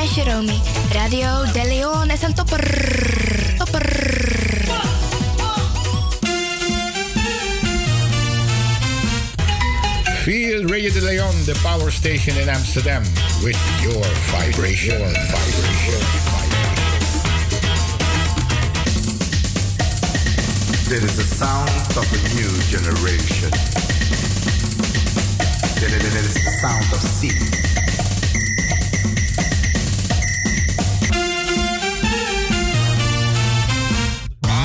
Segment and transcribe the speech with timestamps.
[0.00, 0.60] ben Jeromy.
[0.92, 2.64] Radio De Leon is een topper.
[3.58, 3.88] Topper.
[10.22, 13.02] Feel Radio de Leon, the power station in Amsterdam,
[13.42, 14.98] with your vibration.
[14.98, 16.00] Your vibration.
[20.88, 23.50] There is the sound of a new generation.
[25.80, 27.69] There is the sound of sea.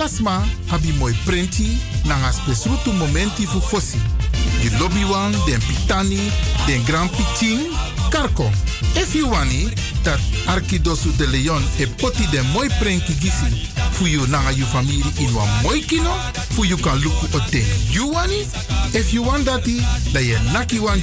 [0.00, 3.98] Alasma habi moi prenti nanga spesrutu momenti fu fosi.
[4.62, 6.32] Di lobby wan, den pitani,
[6.66, 7.68] den grand pitin,
[8.10, 8.50] karko.
[8.96, 9.68] If you wani,
[10.02, 15.04] dat Arkidosu de Leon e poti den moi prenki gisi fu you nanga you family
[15.18, 16.14] in wan moi kino,
[16.54, 18.46] fu you kan luku o den you wani.
[18.94, 20.98] If you want dati, da ye naki wan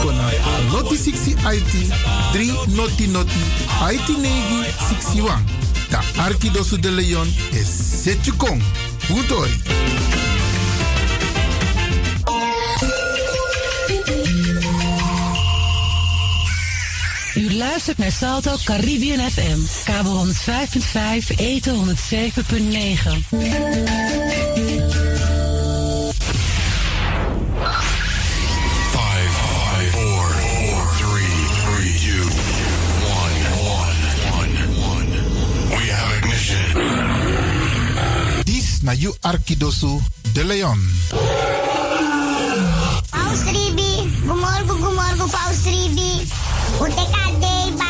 [0.00, 0.30] kona
[0.72, 1.72] noti 60 IT
[2.32, 3.40] 3 noti noti
[3.92, 5.44] IT negi 61.
[5.90, 8.62] Da Arkidosu de Leon is Setjukong.
[9.16, 9.62] Utori.
[17.34, 19.58] U luistert naar Salto Caribbean FM.
[19.84, 23.99] Kabel 105.5, eten 107.9.
[39.00, 39.98] You Arkidosu
[40.34, 40.78] de Leon.
[43.10, 46.28] Paus Ribi, gumorgo gumorgo Paus Ribi.
[46.78, 47.88] Uteka deba.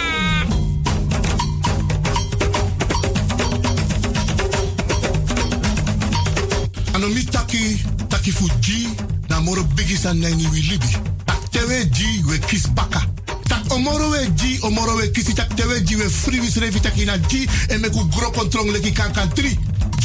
[6.95, 8.89] Anomi taki, taki fuji,
[9.29, 10.97] na moro bigi san nani wi libi.
[11.27, 13.03] Tak tewe ji we kis baka.
[13.49, 17.05] Tak omoro we ji, omoro we kisi, tak tewe ji we free wis revi taki
[17.05, 19.59] na ji, en meku gro kontrong leki kan kan tri.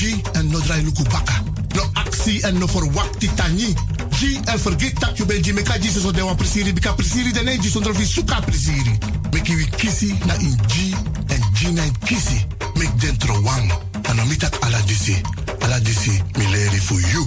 [0.05, 1.41] Ji en no drai luku baka.
[1.73, 3.73] No aksi en no verwakti tani.
[4.19, 7.31] Ji en vergeet tak you ben ji meka ji so de wan presiri, bika presiri
[7.31, 8.99] de ne ji zonder vi suka presiri.
[9.31, 10.93] Meki wi kisi na in ji,
[11.27, 12.45] en ji na in kisi.
[12.75, 13.71] Mek dentro wang.
[14.03, 15.21] Anomi tak ala disi.
[15.61, 17.25] Ala disi, mi leri for you.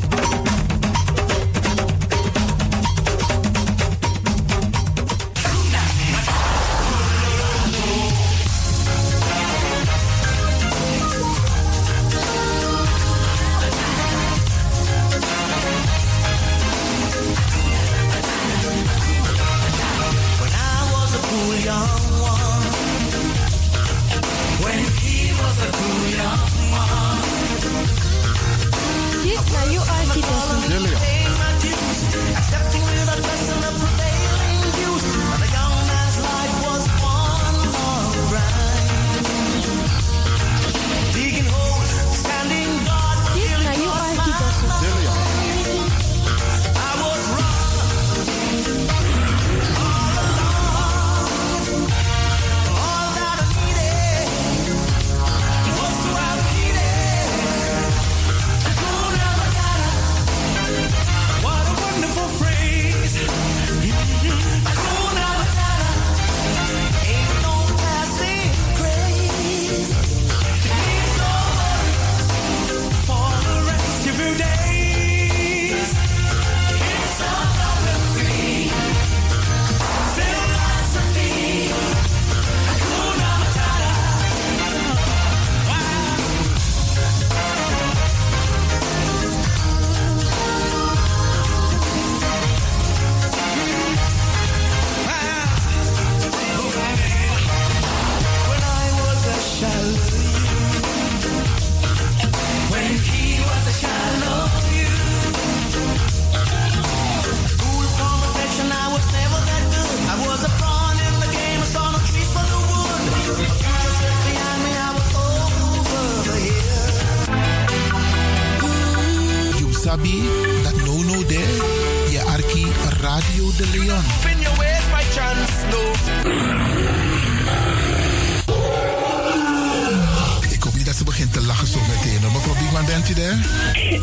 [133.00, 133.38] Bent u daar?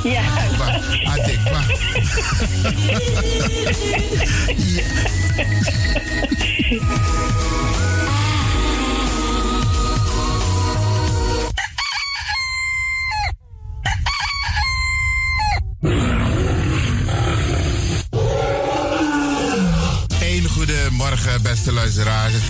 [0.03, 0.23] Ja.
[0.57, 0.79] Ba,
[1.43, 1.63] ba.
[6.69, 7.74] Een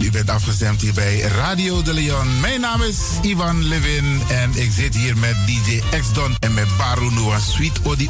[0.01, 2.39] U bent afgestemd hier bij Radio de Leon.
[2.39, 7.11] Mijn naam is Ivan Levin en ik zit hier met DJ X-Don en met Baru
[7.11, 8.07] Noah Sweet Odi.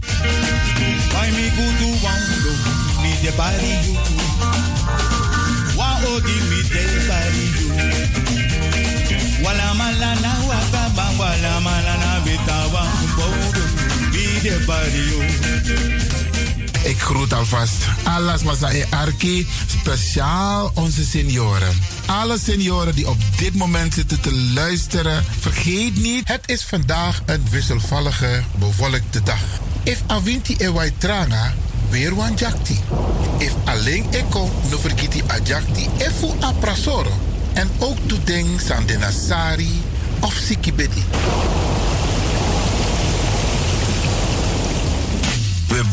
[9.43, 12.83] Wala malana waka bang wala malana bitawa
[13.15, 13.63] bodo
[14.11, 16.24] me de body you.
[16.85, 17.73] Ik groet alvast
[18.03, 21.81] alles Masae Arki, speciaal onze senioren.
[22.05, 27.43] Alle senioren die op dit moment zitten te luisteren, vergeet niet, het is vandaag een
[27.49, 29.41] wisselvallige, bewolkte dag.
[29.83, 31.53] If avinti e wai tranga,
[31.89, 32.79] weer wan jakti.
[33.37, 36.53] If alleen eko no vergiti a jakti, efu a.
[37.53, 39.81] En ook toedeng san de nasari
[40.19, 41.03] of sikibedi.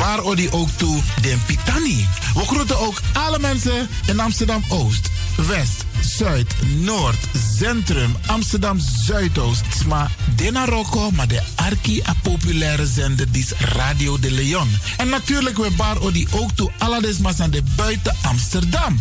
[0.02, 2.08] Odi ook toe den Pitani.
[2.34, 7.18] We groeten ook alle mensen in Amsterdam Oost, West, Zuid, Noord,
[7.58, 9.84] Centrum, Amsterdam Zuidoost.
[9.86, 14.68] Maar de Marokko, maar de arki a populaire zender is Radio de Leon.
[14.96, 15.70] En natuurlijk we
[16.00, 19.00] odi ook toe alle desmas aan de buiten Amsterdam.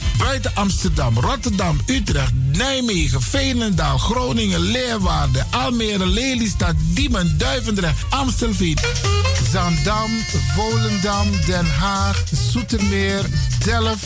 [0.17, 8.77] Buiten Amsterdam, Rotterdam, Utrecht, Nijmegen, Veenendaal, Groningen, Leeuwarden, Almere, Lelystad, Diemen, Duivendrecht, Amstelveen,
[9.51, 10.11] Zandam,
[10.55, 13.25] Volendam, Den Haag, Zoetermeer,
[13.65, 14.05] Delft,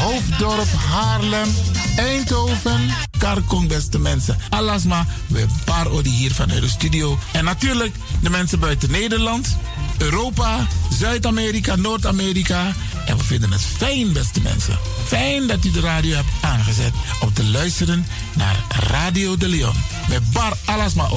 [0.00, 1.48] Hoofddorp, Haarlem,
[1.96, 4.36] Eindhoven, Karkong, beste mensen.
[4.50, 7.18] Alasma, we paar odi hier vanuit de studio.
[7.32, 9.56] En natuurlijk de mensen buiten Nederland,
[10.02, 10.66] Europa,
[10.98, 12.72] Zuid-Amerika, Noord-Amerika.
[13.06, 14.78] En we vinden het fijn, beste mensen.
[15.06, 19.74] Fijn dat u de radio hebt aangezet om te luisteren naar Radio de Leon.
[20.08, 21.08] Met Bar Alasma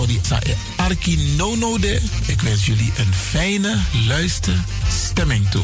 [0.43, 2.01] e Arki Nono de.
[2.25, 3.77] Ik wens jullie een fijne
[4.07, 5.63] luisterstemming toe.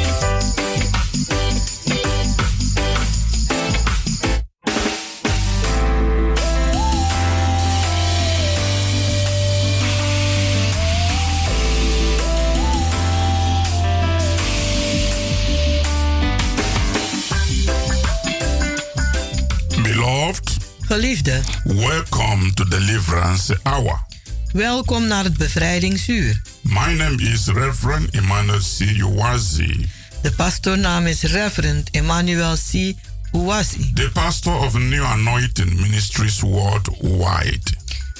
[20.91, 24.05] Geliefde, welcome to Deliverance Hour.
[24.51, 26.41] welkom naar het bevrijdingsuur.
[26.61, 28.79] My name is Reverend Emmanuel C.
[28.79, 29.89] Uwazi,
[30.21, 32.93] De pastoornaam is Reverend Emmanuel C.
[33.31, 33.91] Uwasi.
[33.93, 37.73] the pastor of New Anointing Ministries worldwide.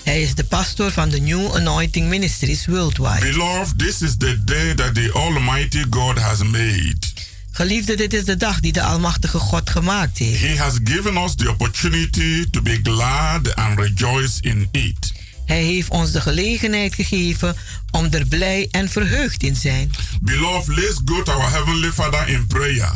[0.04, 3.32] Hij is de pastor van de New Anointing Ministries Worldwide.
[3.32, 7.11] Beloved, this is the day that the Almighty God has made.
[7.52, 10.42] Geliefde, dit is de dag die de Almachtige God gemaakt heeft.
[10.42, 15.12] He has given us the opportunity to be glad and rejoice in it.
[15.46, 17.56] Hij heeft ons de gelegenheid gegeven
[17.92, 19.92] om er blij en verheugd in zijn.
[20.22, 22.92] Beloved, let's go to our Heavenly Father in prayer.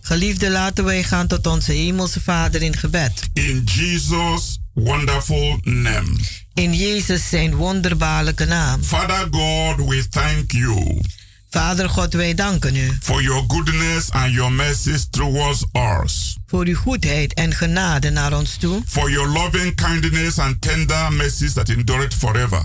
[0.00, 3.12] Geliefde, laten wij gaan tot onze hemelse Vader in gebed.
[3.32, 6.16] In Jesus' wonderful name.
[6.54, 8.82] In Jezus zijn wonderbaarlijke naam.
[8.82, 11.00] Father God, we thank you.
[11.50, 12.98] Vader God, wij danken u.
[13.00, 16.36] For your goodness and your mercies towards us.
[16.46, 18.82] Voor uw goedheid en genade naar ons toe.
[18.86, 22.62] For your loving kindness and tender mercies that endure forever.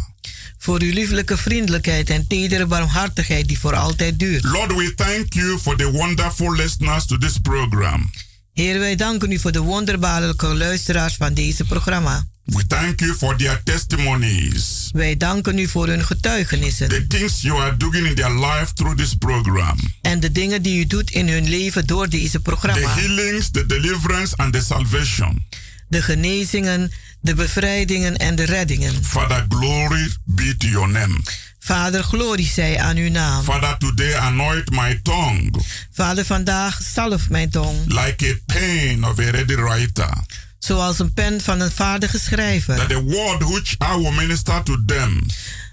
[0.58, 4.44] Voor uw lieflijke vriendelijkheid en tedere barmhartigheid die voor altijd duurt.
[4.44, 8.12] Lord, we thank you for the wonderful listeners to this program.
[8.54, 12.26] Heer, wij danken u voor de wonderbaarlijke luisteraars van deze programma.
[12.46, 14.90] We thank you for their testimonies.
[14.92, 16.90] Wij danken u voor hun getuigenissen.
[16.90, 19.78] The things you are doing in their life through this program.
[20.02, 22.82] En de dingen die u doet in hun leven door deze programma.
[22.82, 25.48] The healings, the deliverance and the salvation.
[25.88, 29.04] De genezingen, de bevrijdingen en de reddingen.
[29.04, 31.20] Father, glory be to your name.
[31.60, 33.44] Vader, glorie zij aan uw naam.
[33.44, 35.52] Father, today anoint my tongue.
[35.92, 37.78] Vader, vandaag zalf mijn tong.
[37.88, 40.14] Like a pen of a ready writer.
[40.64, 42.76] Zoals een pen van een vaardige schrijver.
[42.76, 45.26] That the word which I will minister to them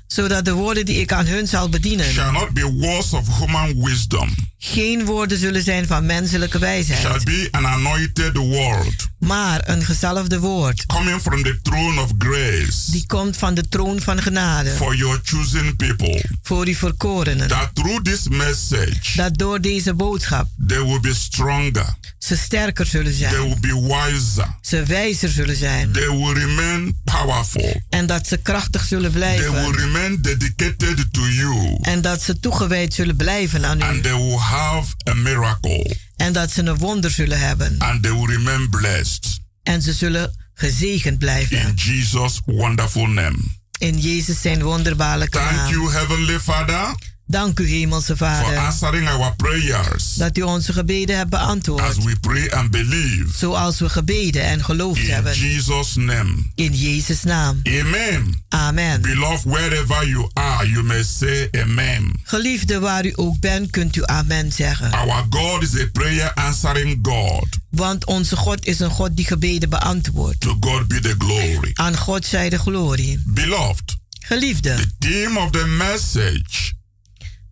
[0.06, 3.84] zodat de woorden die ik aan hun zal bedienen shall not be words of human
[3.84, 4.34] wisdom.
[4.58, 7.00] geen woorden zullen zijn van menselijke wijsheid.
[7.00, 9.09] Shall be an anointed word.
[9.20, 10.86] Maar een gezalfde woord.
[10.86, 12.90] Coming from the throne of grace.
[12.90, 14.70] Die komt van de troon van genade.
[14.70, 16.24] For your chosen people.
[16.42, 17.48] Voor uw verkorenen.
[17.48, 19.16] That through this message.
[19.16, 20.46] Dat door deze boodschap.
[20.66, 21.96] They will be stronger.
[22.18, 23.32] Ze sterker zullen zijn.
[23.32, 24.56] They will be wiser.
[24.60, 25.92] Ze wijzer zullen zijn.
[25.92, 27.82] They will remain powerful.
[27.88, 29.52] En dat ze krachtig zullen blijven.
[29.52, 31.78] They will remain dedicated to you.
[31.82, 33.82] En dat ze toegewijd zullen blijven aan u.
[33.82, 35.96] And they will have a miracle.
[36.20, 37.74] En dat ze een wonder zullen hebben.
[37.78, 39.40] And they will remain blessed.
[39.62, 41.58] En ze zullen gezegend blijven.
[41.58, 43.38] In Jesus wonderful name.
[43.78, 45.70] In Jezus zijn wonderbaarlijke Thank naam.
[45.70, 46.94] you Heavenly Father.
[47.30, 48.44] Dank u, Hemelse Vader.
[48.44, 50.14] For answering our prayers.
[50.14, 51.82] Dat u onze gebeden hebt beantwoord.
[51.82, 53.26] As we pray and believe.
[53.36, 55.38] Zoals we gebeden en geloofd In hebben.
[55.38, 56.34] Jesus name.
[56.54, 57.60] In Jezus naam.
[57.80, 58.42] Amen.
[58.48, 59.00] Amen.
[59.00, 62.20] Beloved, wherever you are, you may say amen.
[62.22, 64.92] Geliefde, waar u ook bent, kunt u amen zeggen.
[64.92, 67.46] Our God is a prayer answering God.
[67.70, 70.40] Want onze God is een God die gebeden beantwoordt.
[70.40, 71.70] To God be the glory.
[71.74, 73.22] Aan God zij de glorie.
[73.26, 73.96] Beloved.
[74.20, 74.74] Geliefde.
[74.74, 76.78] The theme of the message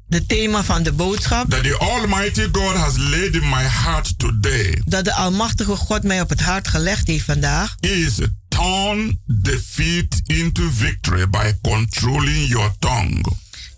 [0.09, 1.51] de thema van de boodschap.
[1.51, 4.83] That the Almighty God has laid in my heart today.
[4.85, 7.75] Dat de Almachtige God mij op het hart gelegd heeft vandaag.
[7.81, 13.25] Is turn defeat into victory by controlling your tongue.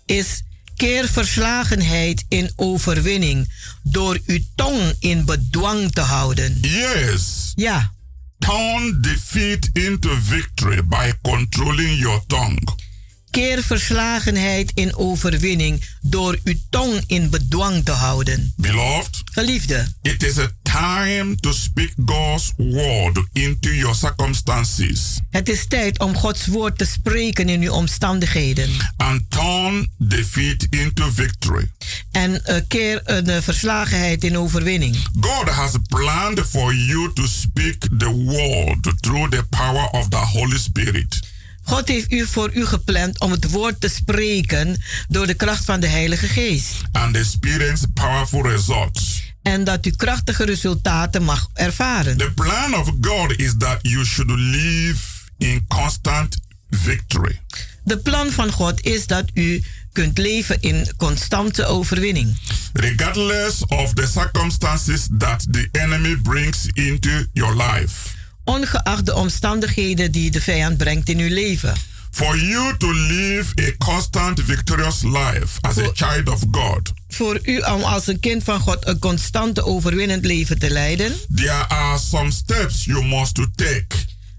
[0.05, 0.43] Is
[0.75, 3.51] keer verslagenheid in overwinning
[3.83, 6.57] door uw tong in bedwang te houden.
[6.61, 7.51] Yes.
[7.55, 7.93] Ja.
[8.39, 12.89] Turn defeat into victory by controlling your tongue.
[13.31, 18.53] Keer verslagenheid in overwinning door uw tong in bedwang te houden.
[18.57, 25.19] Beloved, Geliefde, it is a time to speak God's word into your circumstances.
[25.29, 28.69] Het is tijd om Gods woord te spreken in uw omstandigheden.
[28.97, 31.71] And turn defeat into victory.
[32.11, 34.97] En uh, keer een uh, verslagenheid in overwinning.
[35.19, 40.57] God has planned for you to speak the word through the power of the Holy
[40.57, 41.30] Spirit.
[41.63, 45.79] God heeft u voor u gepland om het woord te spreken door de kracht van
[45.79, 46.75] de Heilige Geest.
[46.91, 49.23] And experience powerful results.
[49.41, 52.17] En dat u krachtige resultaten mag ervaren.
[52.17, 54.99] The plan of God is that you should live
[55.37, 56.37] in constant
[56.69, 57.41] victory.
[57.83, 62.37] De plan van God is dat u kunt leven in constante overwinning.
[62.73, 70.31] Regardless of the circumstances that the enemy brings into your life ongeacht de omstandigheden die
[70.31, 71.73] de vijand brengt in uw leven.
[72.11, 76.91] For you to live a constant victorious life as voor, a child of God.
[77.07, 81.13] Voor u om als een kind van God een constante overwinnend leven te leiden.
[81.35, 83.95] There are some steps you must to take.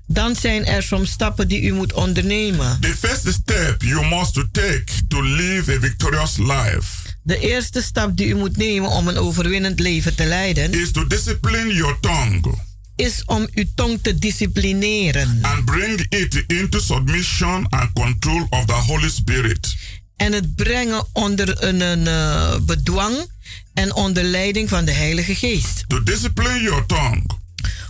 [0.07, 2.81] Dan zijn er soms stappen die u moet ondernemen.
[2.81, 7.11] The first step you must to take to live a victorious life.
[7.23, 10.73] De eerste stap die u moet nemen om een overwinnend leven te leiden.
[10.73, 12.71] Is to discipline your tongue
[13.03, 15.39] is om uw tong te disciplineren.
[15.43, 19.77] And bring it into submission and control of the Holy Spirit.
[20.17, 23.31] En het brengen onder een, een uh, bedwang
[23.75, 25.85] en onder leiding van de Heilige Geest.
[25.87, 27.23] To discipline your tongue.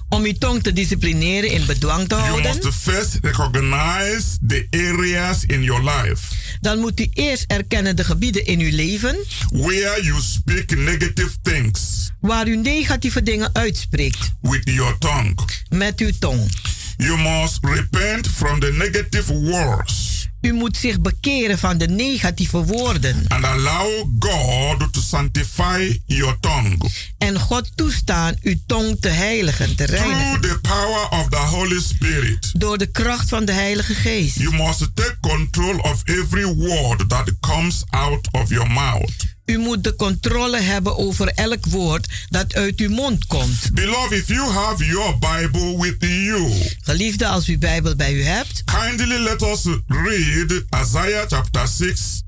[0.08, 2.52] Om uw tong te disciplineren in bedwang te houden.
[2.52, 6.34] You must first recognize the areas in your life.
[6.62, 9.16] Dan moet u eerst erkennen de gebieden in uw leven.
[9.50, 12.10] Where you speak negative things.
[12.20, 14.32] Waar u negatieve dingen uitspreekt.
[14.40, 15.34] With your tongue.
[15.68, 16.50] Met uw tong.
[16.96, 20.21] You must repent from the negative words.
[20.42, 23.24] U moet zich bekeren van de negatieve woorden.
[23.28, 26.76] And allow God to sanctify your tongue.
[27.18, 30.40] En God toestaan uw tong te heiligen, te reinigen.
[30.40, 32.50] Through the power of the Holy Spirit.
[32.52, 34.36] Door de kracht van de Heilige Geest.
[34.36, 39.30] You must take control of every word that comes out of your mouth.
[39.52, 43.70] U moet de controle hebben over elk woord dat uit uw mond komt.
[43.72, 46.52] Beloved, if you have your Bible with you.
[46.80, 48.62] Geliefde, als u Bijbel bij u hebt.
[48.64, 52.22] Kindly let us read Isaiah chapter 6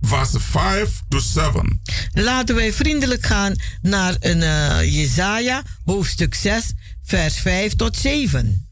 [0.00, 1.80] verse 5 to 7.
[2.12, 8.68] Laten wij vriendelijk gaan naar een uh, Jesaja hoofdstuk 6 vers 5 tot 7.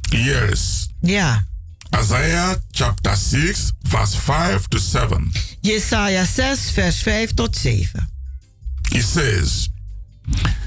[0.00, 0.88] Yes.
[1.00, 1.47] Ja.
[1.94, 5.30] Isaiah chapter 6 verse 5 to 7.
[5.62, 8.06] Jesaja 6 vers 5 tot 7.
[8.92, 9.68] He says,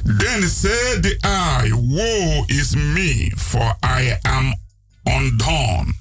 [0.04, 4.54] Then said I, Woe is me, for I am
[5.06, 5.94] undone,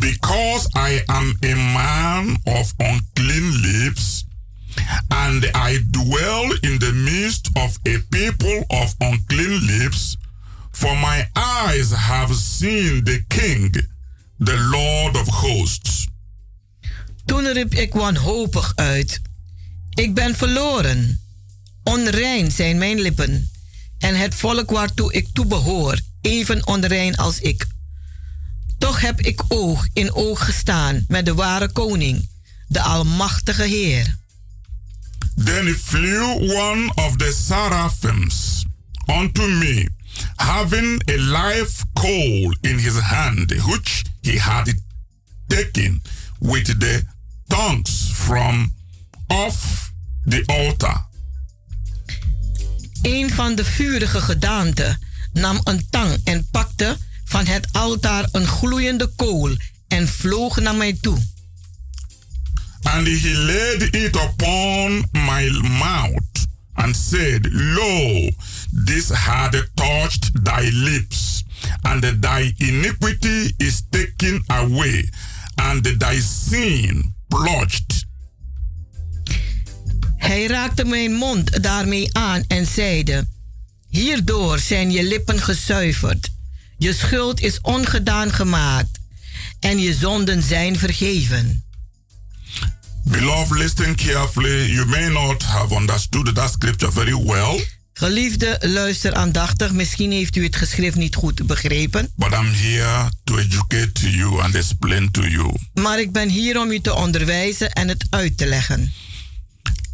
[0.00, 4.24] because I am a man of unclean lips,
[5.10, 10.16] and I dwell in the midst of a people of unclean lips,
[10.72, 13.72] for my eyes have seen the King,
[14.38, 16.06] the Lord of hosts.
[17.24, 19.20] Toen riep ik wanhopig uit:
[19.90, 21.18] Ik ben verloren.
[21.82, 23.50] Onrein zijn mijn lippen,
[23.98, 27.66] en het volk waartoe ik toebehoor, even onrein als ik.
[28.78, 32.28] Toch heb ik oog in oog gestaan met de ware koning,
[32.68, 34.16] de Almachtige Heer.
[35.44, 38.64] Then flew one of the seraphims
[39.06, 39.88] unto me,
[40.36, 44.72] having a live coal in his hand, which he had
[45.46, 46.02] taken
[46.40, 47.02] with the
[47.48, 48.72] tongues from
[49.28, 49.92] off
[50.24, 51.06] the altar.
[53.02, 54.98] Een van de vurige gedaanten
[55.32, 59.56] nam een tang en pakte van het altaar een gloeiende kool
[59.88, 61.18] en vloog naar mij toe.
[62.82, 68.30] And he laid it upon my mouth and said, Lo,
[68.84, 71.33] this had touched thy lips,
[71.82, 75.10] and thy iniquity is taken away,
[75.54, 77.14] and thy sin.
[80.16, 83.28] Hij raakte mijn mond daarmee aan en zeide:
[83.88, 86.30] Hierdoor zijn je lippen gezuiverd,
[86.78, 88.98] je schuld is ongedaan gemaakt
[89.60, 91.64] en je zonden zijn vergeven.
[93.04, 94.72] Beloved, listen carefully.
[94.72, 97.60] You may not have understood that scripture very well.
[97.96, 99.72] Geliefde, luister aandachtig.
[99.72, 102.12] Misschien heeft u het geschrift niet goed begrepen.
[102.16, 105.54] But I'm here to educate you and explain to you.
[105.74, 108.92] Maar ik ben hier om u te onderwijzen en het uit te leggen.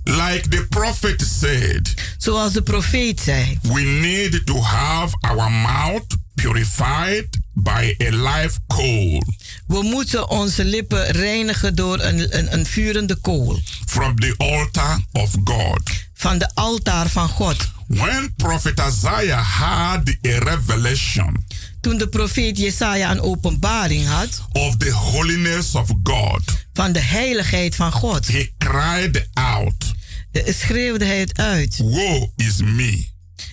[0.04, 3.58] Like the prophet said, Zoals de profeet zei.
[3.62, 9.22] we need to have our mouth purified by a live coal
[9.66, 13.60] We moeten onze lippen reinigen door een, een, een vurende kool.
[13.86, 15.80] from the altar of God.
[16.14, 17.56] Van de altaar van God.
[17.90, 21.44] When prophet Isaiah had a revelation
[21.80, 27.74] Toen de profeet Jesaja een openbaring had of the holiness of God, van de heiligheid
[27.74, 29.92] van God, he cried out,
[30.32, 31.76] eh, schreeuwde hij het uit.
[31.76, 33.04] Woe is me,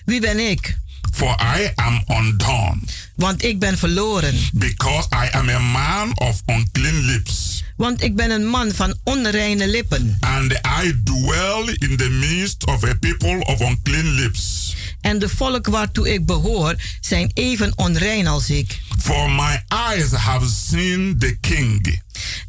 [0.04, 0.78] Wie ben ik?
[1.12, 2.78] for I am undone,
[3.16, 4.34] Want ik ben verloren.
[4.52, 7.47] because I am a man of unclean lips,
[7.78, 10.16] Want ik ben een man van onreine lippen.
[10.20, 14.74] and I dwell in the midst of a people of unclean lips.
[15.00, 18.80] En de volk waartoe ik behoor zijn even onrein als ik.
[19.00, 22.00] For my eyes have seen the King,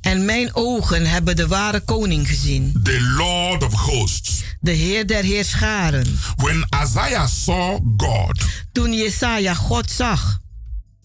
[0.01, 2.79] En mijn ogen hebben de ware koning gezien.
[2.83, 4.43] the Lord of hosts.
[4.59, 6.19] De Heer der Heerscharen.
[6.35, 10.39] When Isaiah saw God, Toen Jesaja God zag,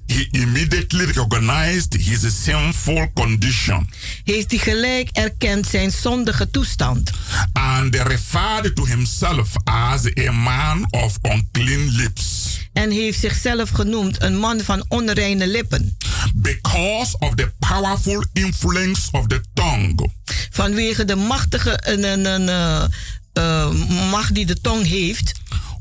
[0.07, 3.89] he immediately recognized his sinful condition
[4.25, 7.11] heeft hij gelijk erkend zijn zondige toestand.
[7.53, 14.37] and referred to himself as a man of unclean lips En heeft zichzelf genoemd een
[14.39, 15.97] man van onreine lippen.
[16.35, 20.11] because of the powerful influence of the tongue.
[20.51, 22.49] Vanwege de machtige een, een, een,
[23.33, 23.71] eh,
[24.11, 25.33] macht die de tong heeft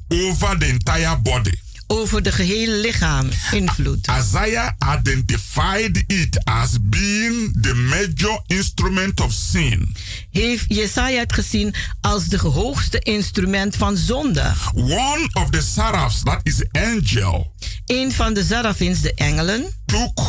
[0.07, 1.53] over the entire body.
[1.87, 4.07] Over de gehele lichaam invloed.
[4.19, 9.95] Isaiah identified it as being the major instrument of sin.
[10.31, 14.53] Heeft Jesaja het gezien als de hoogste instrument van zonde.
[14.73, 17.51] One of the seraphs, that is angel,
[17.85, 20.19] Een van de Zarafins, de engelen, took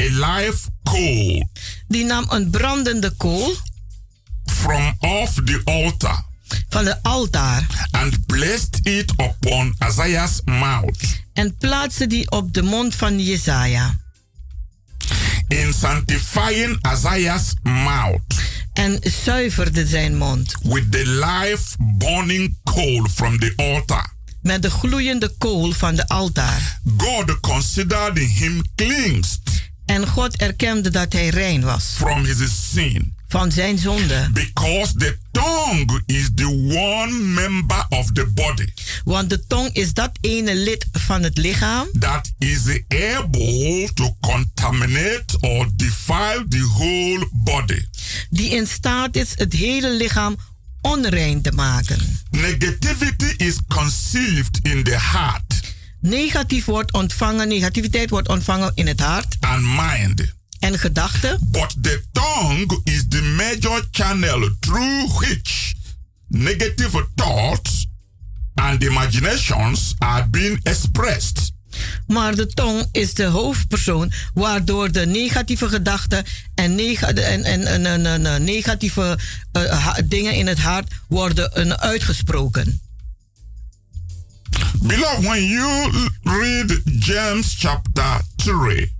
[0.00, 1.48] a live coal
[1.88, 3.54] die nam een brandende kool
[4.44, 6.27] from off the altar
[6.68, 11.20] van het altaar and placed it upon Isaiah's mouth.
[11.32, 13.96] En plaatste die op de mond van Jesaja.
[15.48, 18.20] In sanctifying Isaiah's mouth
[18.72, 20.54] En zuiverde zijn mond.
[20.62, 24.16] with the live burning coal from the altar.
[24.42, 26.80] Met de gloeiende kool van de altaar.
[26.96, 29.40] God considered him cleansed
[29.86, 31.84] En God erkende dat hij rein was.
[31.96, 33.16] from his sin.
[33.28, 34.30] Van zijn zonde.
[34.32, 38.72] Because the tongue is the one member of the body
[39.04, 41.86] Want de tong is dat ene lid van het lichaam.
[41.98, 47.86] that is able to contaminate or defile the whole body.
[48.30, 50.36] Die in staat is het hele lichaam
[50.80, 51.98] onrein te maken.
[52.30, 55.48] Negativity is conceived in the heart
[56.00, 60.36] Negatief wordt ontvangen, negativiteit wordt ontvangen in het hart and mind.
[60.58, 61.38] En gedachten.
[61.50, 65.74] But the tongue is the major channel through which
[66.28, 67.86] negative thoughts
[68.54, 71.52] and imaginations are being expressed.
[72.06, 78.44] Maar de tong is de hoofdpersoon waardoor de negatieve gedachten en, nega en, en, en,
[78.44, 79.18] negatieve
[79.52, 82.80] ha- dingen in het hart worden eh, uitgesproken.
[84.82, 85.90] Beloved, when you
[86.22, 88.92] read James chapter 3,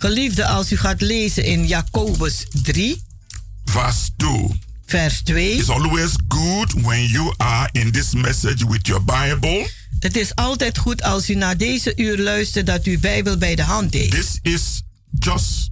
[0.00, 3.02] Geliefde, als u gaat lezen in Jacobus 3,
[3.64, 5.56] verse 2, vers 2.
[5.56, 9.70] it's always good when you are in this message with your Bible.
[9.98, 13.62] Het is altijd goed als u naar deze uur luistert dat u Bijbel bij de
[13.62, 14.10] hand heeft.
[14.10, 14.82] This is
[15.18, 15.70] just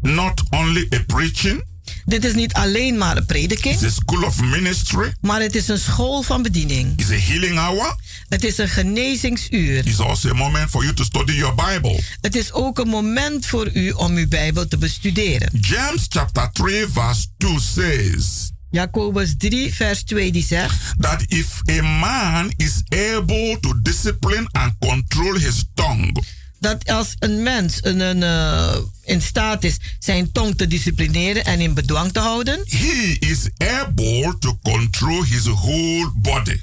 [0.00, 1.64] not only a preaching,
[2.04, 5.68] Dit is niet alleen maar een prediking, it's a school of ministry, maar het is
[5.68, 7.00] een school van bediening.
[7.00, 7.96] it's a healing hour.
[8.28, 9.86] Het is een genezingsuur.
[9.86, 12.00] It's also a moment for you to study your Bible.
[12.20, 15.48] Het is ook een moment voor u om uw Bijbel te bestuderen.
[15.60, 21.82] James chapter 3, verse 2 says Jacobus 3, vers 2 die zegt that if a
[21.82, 26.22] man is able to discipline and control his tongue,
[26.64, 31.60] dat als een mens een, een, eh, in staat is zijn tong te disciplineren en
[31.60, 36.60] in bedwang te houden, he is able to control his whole body.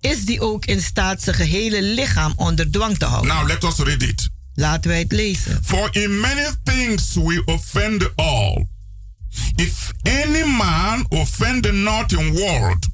[0.00, 3.34] is die ook in staat zijn gehele lichaam onder dwang te houden.
[3.34, 4.28] Now let us read it.
[4.54, 5.60] Laten wij het lezen.
[5.64, 8.66] For in many things we offend all.
[9.56, 12.88] If any man offend not in word,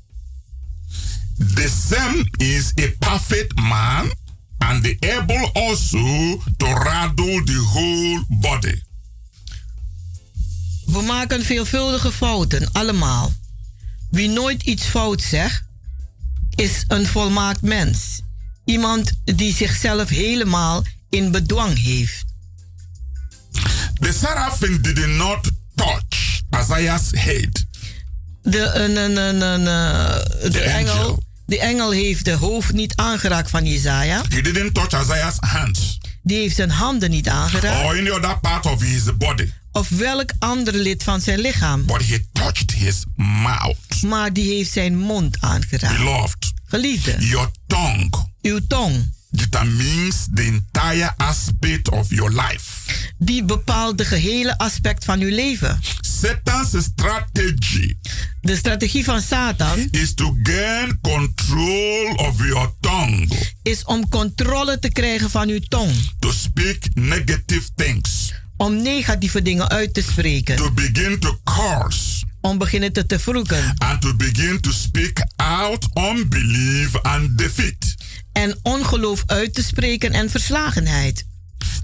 [1.55, 4.13] the same is a perfect man
[4.59, 8.83] and able also to rattle the whole body.
[10.87, 13.33] We maken veelvuldige fouten, allemaal.
[14.11, 15.65] Wie nooit iets fout zegt,
[16.55, 18.21] is een volmaakt mens.
[18.65, 22.25] Iemand die zichzelf helemaal in bedwang heeft.
[24.01, 27.65] The seraphim did not touch Isaiah's head.
[28.43, 31.23] De, een, een, een, een, eh, de, engel.
[31.49, 34.23] De engel heeft de hoofd niet aangeraakt van Jezaja.
[34.29, 37.85] He didn't touch Isaiah's hands Die heeft zijn handen niet aangeraakt.
[37.85, 41.85] or any other part of his body, Of welk ander lid van zijn lichaam.
[41.85, 44.03] but he touched his mouth.
[44.07, 45.97] Maar die heeft zijn mond aangeraakt.
[45.97, 48.11] Beloved, Geliefde, your tongue
[48.43, 52.67] uw tong, determines the entire aspect of your life.
[53.19, 55.81] die bepaalt de gehele aspect van uw leven.
[56.01, 57.95] Satan's strategy
[58.41, 63.29] De strategie van Satan is to gain control of your tongue,
[63.63, 65.91] is om controle te krijgen van uw tong.
[66.19, 70.57] to speak negative things, Om negatieve dingen uit te spreken.
[70.57, 73.75] to begin to curse, Om beginnen te te vroegen.
[73.79, 77.97] and to begin to speak out unbelief and defeat.
[78.39, 81.27] En ongeloof uit te spreken en verslagenheid.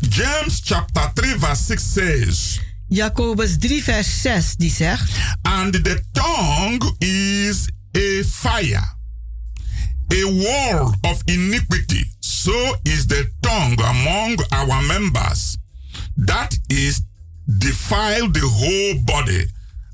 [0.09, 5.11] James chapter 3 verse 6 says, Jacobus 3 vers 6 die zegt...
[5.43, 8.97] And the tongue is a fire,
[10.09, 12.05] a wall of iniquity.
[12.19, 15.57] So is the tongue among our members.
[16.25, 17.01] That is
[17.59, 19.47] defile the whole body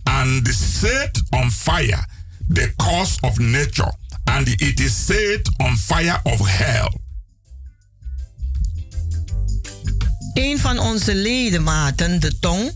[0.04, 2.04] and set on fire
[2.48, 3.92] the cause of nature,
[4.30, 6.92] and it is set on fire of hell.
[10.34, 12.72] Een van onze ledematen, de tong,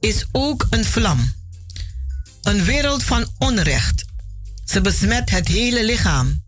[0.00, 1.32] is ook een vlam.
[2.42, 4.04] Een wereld van onrecht.
[4.64, 6.42] Ze besmet het hele lichaam.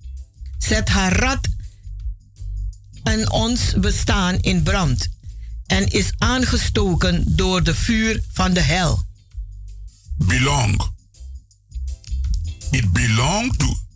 [0.58, 1.48] Zet haar rad
[3.02, 5.08] en ons bestaan in brand.
[5.66, 9.06] En is aangestoken door de vuur van de hel.
[10.16, 10.80] Belong.
[12.70, 13.87] It belong to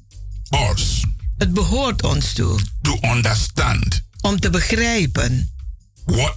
[0.70, 1.04] us
[1.38, 5.50] Het behoort ons toe to understand om te begrijpen
[6.04, 6.36] what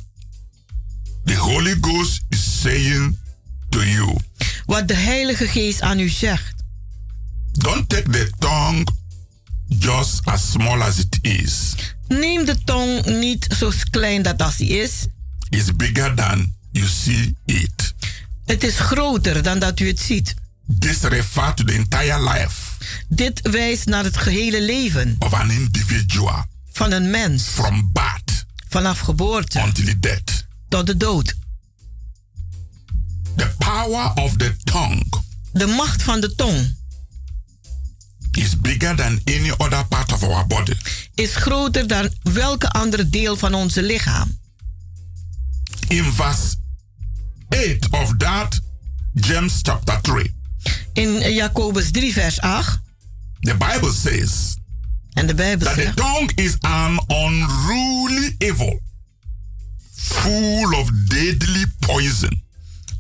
[1.26, 3.18] the Holy Ghost is saying
[3.70, 4.18] to you.
[4.66, 6.54] wat de Heilige Geest aan u zegt.
[7.52, 8.86] Don't take the tongue
[9.68, 11.74] just as small as it is.
[12.08, 14.92] Neem de tong niet zo klein dat als die is.
[15.50, 17.94] It's bigger than you see it.
[18.46, 20.34] Het is groter dan dat u het ziet.
[20.80, 22.75] This refers to the entire life
[23.10, 27.44] Dit wijst naar het gehele leven of an individual van een mens.
[27.44, 30.46] from birth Vanaf geboorte until death.
[30.70, 31.36] tot de dood.
[33.36, 35.06] The power of the tongue
[35.54, 36.76] De macht van de tong
[38.32, 40.74] is bigger than any other part of our body.
[41.14, 44.40] is groter dan welke andere deel van onze lichaam.
[45.88, 46.56] In verse
[47.50, 48.60] 8 of that,
[49.14, 50.36] James chapter 3,
[50.94, 52.80] In Jacobus 3, vers 8.
[53.40, 54.56] the Bible says
[55.14, 58.80] En de Bijbel that the tongue is an unruly evil,
[59.96, 62.44] full of deadly poison.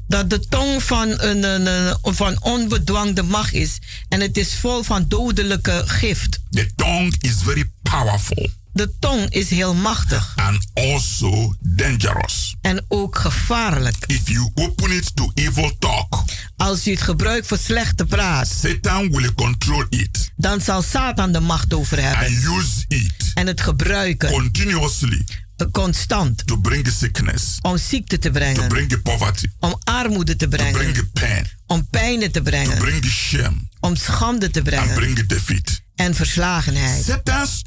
[0.07, 3.79] dat de tong van een, een, een- van onbedwangde macht is.
[4.09, 6.39] En het is vol van dodelijke gift.
[6.51, 12.55] The tongue is very powerful De tong is heel machtig and also dangerous.
[12.61, 13.95] en ook gevaarlijk.
[14.07, 16.23] If you open it to evil talk,
[16.57, 21.39] Als u het gebruikt voor slechte praat, Satan will control it dan zal Satan de
[21.39, 22.25] macht over hebben.
[22.25, 25.25] and use it En het gebruiken continuously
[25.71, 30.57] constant to bring sickness, om ziekte te to brengen, bring poverty, om armoede te to
[30.57, 34.95] brengen, bring pain, om pijnen te to brengen, bring shame, om schande te and brengen
[34.95, 35.81] bring defeat.
[35.95, 37.03] en verslagenheid.
[37.03, 37.61] Satan's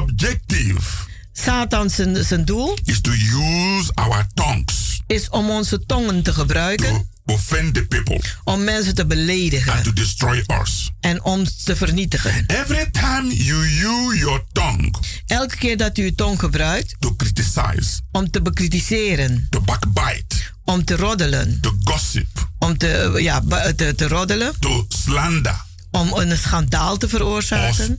[0.00, 0.80] objective
[1.32, 6.92] Satan zijn, zijn doel is to use our tongues is om onze tongen te gebruiken
[6.92, 10.90] to offend the people om mensen te beledigen and to destroy us.
[11.00, 12.46] en om te vernietigen.
[12.46, 14.90] Every time you use your tongue
[15.26, 20.84] Elke keer dat u uw tong gebruikt to criticize, om te bekritiseren, to backbite, om
[20.84, 23.42] te roddelen, to gossip, om te, ja,
[23.76, 27.96] te, te roddelen, to slander, om een schandaal te or veroorzaken.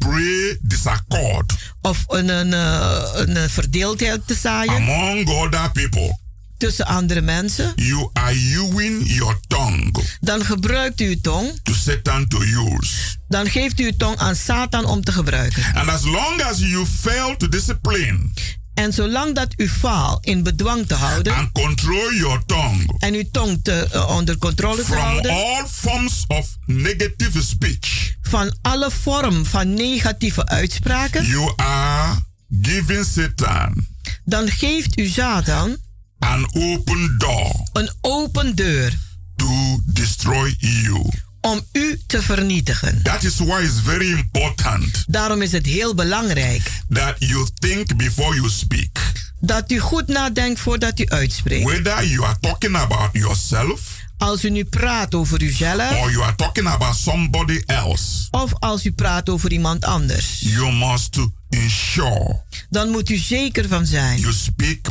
[1.82, 4.76] Of een, een, eh, een verdeeldheid te zaaien.
[4.76, 6.20] Among other people,
[6.58, 9.92] tussen andere mensen, you are using your tongue.
[10.20, 13.18] Dan gebruikt u uw tong, to Satan to use.
[13.28, 15.64] dan geeft u uw tong aan Satan om te gebruiken.
[15.74, 18.32] And as long as you fail to discipline
[18.74, 23.24] En zolang dat u faalt in bedwang te houden and control your tongue en uw
[23.32, 29.46] tong te, eh, onder controle te houden all forms of negative speech, van alle vorm
[29.46, 32.16] van negatieve uitspraken, you are
[32.62, 33.92] giving Satan
[34.26, 35.78] dan geeft u Satan
[36.20, 38.94] an open door een open deur
[39.36, 41.10] to destroy you.
[41.44, 43.04] Om u te vernietigen.
[43.04, 48.36] That is why it's very important Daarom is het heel belangrijk that you think before
[48.36, 49.00] you speak.
[49.40, 51.64] dat u goed nadenkt voordat u uitspreekt.
[51.64, 56.36] Whether you are talking about yourself Als u nu praat over uzelf or you are
[56.36, 61.18] talking about somebody else, of als u praat over iemand anders, you must
[61.50, 64.90] ensure dan moet u zeker van zijn you speak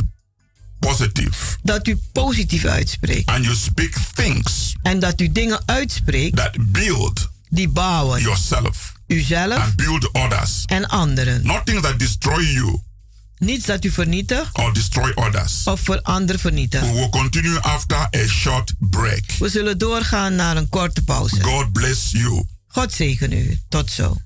[0.87, 6.71] positive dat u positief uitspreekt and you speak things en dat u dingen uitspreekt that
[6.71, 10.63] build die bouwen yourself uzelf and build others.
[10.65, 11.45] en anderen.
[11.45, 12.79] Not things that destroy you
[13.37, 15.63] Niets dat u vernietigt or destroy others.
[15.63, 16.85] of voor anderen vernietigt.
[16.85, 19.23] We will continue after a short break.
[19.39, 21.41] We zullen doorgaan naar een korte pauze.
[21.43, 22.43] God bless you.
[22.67, 23.59] God zegen u.
[23.69, 24.17] Tot zo.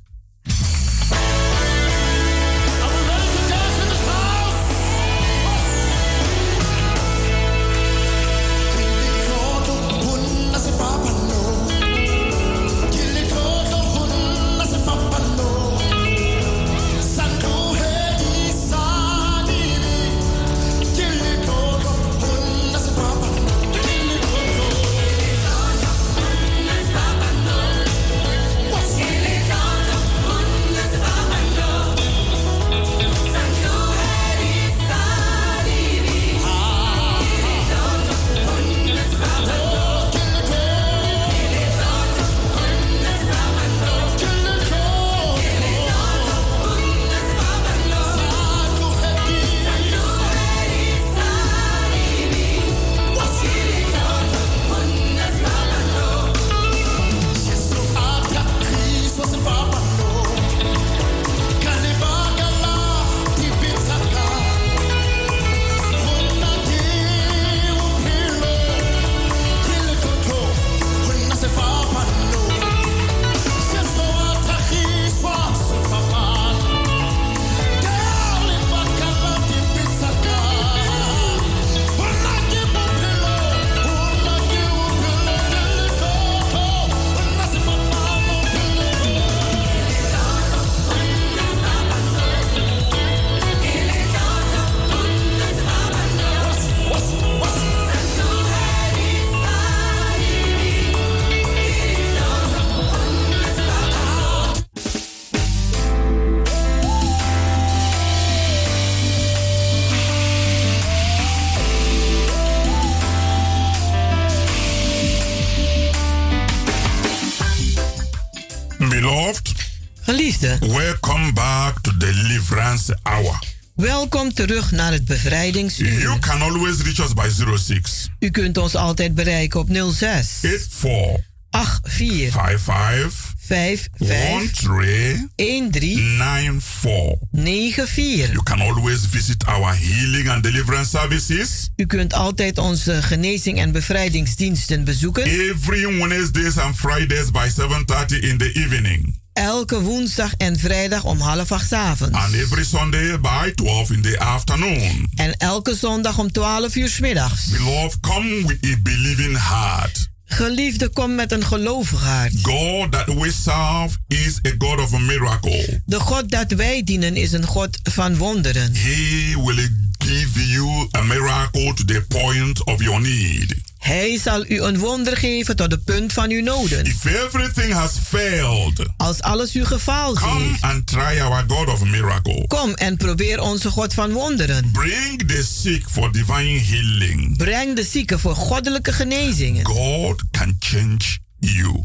[124.37, 125.99] Terug naar het bevrijdingsuur.
[125.99, 131.79] You can always reach us by 06 U kunt ons altijd bereiken op 06 84
[131.83, 137.15] 84 55 55 13 94.
[137.31, 138.31] 94.
[138.31, 141.69] You can always visit our healing and deliverance services.
[141.75, 145.23] U kunt altijd onze genezing en bevrijdingsdiensten bezoeken.
[145.23, 151.51] every Wednesdays and Fridays by 7:30 in the evening Elke woensdag en vrijdag om half
[151.51, 152.17] acht avonds.
[152.17, 155.09] and every Sunday by 12 in the afternoon.
[155.15, 157.45] En elke zondag om 12 uur 's middags.
[157.45, 160.07] Beloved, come with a believing heart.
[160.25, 162.33] Geliefde, kom met een gelovig hart.
[162.41, 165.81] God that we serve is a God of a miracle.
[165.85, 168.73] De God dat wij dienen is een God van wonderen.
[168.75, 173.55] He will give you a miracle to the point of your need.
[173.87, 176.85] Hij zal u een wonder geven tot de punt van uw noden.
[176.85, 181.81] If everything has failed, Als alles u gefaald come heeft, and try our God of
[181.81, 182.47] a miracle.
[182.47, 184.71] kom en probeer onze God van wonderen.
[184.71, 187.37] Bring the sick for divine healing.
[187.37, 189.65] Breng de zieken voor goddelijke genezingen.
[189.65, 191.83] God can change you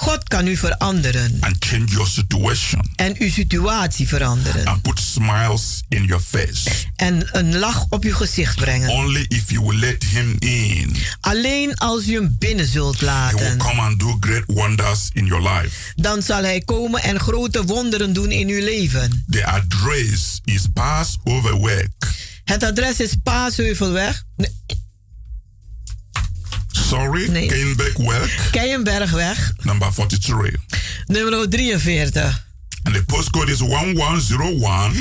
[0.00, 4.66] God kan u veranderen and change your situation en uw situatie veranderen.
[4.66, 6.70] and put smiles in your face.
[6.96, 8.88] En een lach op uw gezicht brengen.
[8.88, 13.14] Only if you will let Him in, Alleen als u hem binnen zult He will
[13.14, 15.92] laten, come and do great wonders in your life.
[15.96, 19.24] dan zal hij komen en grote wonderen doen in uw leven.
[19.30, 22.06] The address is Passover Work.
[22.44, 24.50] Het adres is Paasheuvelweg, nee,
[26.88, 27.46] Sorry, Nee.
[27.48, 30.56] Keienberg Work, Keienbergweg, number 43.
[31.06, 32.12] nummer 43.
[32.82, 34.92] And the postcode is 1101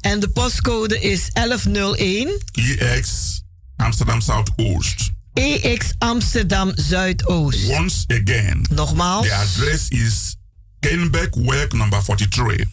[0.00, 3.40] En de postcode is 1101 EX
[3.76, 5.10] Amsterdam Southoost.
[5.34, 7.66] EX E Amsterdam Zuidoost.
[7.66, 10.36] Once again, Nogmaals, the address is
[10.80, 12.64] Keienberg Work, number 43.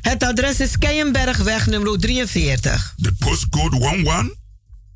[0.00, 2.94] het adres is Keienbergweg nummer 43.
[2.96, 3.78] The postcode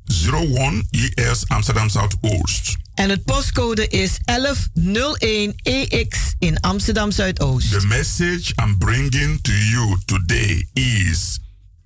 [0.05, 2.77] 1101 ES Amsterdam Southoost.
[2.97, 7.71] En het postcode is 1101 EX in Amsterdam Zuidoost.
[7.71, 11.39] The message I'm bringing to you today is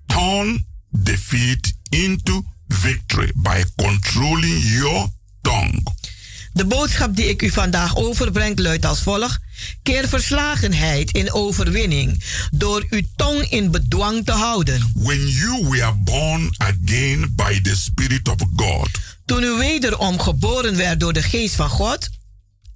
[0.06, 5.08] turn defeat into victory by controlling your
[5.40, 5.82] tongue.
[6.52, 9.38] De boodschap die ik u vandaag overbreng luidt als volgt.
[9.82, 14.90] Keer verslagenheid in overwinning door uw tong in bedwang te houden.
[14.94, 18.88] When you were born again by the Spirit of God,
[19.24, 22.08] Toen u wederom geboren werd door de geest van God,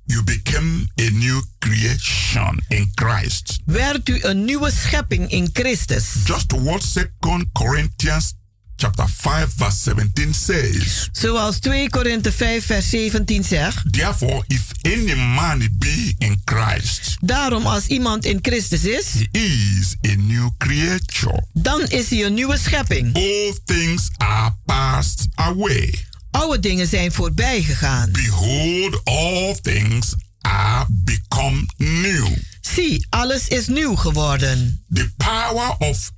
[0.04, 3.58] you became a new creation in Christ.
[3.64, 6.04] werd u een nieuwe schepping in Christus.
[6.24, 8.32] Just what Second Corinthians
[8.76, 11.08] chapter 5 verse 17 says.
[11.12, 13.92] Zoals 2 Korinthe 5 vers 17 zegt.
[13.92, 20.10] Therefore, if any man be in Christ, Daarom als iemand in Christus is, he is
[20.10, 21.44] a new creature.
[21.52, 23.14] dan is hij een nieuwe schepping.
[23.16, 26.04] All things are passed away.
[26.36, 28.10] Oude dingen zijn voorbij gegaan.
[28.12, 32.26] Behold, all things are become new.
[32.60, 34.84] Zie, alles is nieuw geworden.
[34.92, 36.10] The power of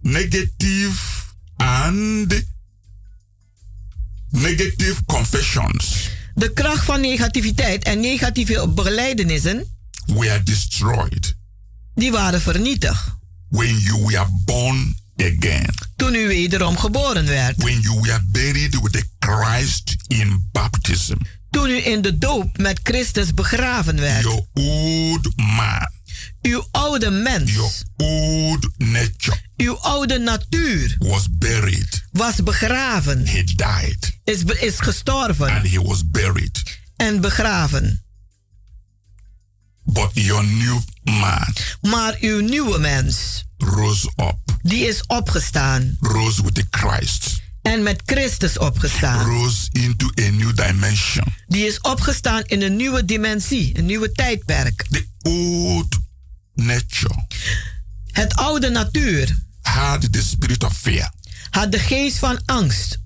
[0.00, 0.98] negative
[1.56, 2.44] and
[4.30, 9.64] negative confessions De kracht van negativiteit en negatieve beleidenissen,
[10.06, 11.34] were destroyed
[11.94, 13.14] die waren vernietigd.
[13.48, 15.74] when you were born again.
[15.96, 17.62] Toen u wederom geboren werd.
[17.62, 21.16] When you were buried with the Christ in baptism.
[21.50, 24.22] Toen u in de doop met Christus begraven werd.
[24.22, 25.90] Your old man.
[26.42, 27.52] Uw oude mens.
[27.52, 29.36] Your old nature.
[29.56, 30.96] Uw oude natuur.
[30.98, 32.06] Was buried.
[32.10, 33.26] Was begraven.
[33.26, 34.18] He died.
[34.24, 35.48] Is, is gestorven.
[35.48, 36.78] And he was buried.
[36.96, 38.04] En begraven.
[39.82, 41.54] But your new man.
[41.80, 43.44] Maar uw nieuwe mens.
[43.56, 44.38] Rose up.
[44.62, 45.96] Die is opgestaan.
[46.00, 47.44] Rose with the Christ.
[47.66, 49.26] En met Christus opgestaan.
[49.26, 51.24] Rose into a new dimension.
[51.46, 53.78] Die is opgestaan in een nieuwe dimensie.
[53.78, 54.86] Een nieuwe tijdperk.
[54.90, 55.98] The old
[56.54, 57.26] nature.
[58.06, 59.44] Het oude natuur.
[59.60, 61.12] Had the spirit of fear.
[61.50, 62.98] Had de geest van angst.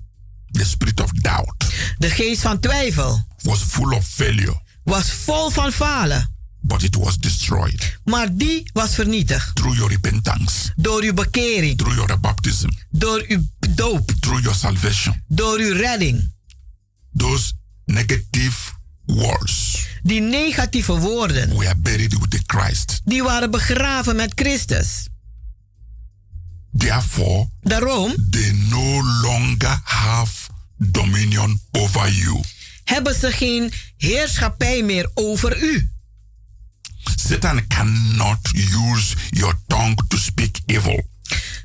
[0.51, 1.65] The spirit of doubt.
[1.97, 3.27] De geest van twijfel.
[3.41, 4.61] Was full of failure.
[4.83, 6.30] Was vol van falen.
[6.61, 7.97] But it was destroyed.
[8.03, 9.55] Maar die was vernietigd.
[9.55, 10.71] Through your repentance.
[10.75, 11.77] Door uw bekering.
[11.77, 12.69] Through your baptism.
[12.89, 13.41] Door uw
[13.75, 14.11] doop.
[14.19, 15.23] Through your salvation.
[15.27, 16.33] Door uw redding.
[17.13, 17.53] Those
[17.85, 18.71] negative
[19.05, 19.87] words.
[20.03, 21.57] Die negatieve woorden.
[21.57, 23.01] We are buried with the Christ.
[23.05, 25.07] Die waren begraven met Christus.
[26.71, 28.15] Therefore, Daarom.
[28.29, 32.43] They no longer have dominion over you.
[32.83, 35.90] Hebben ze geen heerschappij meer over u.
[37.15, 41.09] Satan cannot use your tongue to speak evil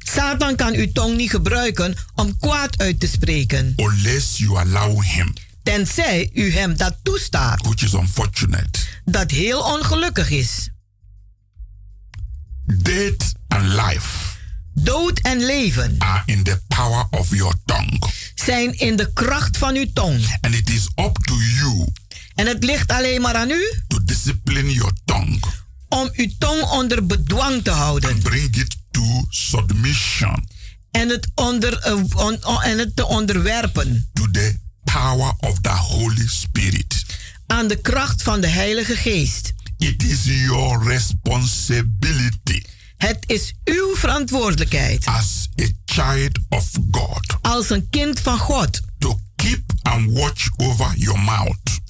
[0.05, 3.72] Satan kan uw tong niet gebruiken om kwaad uit te spreken.
[3.76, 5.32] unless you allow him,
[5.62, 7.66] Tenzij u hem dat toestaat.
[7.66, 8.78] which is unfortunate.
[9.05, 10.68] Dat heel ongelukkig is.
[12.82, 14.34] Death and life
[14.74, 17.99] Dood en leven are in the power of your tongue.
[18.34, 20.39] zijn in de kracht van uw tong.
[20.41, 21.87] And it is up to you
[22.37, 23.72] En het ligt alleen maar aan u?
[23.89, 25.41] To discipline your tongue.
[25.89, 28.22] Om uw tong onder bedwang te houden.
[28.22, 30.49] bring it to submission.
[30.91, 34.11] En het, onder, eh, on- on- en het te onderwerpen.
[34.12, 37.05] To the power of the Holy Spirit.
[37.47, 39.53] aan de kracht van de Heilige Geest.
[39.78, 42.62] It is your responsibility.
[42.97, 45.07] Het is uw verantwoordelijkheid.
[45.07, 47.37] As a child of God.
[47.43, 48.80] Als een kind van God
[49.37, 51.80] keep and watch over your mouth.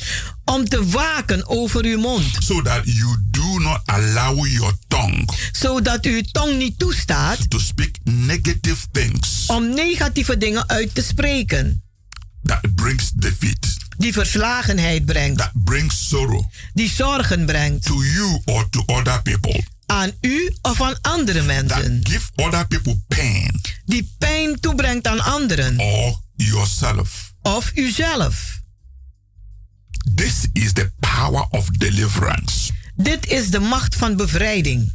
[0.44, 6.05] Om te waken over uw mond, so that you do not allow your tongue zodat
[6.05, 11.82] uw tong niet toestaat to speak negative things om negatieve dingen uit te spreken,
[12.42, 16.44] that brings defeat, die verslagenheid brengt, that brings sorrow
[16.74, 17.84] die zorgen brengt.
[17.84, 22.66] to you or to other people, aan u of aan andere mensen, that give other
[22.66, 25.78] people pain die pijn toebrengt aan anderen.
[25.78, 27.25] or yourself.
[27.47, 28.61] Of uzelf.
[30.14, 34.92] This is the power of deliverance Dit is de macht van bevrijding.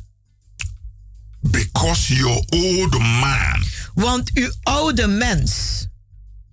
[1.42, 5.88] because your old man Want uw oude mens,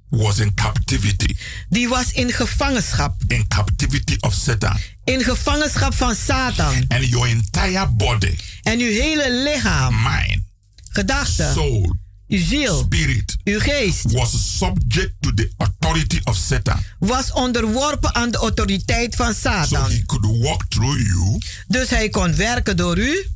[0.08, 1.36] was in captivity,
[1.68, 3.22] die was in gevangenschap.
[3.26, 6.84] in captivity of Satan, In gevangenschap van Satan.
[6.88, 10.42] and your entire body, En uw hele lichaam, mind,
[10.88, 11.94] gedachten, soul,
[12.28, 16.82] uw ziel, spirit uw geest was subject to the authority of Satan.
[16.98, 19.90] was onderworpen aan de autoriteit van So Satan.
[19.90, 23.26] he could walk through you Dus hij kon werken door u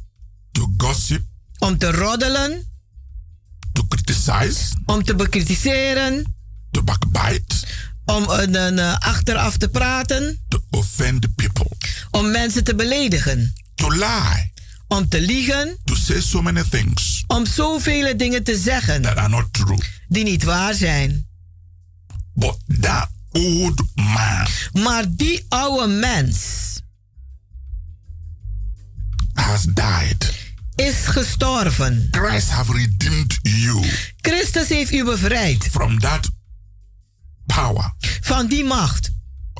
[0.53, 1.22] to gossip,
[1.59, 2.66] om te roddelen,
[3.72, 6.34] to criticize, om te bekritiseren,
[6.70, 7.55] to backbite,
[8.05, 11.70] om een, een, eh, achteraf te praten, to offend people,
[12.11, 14.53] om mensen te beledigen, to lie,
[14.97, 19.28] om te liegen, to say so many things om zoveel dingen te zeggen that are
[19.28, 19.78] not true.
[20.09, 21.26] die niet waar zijn.
[22.34, 26.36] But that old man Maar die oude mens
[29.34, 30.32] has died.
[30.74, 32.09] is gestorven.
[32.11, 33.84] Christ have redeemed you
[34.20, 36.30] Christus heeft u bevrijd from that
[37.47, 39.11] power van die macht,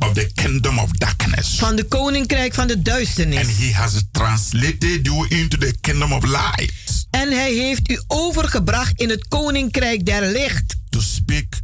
[0.03, 1.57] of the kingdom of darkness.
[1.59, 3.47] van de koninkrijk van de And duisternis.
[3.59, 9.09] he has translated you into the kingdom of light En hij heeft u overgebracht in
[9.11, 10.77] het koninkrijk der licht.
[10.91, 11.61] to speak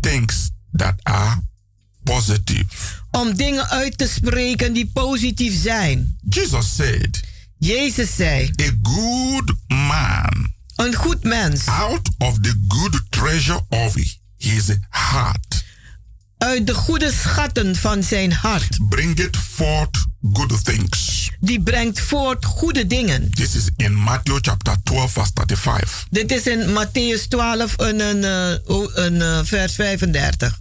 [0.00, 1.40] things that are
[2.02, 2.66] positive.
[3.10, 6.18] Om dingen uit te spreken die positief zijn.
[6.28, 7.20] Jesus said,
[7.58, 13.94] Jezus zei: A good man Een goed mens out of the good treasure of
[14.38, 15.64] his heart
[16.42, 18.88] uit de goede schatten van zijn hart.
[18.88, 21.30] bringeth forth good things.
[21.40, 23.30] Die brengt voort goede dingen.
[23.30, 26.06] This is in Matthew chapter 12, verse 35.
[26.10, 30.60] Dit is in Matthäus 12, een, een, eh, een, eh, vers 35.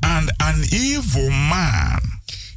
[0.00, 2.00] And an evil man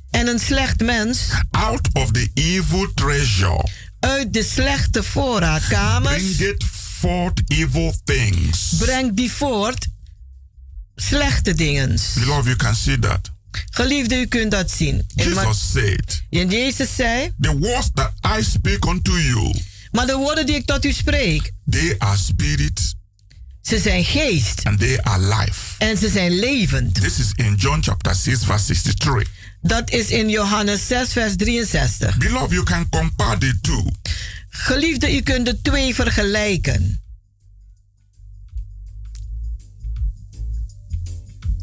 [0.10, 1.20] En een slecht mens
[1.52, 3.70] out of the evil treasure
[4.00, 6.64] uit de slechte voorraadkamers bringeth
[7.00, 8.76] forth evil things.
[8.78, 9.88] brengt die voort
[11.02, 12.00] slechte dingen.
[12.14, 13.32] Beloved, you can see that.
[13.70, 15.06] Geliefde, u kunt dat zien.
[15.16, 19.54] Jesus said, en Jezus zei, The words that I speak unto you,
[19.92, 22.96] maar de woorden die ik tot u spreek, they are spirit
[23.68, 25.76] ze zijn geest and they are life.
[25.78, 26.94] en ze zijn levend.
[27.02, 29.30] This is in John chapter 6, verse 63.
[29.62, 32.18] Dat is in Johannes 6, vers 63.
[32.18, 33.86] Beloved, you can compare the two.
[34.50, 37.02] Geliefde, u kunt de twee vergelijken.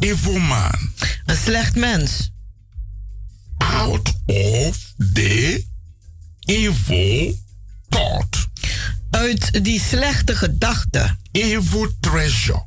[0.04, 0.92] Evil man
[1.24, 2.32] Een slecht mens.
[3.56, 5.64] Out of the
[6.40, 7.34] evil
[7.88, 8.48] thought,
[9.10, 12.66] uit die slechte gedachten, evil treasure,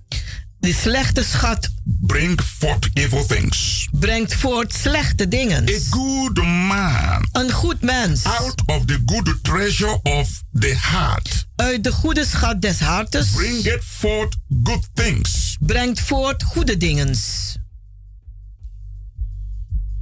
[0.59, 3.87] die slechte schat, bring forth evil things.
[3.91, 5.69] brengt voort slechte dingen.
[5.69, 7.27] A good man.
[7.31, 8.23] Een goed mens.
[8.23, 11.47] Out of the good treasure of the heart.
[11.55, 13.29] Uit de goede schat des hartes.
[13.29, 15.46] Bringeth forth good things.
[15.59, 17.15] Brengt voort goede dingen.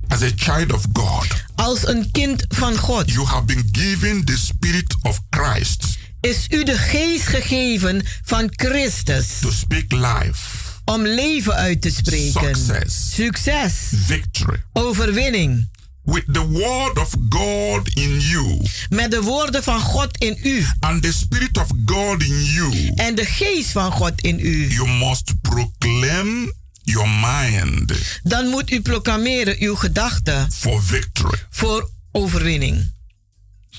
[0.07, 4.37] As a child of God, Als een kind van God you have been given the
[4.37, 10.39] Spirit of Christ is u de geest gegeven van Christus to speak life,
[10.85, 12.55] om leven uit te spreken.
[12.55, 13.73] success, Succes,
[14.05, 15.69] victory, overwinning,
[16.05, 20.65] with the word of God in you Met de woorden van God in u.
[20.79, 24.67] and the spirit of God in you, En de geest van God in u.
[24.73, 26.53] you must proclaim
[26.83, 27.93] your mind
[28.23, 31.37] Dan moet u proclameren uw gedachten for victory.
[31.49, 32.93] voor overwinning.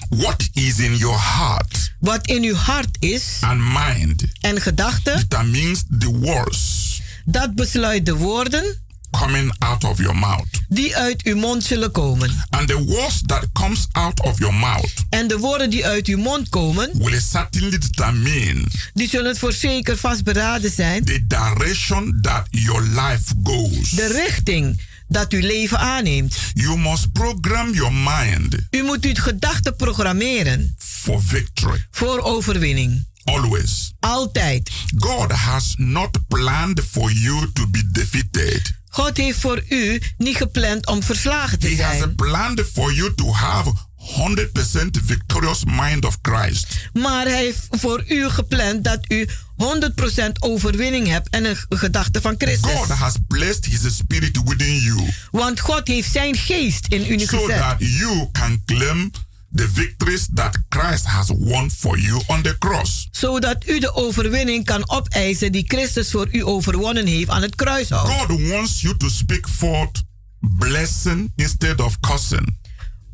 [0.08, 5.82] What is in your heart Wat in uw hart is and mind en gedachten, determines
[5.98, 6.84] the words
[7.24, 8.76] dat besluit de woorden
[9.10, 10.46] coming out of your mouth.
[10.68, 12.44] die uit uw mond zullen komen.
[12.50, 16.18] And the words that comes out of your mouth En de woorden die uit uw
[16.18, 21.04] mond komen, will certainly determine die zullen het voor zeker vastberaden zijn.
[21.04, 23.90] the direction that your life goes.
[23.90, 26.36] De richting dat uw leven aanneemt.
[26.54, 31.86] You must program your mind U moet uw gedachten programmeren for victory.
[31.90, 33.06] voor overwinning.
[33.24, 33.92] Always.
[34.00, 34.70] Altijd.
[34.98, 38.72] God has not planned for you to be defeated.
[38.96, 42.14] God heeft voor u niet gepland om verslagen te He has zijn.
[42.14, 46.66] planned for you to have 100% victorious mind of Christ.
[46.92, 52.34] Maar hij heeft voor u gepland dat u 100% overwinning hebt en een gedachte van
[52.38, 52.70] Christus.
[52.72, 57.38] God has placed his spirit within you Want God heeft zijn geest in u so
[57.38, 57.58] gezet.
[57.58, 59.10] that you can claim
[59.54, 63.08] the victories that Christ has won for you on the cross.
[63.10, 68.08] Zodat u de overwinning kan opeisen die Christus voor u overwonnen heeft aan het kruishout.
[68.08, 70.02] God wants you to speak forth
[70.40, 72.58] blessing instead of cursing.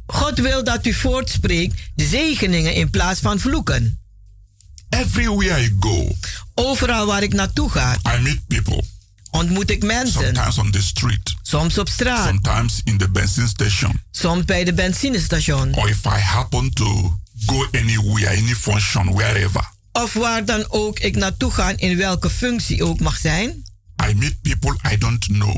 [0.07, 4.01] God wil dat u voortspreekt zegeningen in plaats van vloeken.
[4.89, 6.09] Everywhere I go,
[6.55, 8.85] Overal waar ik naartoe ga, I meet people.
[9.33, 10.21] Ontmoet ik mensen.
[10.23, 14.73] Sometimes on the street, Soms op straat, sometimes in the benzine station, soms bij de
[14.75, 15.75] benzinestation.
[15.75, 19.71] or if I happen to go anywhere, any function, wherever.
[19.93, 23.63] Of waar dan ook ik naartoe ga, in welke functie ook mag zijn.
[24.11, 25.57] I meet people I don't know.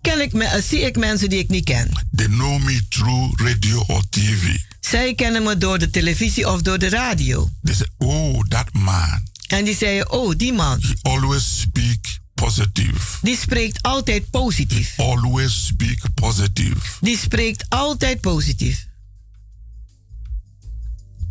[0.00, 2.06] Ken ik me, zie ik mensen die ik niet ken.
[2.16, 4.56] They know me through radio or TV.
[4.80, 7.50] Zij kennen me door de televisie of door de radio.
[7.62, 9.22] They say, "Oh, that man.
[9.46, 13.18] En die zeiden, oh, die man, He always speak positive.
[13.22, 14.98] die spreekt altijd positief.
[14.98, 18.86] Always speak positive." Die spreekt altijd positief.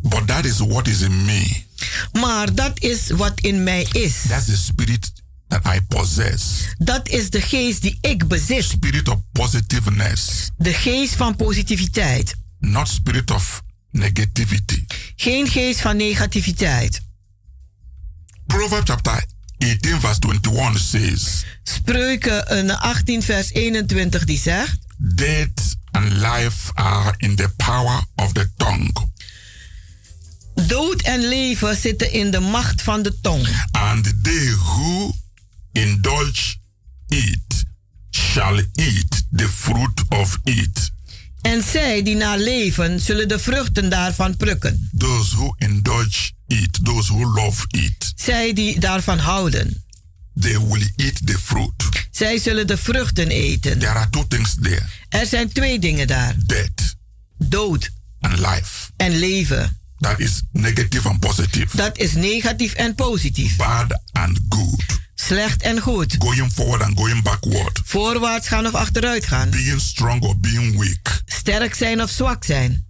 [0.02, 1.64] But that is what is in me.
[2.12, 4.22] Maar dat is wat in mij is.
[4.28, 5.12] That's the spirit
[5.48, 6.44] that I possess.
[6.78, 8.64] Dat is de geest die ik bezit.
[8.64, 12.36] Spirit of positiveness, De geest van positiviteit.
[12.60, 14.86] not spirit of negativity.
[15.16, 17.02] Geen geest van negativiteit.
[18.48, 19.26] Proverbs chapter
[19.64, 24.78] 18 verse 21 says, Spreuken eh, 18 vers 21 die zegt...
[24.98, 28.92] Death and life are in the power of the tongue,
[30.68, 33.48] Dood en leven zitten in de macht van de tong.
[33.72, 35.12] and they who
[35.72, 36.56] indulge
[37.08, 37.64] it
[38.12, 40.92] shall eat the fruit of it.
[41.42, 44.90] En zij die naar leven, zullen de vruchten daarvan plukken.
[44.98, 49.84] Those who indulge it, those who love it, Zij die daarvan houden.
[50.40, 51.72] they will eat the fruit.
[52.12, 53.80] Zij zullen de vruchten eten.
[53.80, 56.36] There are two things there Er zijn twee dingen daar.
[56.46, 56.96] death
[57.38, 57.90] Dood
[58.20, 58.90] and life.
[58.98, 59.78] en leven.
[60.00, 63.56] That is negative and positive, Dat is negatief en positief.
[63.56, 64.84] bad and good,
[65.16, 66.16] Slecht en goed.
[66.20, 69.50] going forward and going backward, Voorwaarts gaan of achteruit gaan.
[69.50, 71.22] being strong or being weak.
[71.26, 72.86] Sterk zijn of zwak zijn.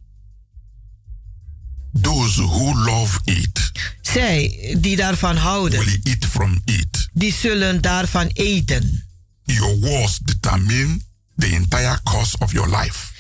[2.02, 3.72] Those who love it
[4.02, 7.10] Zij die daarvan houden, will eat from it.
[7.14, 9.04] die zullen daarvan eten.
[9.44, 11.00] Your words determine
[11.38, 13.12] the entire course of your life.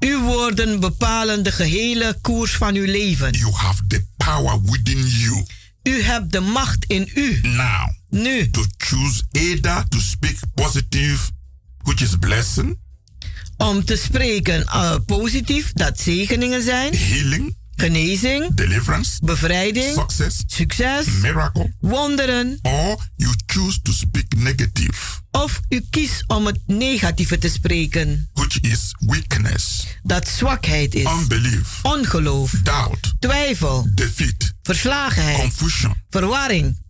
[0.00, 3.32] Uw woorden bepalen de gehele koers van uw leven.
[3.32, 5.44] You have the power within you
[5.82, 7.40] U hebt de macht in u.
[7.42, 11.30] now Nu to choose either to speak positive,
[11.82, 12.78] which is blessing,
[13.56, 21.70] om te spreken eh, positief, dat zegeningen zijn, healing, genezing, deliverance, bevrijding, success, succes, miracle,
[21.80, 22.58] wonderen.
[22.62, 24.96] or you choose to speak negative,
[25.30, 31.78] Of u kiest om het negatieve te spreken, which is weakness, dat zwakheid is, unbelief,
[31.82, 35.94] ongeloof, doubt, twijfel, defeat, verslagenheid, confusion.
[36.10, 36.86] verwarring.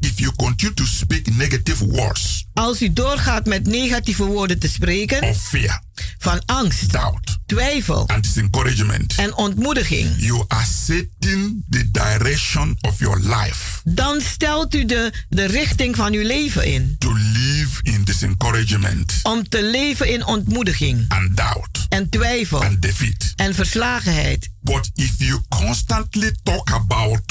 [0.00, 5.22] If you continue to speak negative words Als u doorgaat met negatieve woorden te spreken,
[5.22, 5.82] of fear,
[6.18, 13.18] van angst, doubt, twijfel and disencouragement, en ontmoediging, you are setting the direction of your
[13.20, 16.96] life dan stelt u de, de richting van uw leven in.
[16.98, 23.32] to live in disencouragement Om te leven in ontmoediging and doubt en twijfel and defeat.
[23.36, 24.48] en verslagenheid.
[24.60, 27.22] But if you constantly talk about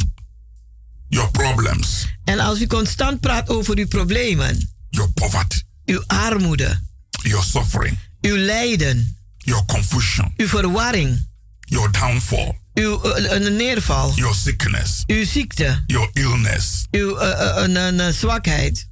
[1.10, 6.80] your problems, En als u constant praat over uw problemen, your poverty, uw armoede,
[7.22, 11.28] your suffering, uw lijden, your confusion, uw verwarring,
[11.60, 17.64] your downfall, uw eh, een neerval, your sickness, uw ziekte, your illness, uw eh, eh,
[17.64, 18.90] een, een, een zwakheid,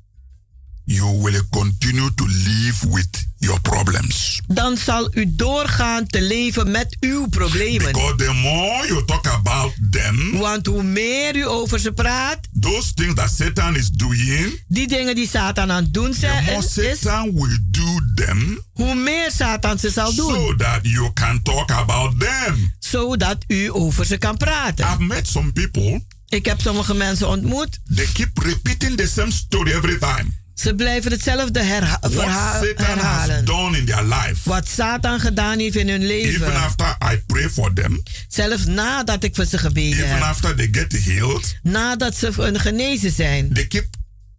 [0.86, 4.42] you will continue to live with your problems.
[4.48, 7.92] dan zal u doorgaan te leven met uw problemen.
[7.92, 12.94] Because the more you talk about them, Want hoe meer u over ze praat, those
[12.94, 16.58] things that Satan is doing, die dingen die Satan aan het doen the zijn, more
[16.92, 20.34] is, Satan will do them hoe meer Satan ze zal doen.
[20.34, 22.74] so that you can talk about them.
[22.80, 24.86] Zodat u over ze kan praten.
[24.86, 27.80] I've met some people, Ik heb sommige mensen ontmoet.
[27.96, 30.44] they keep repeating the same story every time.
[30.56, 33.46] Ze blijven hetzelfde herha- What verha- Satan has herhalen.
[33.46, 34.50] done in their life.
[34.50, 36.54] Wat Satan gedaan heeft in hun Even leven.
[36.56, 40.22] after I pray for them, Zelfs nadat ik voor ze gebeden even heb.
[40.22, 43.54] after they get healed, Nadat ze een genezen zijn.
[43.54, 43.86] they keep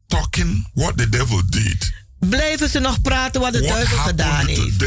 [0.07, 1.93] talking what the devil did.
[2.29, 4.85] Blijven ze nog praten wat de What duivel gedaan heeft.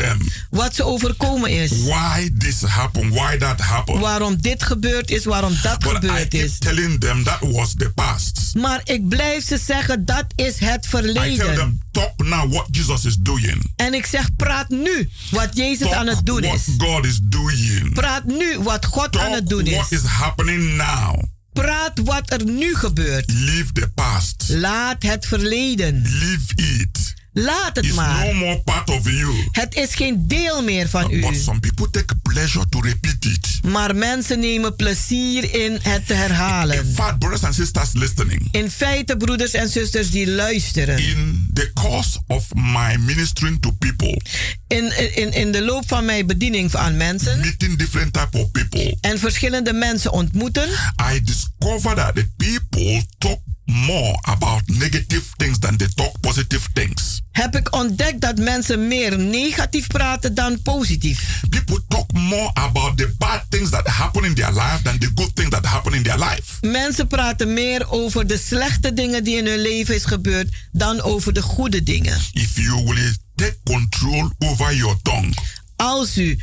[0.49, 1.71] Wat ze overkomen is.
[1.83, 3.13] Why this happened?
[3.13, 3.99] Why that happened?
[3.99, 6.57] Waarom dit gebeurd is, waarom dat But I gebeurd is.
[6.99, 8.39] them that was the past.
[8.53, 11.55] Maar ik blijf ze zeggen, dat is het I tell verleden.
[11.55, 13.71] them, talk now what Jesus is doing.
[13.75, 16.63] En ik zeg, praat nu wat Jezus Talk aan het doen what is.
[16.77, 17.93] God is doing.
[17.93, 19.75] Praat nu wat God aan het doen is.
[19.75, 21.21] what is happening now.
[21.53, 23.31] Praat wat er nu gebeurt.
[23.31, 24.43] Leave the past.
[24.47, 26.01] Laat het verleden.
[26.01, 27.08] Leave it.
[27.43, 28.25] Laat het It's maar.
[28.25, 29.33] no more part of you.
[29.51, 31.19] Het is geen deel meer van u.
[31.21, 33.47] But some people take pleasure to repeat it.
[33.63, 36.93] Maar mensen nemen plezier in het te In herhalen.
[36.93, 40.97] fact, brothers and sisters listening, In feite, broeders en zusters die luisteren.
[40.97, 44.21] in the course of my ministering to people,
[44.67, 47.39] In, in, in de loop van mijn bediening aan mensen.
[47.39, 50.69] meeting different type of people, En verschillende mensen ontmoeten.
[51.13, 57.21] I discover that the people talk more about negative things than they talk positive things.
[57.31, 61.41] Heb ik ontdekt dat mensen meer negatief praten dan positief.
[61.49, 65.35] People talk more about the bad things that happen in their life than the good
[65.35, 66.57] things that happen in their life.
[66.61, 71.33] Mensen praten meer over de slechte dingen die in hun leven is gebeurd dan over
[71.33, 72.17] de goede dingen.
[72.33, 75.33] If you will take control over your tongue,
[75.75, 76.39] Als u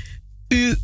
[0.48, 0.74] uw,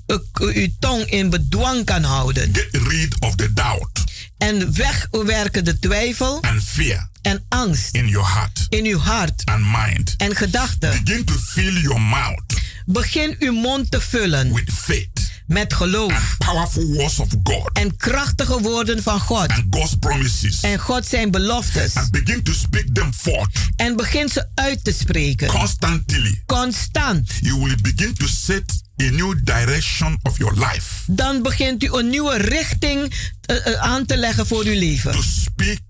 [0.41, 4.05] uw, tong in bedwang kan houden get rid of the doubt
[4.43, 9.65] en wegwerken de twijfel and fear en angst in your heart in uw hart and
[9.65, 10.15] mind.
[10.17, 11.03] en gedachten.
[11.05, 12.43] Begin to fill your mouth
[12.87, 17.97] Begin uw mond te vullen with faith met geloof and powerful words of God en
[17.97, 20.61] krachtige woorden van God and God's promises.
[20.61, 21.95] en God zijn beloftes.
[21.97, 25.49] And begin to speak them forth En begin ze uit te spreken.
[25.49, 26.43] constantly.
[26.47, 27.31] Constant.
[27.41, 31.03] You will begin to set a new direction of your life.
[31.07, 35.13] Dan begint u een nieuwe richting eh, eh, aan te leggen voor uw leven.
[35.13, 35.81] To speak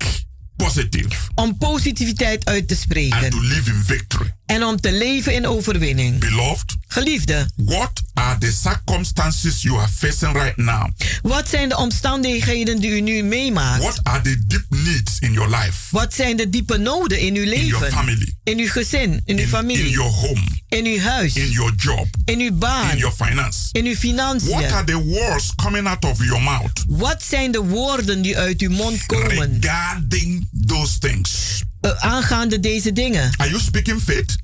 [0.57, 3.31] positive Om positiviteit uit te and spreken.
[3.31, 4.35] to live in victory.
[4.53, 6.19] En om te leven in overwinning.
[6.19, 10.89] Beloved, Geliefde, what are the circumstances you are facing right now?
[11.23, 13.83] wat zijn de omstandigheden die u nu meemaakt?
[13.83, 15.73] What are the deep needs in your life?
[15.91, 17.91] Wat zijn de diepe noden in uw In your leven?
[17.99, 21.51] family, In uw gezin, in uw in, in familie, your home, in uw huis, in
[21.51, 23.59] your job, in uw baan, in your finance.
[23.73, 24.73] in uw What financiën.
[24.73, 28.71] are the words coming out of your mouth Wat zijn de woorden die uit uw
[28.71, 31.63] mond komen regarding those things?
[31.83, 33.31] Eh, aangaande deze dingen?
[33.37, 34.37] Are you speaking faith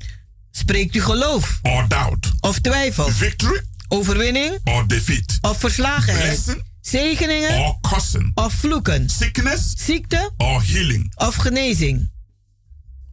[0.50, 2.32] Spreekt u geloof or doubt?
[2.40, 3.08] of twijfel?
[3.08, 5.38] Victory Overwinning or defeat?
[5.40, 6.24] of verslagenheid?
[6.44, 8.30] Blessing Zegeningen or cursing?
[8.34, 9.08] of vloeken?
[9.08, 11.12] Sickness Ziekte or healing?
[11.16, 12.10] of genezing?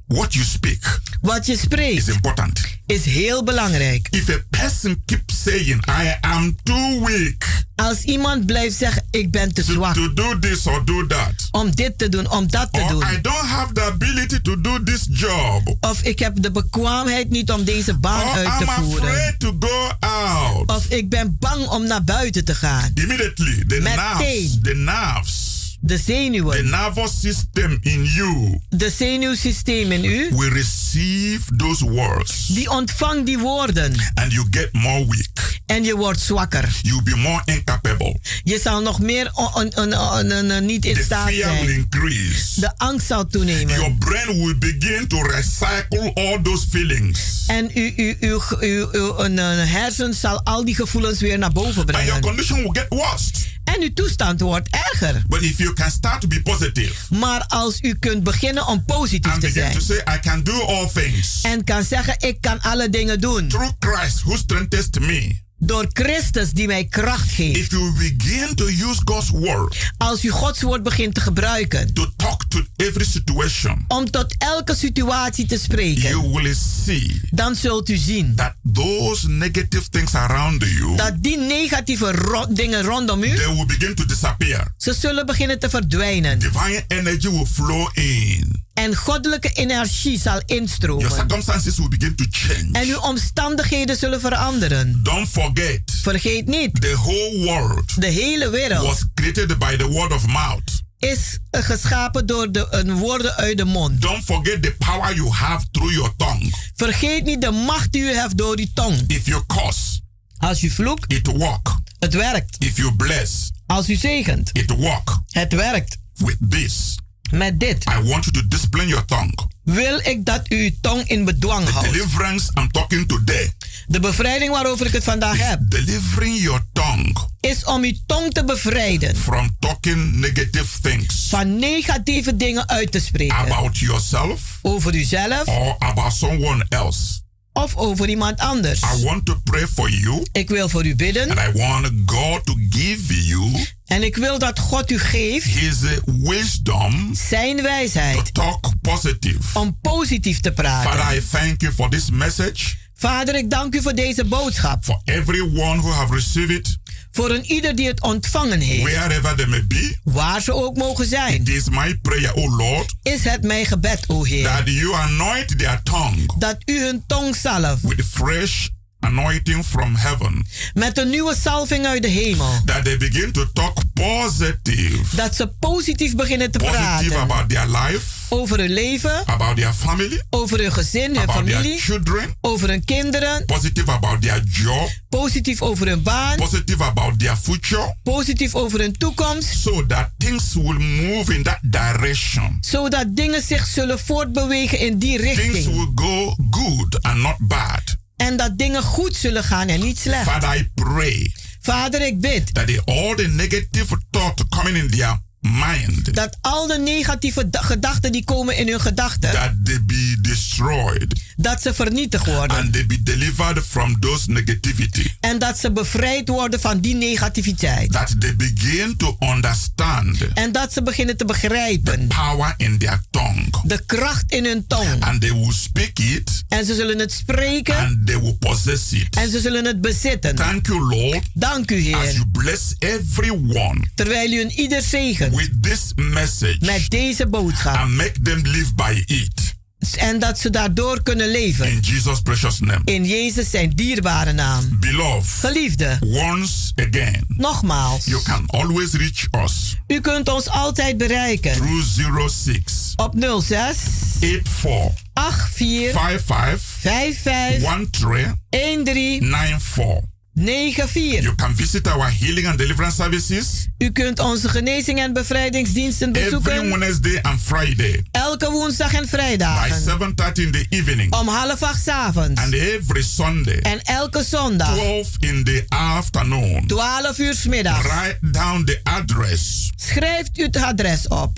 [0.07, 2.74] What you speak Wat je is spreekt important.
[2.85, 4.07] Is heel belangrijk.
[4.09, 9.53] If a person keeps saying, I am too weak Als iemand blijft zeggen, ik ben
[9.53, 12.79] te zwak to do this or do that, om dit te doen, om dat te
[12.81, 13.01] or doen.
[13.01, 17.51] I don't have the ability to do this job, Of ik heb de bekwaamheid niet
[17.51, 19.09] om deze baan or uit te I'm voeren.
[19.09, 22.91] afraid to go out, Of ik ben bang om naar buiten te gaan.
[22.93, 23.95] immediately the Meteen.
[23.95, 25.44] nerves, the nerves,
[25.85, 32.47] De the zenuwen, nervous system in you de zenuwsysteem in u, will receive those words
[32.47, 33.93] die ontvangt die woorden.
[34.13, 35.59] and you get more weak.
[35.65, 36.79] En je wordt zwakker.
[36.81, 38.19] You'll be more incapable.
[38.43, 41.49] Je zal nog meer on- on- on- on- on- on- niet in The staat fear
[41.51, 41.69] will zijn.
[41.79, 42.59] increase.
[42.59, 43.75] De angst zal toenemen.
[43.75, 47.43] Your brain will begin to recycle all those feelings.
[47.47, 51.89] En uw, uw, uw, uw een, hersen zal al die gevoelens weer naar boven And
[51.89, 52.21] your brengen.
[52.21, 53.29] condition will get worse.
[53.65, 55.23] En uw toestand wordt erger.
[55.27, 59.37] But if you can start to be positive Maar als u kunt beginnen om positief
[59.37, 59.73] te zijn.
[59.73, 63.47] to say, I can do all things En kan zeggen, ik kan alle dingen doen.
[63.47, 67.57] through Christ who strengthens me, Door Christus die mij kracht geeft.
[67.57, 71.93] If you begin to use God's word Als u Gods woord begint te gebruiken.
[71.93, 76.09] to talk to every situation, Om tot elke situatie te spreken.
[76.09, 76.53] you will
[76.85, 78.35] see Dan zult u zien.
[78.35, 83.35] that those negative things around you Dat die negatieve ro- dingen rondom u.
[83.35, 84.73] they will begin to disappear.
[84.77, 86.39] Ze zullen beginnen te verdwijnen.
[86.39, 88.63] Divine energy will flow in.
[88.73, 91.11] En goddelijke energie zal Your instromen.
[91.11, 92.69] circumstances will begin to change.
[92.71, 94.99] En uw omstandigheden zullen veranderen.
[95.03, 100.11] Don't forget, Vergeet niet, the whole world de hele wereld was created by the word
[100.11, 100.83] of mouth.
[100.99, 104.01] is geschapen door de een woorden uit de mond.
[104.01, 106.49] Don't forget the power you have through your tongue.
[106.75, 109.03] Vergeet niet de macht die u heeft door uw tong.
[109.07, 109.99] If you curse,
[110.37, 111.67] Als u vloekt, it work.
[111.99, 112.55] het werkt.
[112.59, 115.17] If you bless, Als u zegent, it work.
[115.29, 115.97] het werkt.
[116.15, 116.97] With this,
[117.31, 119.33] Met dit I want you to discipline your tongue.
[119.63, 121.91] wil ik dat u uw tong in bedwang The houdt.
[121.93, 123.51] deliverance I'm talking today,
[123.87, 128.43] De bevrijding waarover ik het vandaag heb, delivering your tongue is om uw tong te
[128.45, 133.37] bevrijden from talking negative things van negatieve dingen uit te spreken.
[133.37, 137.23] about yourself Over uzelf or about someone else.
[137.53, 138.81] of over iemand anders.
[138.81, 142.45] I want to pray for you Ik wil voor u bidden and I want God
[142.45, 148.33] to give you en ik wil dat God u geeft His wisdom zijn to wijsheid
[148.33, 149.59] talk positive.
[149.59, 150.91] om positief te praten.
[150.91, 154.83] Father, I thank you for this message, Vader, ik dank u voor deze boodschap.
[154.83, 156.77] for everyone who have received it,
[157.11, 159.97] Voor een ieder die het ontvangen heeft, wherever they may be.
[160.03, 164.03] waar ze ook mogen zijn, It is my prayer, O Lord, is het mijn gebed,
[164.07, 168.67] o Heer, that you anoint their tongue dat u hun tong zalft with fresh
[169.05, 172.61] anointing from heaven, met een nieuwe salving uit de hemel.
[172.65, 177.19] that they begin to talk positive, Dat ze positief beginnen te positive praten.
[177.21, 181.55] about their life, over hun leven, about their family, over hun gezin, hun about their
[181.55, 187.19] familie, children, over hun kinderen, positive about their job, positief over hun baan, positive about
[187.19, 192.57] their future, positief over hun toekomst, so that things will move in that direction.
[192.61, 195.65] zodat dingen zich zullen voortbewegen in die Things richting.
[195.75, 197.95] will go good and not bad.
[198.17, 200.29] En dat dingen goed zullen gaan en niet slecht.
[200.29, 201.33] Father, I pray
[201.65, 206.77] Vader, ik bid that all the negative thoughts coming in their mind, dat al de
[206.79, 212.25] negatieve da- gedachten die komen in hun gedachten, that they be destroyed dat ze vernietigd
[212.25, 212.57] worden.
[212.57, 215.07] and they be delivered from those negativity.
[215.19, 217.91] En dat ze bevrijd worden van die negativiteit.
[217.91, 223.49] That they begin to understand En dat ze beginnen te begrijpen power in their tongue.
[223.63, 225.03] de kracht in hun tong.
[225.03, 229.15] And they will speak it En ze zullen het spreken and they will possess it.
[229.15, 230.35] en ze zullen het bezitten.
[230.35, 232.13] Thank you, Lord, Dank u, as Heer.
[232.13, 237.75] you bless everyone Terwijl u een ieder zegent with this message met deze boodschap.
[237.75, 239.53] and make them live by it.
[239.97, 241.71] En dat ze daardoor kunnen leven.
[241.71, 242.81] In Jesus' precious name.
[242.83, 244.79] In Jezus zijn dierbare naam.
[244.79, 248.05] Beloved, Geliefde, once again, nogmaals.
[248.05, 251.51] you can always reach us U kunt ons altijd bereiken.
[251.53, 251.83] through
[252.29, 253.77] 06 Op 06
[254.19, 260.13] 84 84 55 55 13 13 94.
[260.35, 261.21] 94.
[261.21, 266.23] You can visit our healing and deliverance services U kunt onze genezing en bevrijdingsdiensten every
[266.29, 266.69] bezoeken.
[266.79, 269.67] Wednesday and Friday Elke woensdag en by vrijdag.
[269.67, 272.41] 7:30 in the evening Om half acht 's avonds.
[272.41, 274.73] and every Sunday En elke zondag.
[274.73, 276.67] 12 in the afternoon.
[276.67, 277.87] 12 uur 's middags.
[277.87, 279.69] Write down the address.
[279.75, 281.37] Schrijft u het adres op.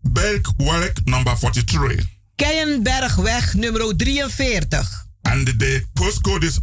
[0.00, 2.04] Bergwerk number 43.
[2.36, 5.06] Keienbergweg nummer 43.
[5.22, 6.58] And the postcode is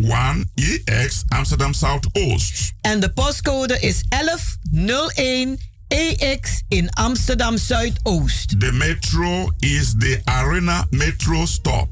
[0.00, 2.72] 1101EX Amsterdam Southoost.
[2.80, 8.60] En de postcode is 1101 EX in Amsterdam Zuidoost.
[8.60, 11.88] The metro is the Arena Metro Stop.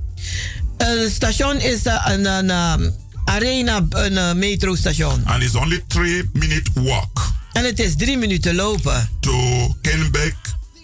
[0.76, 2.94] Het station is eh, een, een um,
[3.24, 5.24] arena, een eh, metrostation.
[5.24, 10.36] And it's only three minute walk En het is drie minuten lopen to Kenbeck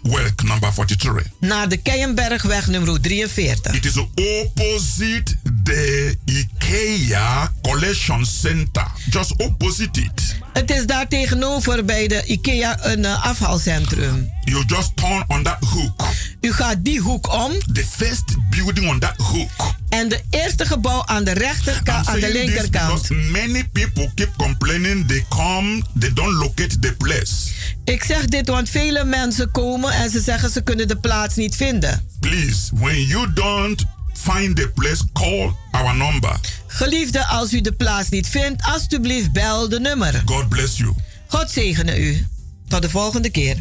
[0.03, 1.31] Work number 43.
[1.41, 3.75] naar de Keienbergweg nummer 43.
[3.75, 8.87] It is opposite the IKEA Collection Center.
[9.11, 10.37] Just opposite it.
[10.53, 14.31] Het is daar tegenover bij de IKEA een eh, afhaalcentrum.
[14.45, 16.03] You just turn on that hook.
[16.41, 19.75] U gaat die hoek om The first building on that hook.
[19.89, 23.11] en de eerste gebouw aan de rechterkant, aan de linkerkant.
[23.11, 27.51] many people keep complaining they come, they don't locate the place.
[27.85, 31.57] Ik zeg dit want vele mensen komen en ze zeggen ze kunnen de plaats niet
[31.57, 32.09] vinden.
[32.21, 36.37] Please, when you don't find the place, call our number.
[36.67, 40.23] Geliefde, als u de plaats niet vindt, alstublieft bel de nummer.
[40.25, 40.93] God bless you.
[41.27, 42.27] God zegene u.
[42.69, 43.55] Tot de volgende keer.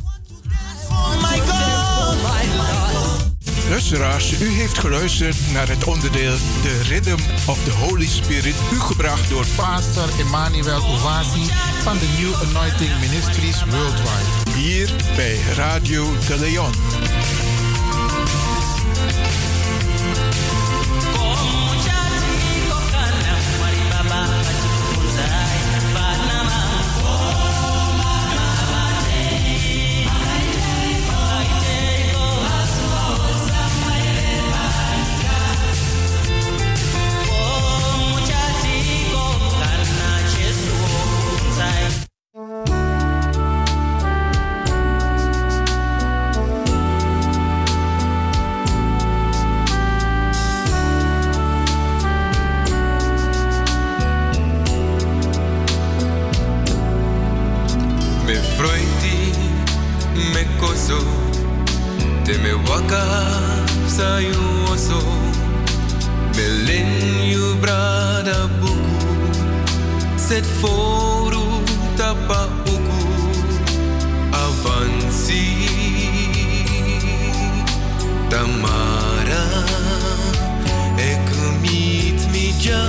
[1.22, 2.92] my God, my Lord.
[3.70, 9.30] Luisteraars, u heeft geluisterd naar het onderdeel The Rhythm of the Holy Spirit, u gebracht
[9.30, 11.50] door Pastor Emmanuel Owasi
[11.84, 14.60] van de New Anointing Ministries Worldwide.
[14.60, 16.72] hier bij Radio de Leon.
[70.32, 71.44] Set foru
[71.98, 73.02] tapa uku,
[74.44, 75.44] avansi,
[78.32, 79.44] tamara,
[81.12, 81.28] ek
[81.62, 82.80] meet me ja,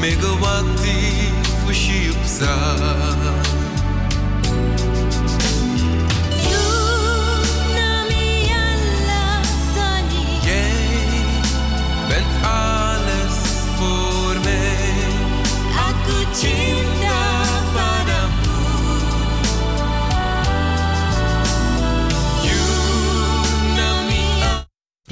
[0.00, 0.96] me gawakti
[1.60, 3.07] fushi upsa.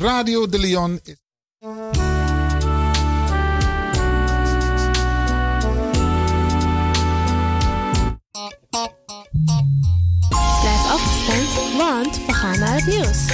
[0.07, 1.17] Radio de Leon is
[10.61, 13.27] Blijf afgestemd, want we gaan naar het nieuws.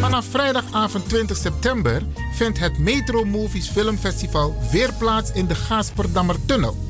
[0.00, 2.02] Vanaf vrijdagavond 20 september
[2.34, 6.89] vindt het Metro Movies Filmfestival weer plaats in de Gaasperdammer Tunnel.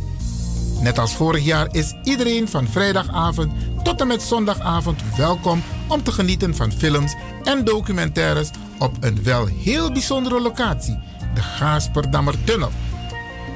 [0.81, 3.53] Net als vorig jaar is iedereen van vrijdagavond
[3.83, 7.15] tot en met zondagavond welkom om te genieten van films
[7.45, 10.99] en documentaires op een wel heel bijzondere locatie,
[11.35, 12.71] de Gaasperdammer Tunnel.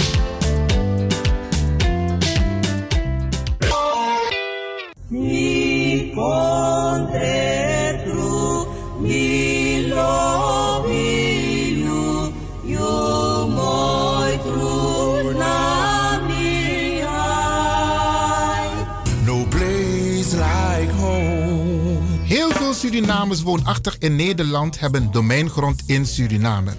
[23.22, 26.70] Surinamers woonachtig in Nederland hebben domeingrond in Suriname.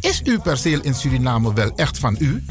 [0.00, 2.44] Is uw perceel in Suriname wel echt van u?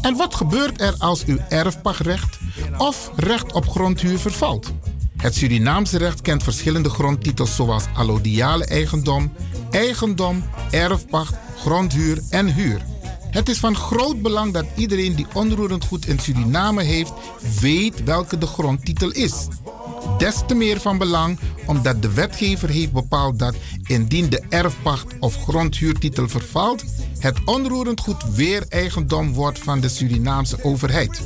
[0.00, 2.38] En wat gebeurt er als uw erfpachtrecht
[2.78, 4.72] of recht op grondhuur vervalt?
[5.16, 9.32] Het Surinaamse recht kent verschillende grondtitels zoals allodiale eigendom,
[9.70, 12.80] eigendom, erfpacht, grondhuur en huur.
[13.30, 17.12] Het is van groot belang dat iedereen die onroerend goed in Suriname heeft,
[17.60, 19.48] weet welke de grondtitel is.
[20.18, 25.42] Des te meer van belang omdat de wetgever heeft bepaald dat indien de erfpacht of
[25.42, 26.84] grondhuurtitel vervalt,
[27.18, 31.20] het onroerend goed weer eigendom wordt van de Surinaamse overheid.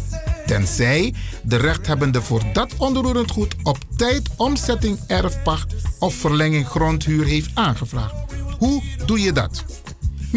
[0.46, 7.50] Tenzij de rechthebbende voor dat onroerend goed op tijd omzetting erfpacht of verlenging grondhuur heeft
[7.54, 8.14] aangevraagd.
[8.58, 9.64] Hoe doe je dat?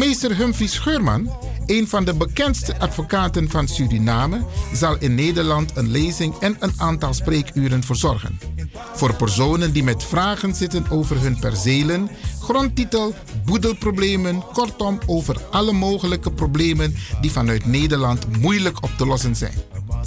[0.00, 1.30] Meester Humphrey Scheurman,
[1.66, 7.14] een van de bekendste advocaten van Suriname, zal in Nederland een lezing en een aantal
[7.14, 8.38] spreekuren verzorgen.
[8.94, 16.32] Voor personen die met vragen zitten over hun percelen, grondtitel, boedelproblemen, kortom over alle mogelijke
[16.32, 19.54] problemen die vanuit Nederland moeilijk op te lossen zijn.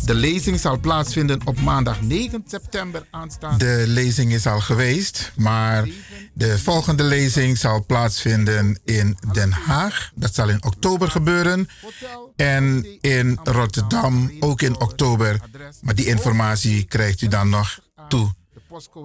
[0.06, 3.66] De lezing zal plaatsvinden op maandag 9 september aanstaande.
[3.66, 5.88] De lezing is al geweest, maar
[6.34, 10.12] de volgende lezing zal plaatsvinden in Den Haag.
[10.16, 11.68] Dat zal in oktober gebeuren.
[12.36, 15.39] En in Rotterdam ook in oktober.
[15.82, 18.34] Maar die informatie krijgt u dan nog toe.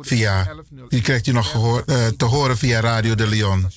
[0.00, 0.54] Via,
[0.88, 3.70] die krijgt u nog gehoor, eh, te horen via Radio de Leon.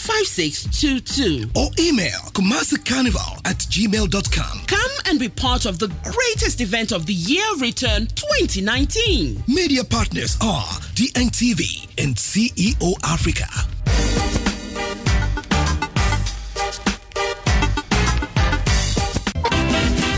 [0.52, 1.50] 5622.
[1.56, 4.66] Or email kumasicarnival at gmail.com.
[4.66, 9.44] Come and be part of the greatest event of the year return 2019.
[9.48, 13.46] Media partners are DNTV and CEO Africa.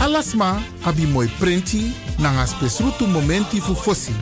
[0.01, 4.13] Alasma abi moi prenti nanga spesrutu momenti fu fosi.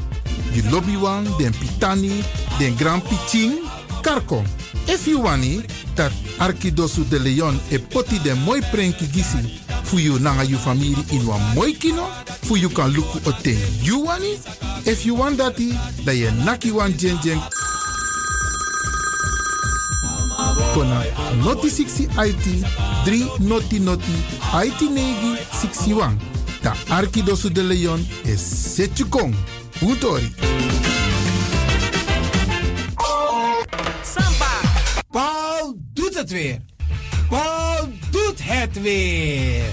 [0.52, 2.24] Di lobby wan, den pitani,
[2.60, 3.58] den grand pitin,
[4.04, 4.44] karko.
[4.88, 5.64] If you wani,
[5.96, 10.96] dat Arkidosu de Leon e poti den moi prenki gisi fu you nanga you family
[11.12, 12.06] in wan moi kino,
[12.44, 14.38] fu you kan luku o ten you wani.
[14.86, 15.72] If you want dati,
[16.06, 17.40] da ye naki wan jen jen
[20.74, 21.04] kona
[21.44, 22.46] noti 60 IT
[23.06, 24.16] 3 noti noti
[24.54, 26.18] IT negi 61
[26.64, 29.36] Da Arkidosu de Leon is Setjukong.
[29.82, 30.32] Utori.
[36.14, 36.60] Doet het weer.
[37.30, 39.64] Paul doet het weer.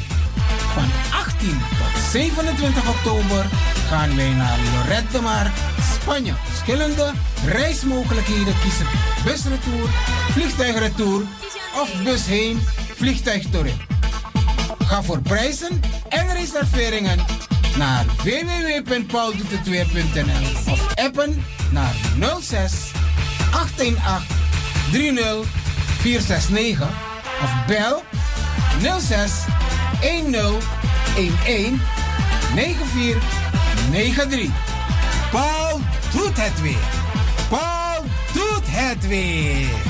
[0.74, 3.46] Van 18 tot 27 oktober
[3.88, 5.50] gaan wij naar Lorette de Mar,
[6.00, 6.32] Spanje.
[6.44, 7.12] Verschillende
[7.46, 8.86] reismogelijkheden kiezen.
[9.24, 9.88] Busretour,
[10.30, 11.22] vliegtuigretour
[11.80, 12.60] of bus heen,
[12.94, 13.46] vliegtuig.
[14.78, 17.18] Ga voor prijzen en reserveringen
[17.76, 21.94] naar www.pauldoetetweer.nl of appen naar
[22.40, 22.72] 06
[23.52, 24.38] 818
[24.92, 25.59] 30
[26.00, 26.88] 469
[27.42, 28.02] of bel
[29.00, 29.32] 06
[30.00, 30.64] 10 11
[32.54, 34.50] 9493.
[35.30, 35.80] Paul
[36.12, 36.76] doet het weer.
[37.48, 39.89] Paul doet het weer.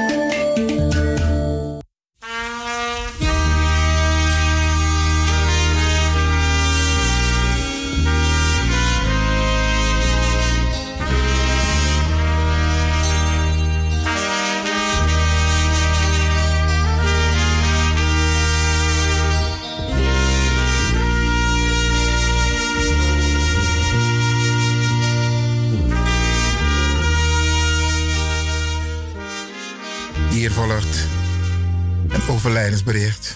[32.81, 33.35] overlijdensbericht.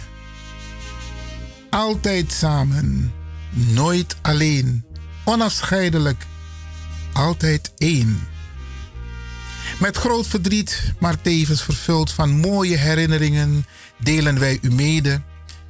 [1.69, 3.13] Altijd samen,
[3.49, 4.85] nooit alleen,
[5.23, 6.25] onafscheidelijk,
[7.13, 8.27] altijd één.
[9.79, 13.65] Met groot verdriet, maar tevens vervuld van mooie herinneringen,
[13.97, 15.21] delen wij u mede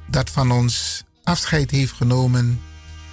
[0.06, 2.60] dat van ons afscheid heeft genomen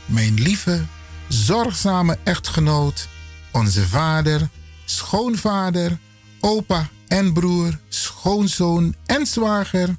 [0.05, 0.81] mijn lieve,
[1.27, 3.07] zorgzame echtgenoot,
[3.51, 4.49] onze vader,
[4.85, 5.97] schoonvader,
[6.39, 9.95] opa en broer, schoonzoon en zwager,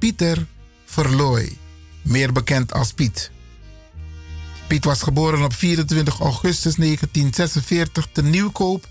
[0.00, 0.46] Pieter
[0.84, 1.56] Verlooy,
[2.02, 3.30] meer bekend als Piet.
[4.66, 8.88] Piet was geboren op 24 augustus 1946 te Nieuwkoop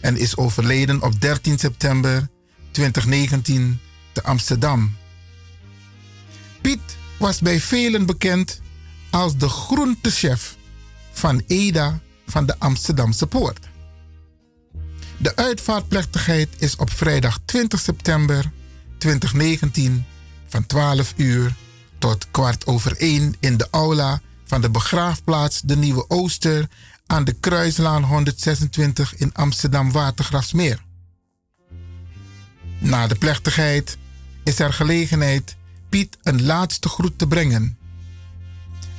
[0.00, 2.28] en is overleden op 13 september
[2.70, 3.80] 2019
[4.12, 4.96] te Amsterdam.
[6.60, 8.60] Piet was bij velen bekend
[9.10, 10.56] als de groentechef
[11.12, 13.68] van Eda van de Amsterdamse Poort.
[15.16, 18.52] De uitvaartplechtigheid is op vrijdag 20 september
[18.98, 20.04] 2019
[20.54, 21.54] van 12 uur
[21.98, 26.68] tot kwart over 1 in de aula van de begraafplaats De Nieuwe Ooster
[27.06, 30.84] aan de Kruislaan 126 in Amsterdam Watergrafsmeer.
[32.78, 33.98] Na de plechtigheid
[34.44, 35.56] is er gelegenheid
[35.88, 37.78] Piet een laatste groet te brengen.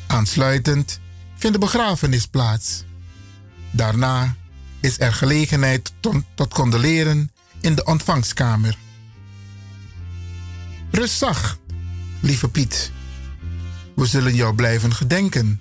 [0.08, 1.00] Aansluitend
[1.36, 2.84] vindt de begrafenis plaats.
[3.72, 4.36] Daarna
[4.82, 8.78] is er gelegenheid tot, tot condoleren in de ontvangstkamer.
[10.96, 11.58] Rust zacht,
[12.20, 12.92] lieve Piet.
[13.96, 15.60] We zullen jou blijven gedenken.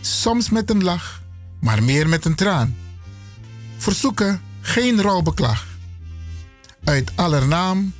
[0.00, 1.22] Soms met een lach,
[1.60, 2.76] maar meer met een traan.
[3.76, 5.66] Verzoeken geen rouwbeklag.
[6.84, 7.94] Uit aller naam,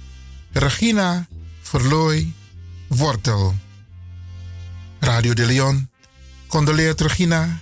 [0.53, 1.27] Regina
[1.61, 2.33] Verlooy
[2.89, 3.55] Wortel.
[5.01, 5.91] Radio de Leon
[6.47, 7.61] condoleert Regina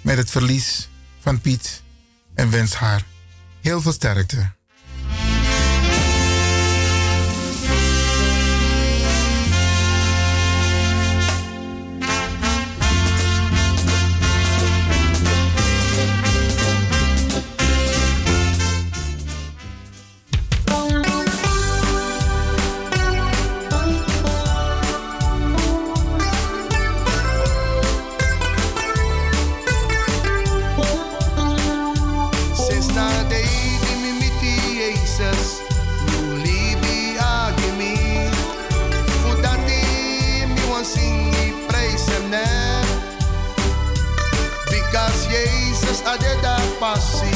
[0.00, 0.88] met het verlies
[1.20, 1.82] van Piet
[2.34, 3.04] en wens haar
[3.60, 4.59] heel veel sterkte.
[46.06, 47.30] I did that passi,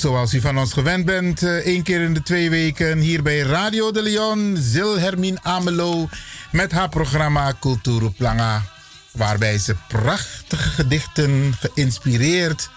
[0.00, 3.38] zoals u van ons gewend bent, eh, één keer in de twee weken hier bij
[3.38, 6.08] Radio de Leon, Zil Hermine Amelo
[6.52, 8.62] met haar programma Culturo Planga.
[9.10, 12.70] Waarbij ze prachtige gedichten geïnspireerd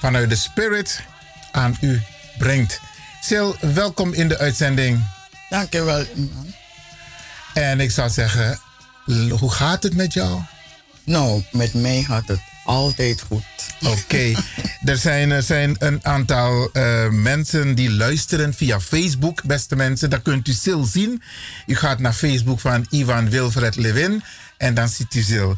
[0.00, 1.00] vanuit de spirit
[1.52, 2.02] aan u
[2.38, 2.80] brengt.
[3.26, 5.04] Sil, welkom in de uitzending.
[5.48, 6.04] Dankjewel.
[7.54, 8.60] En ik zou zeggen,
[9.38, 10.40] hoe gaat het met jou?
[11.04, 13.44] Nou, met mij gaat het altijd goed.
[13.80, 14.34] Oké,
[14.92, 20.10] er, zijn, er zijn een aantal eh, mensen die luisteren via Facebook, beste mensen.
[20.10, 21.22] Dat kunt u Sil zien.
[21.66, 24.22] U gaat naar Facebook van Ivan Wilfred Levin
[24.56, 25.50] en dan ziet u Sil.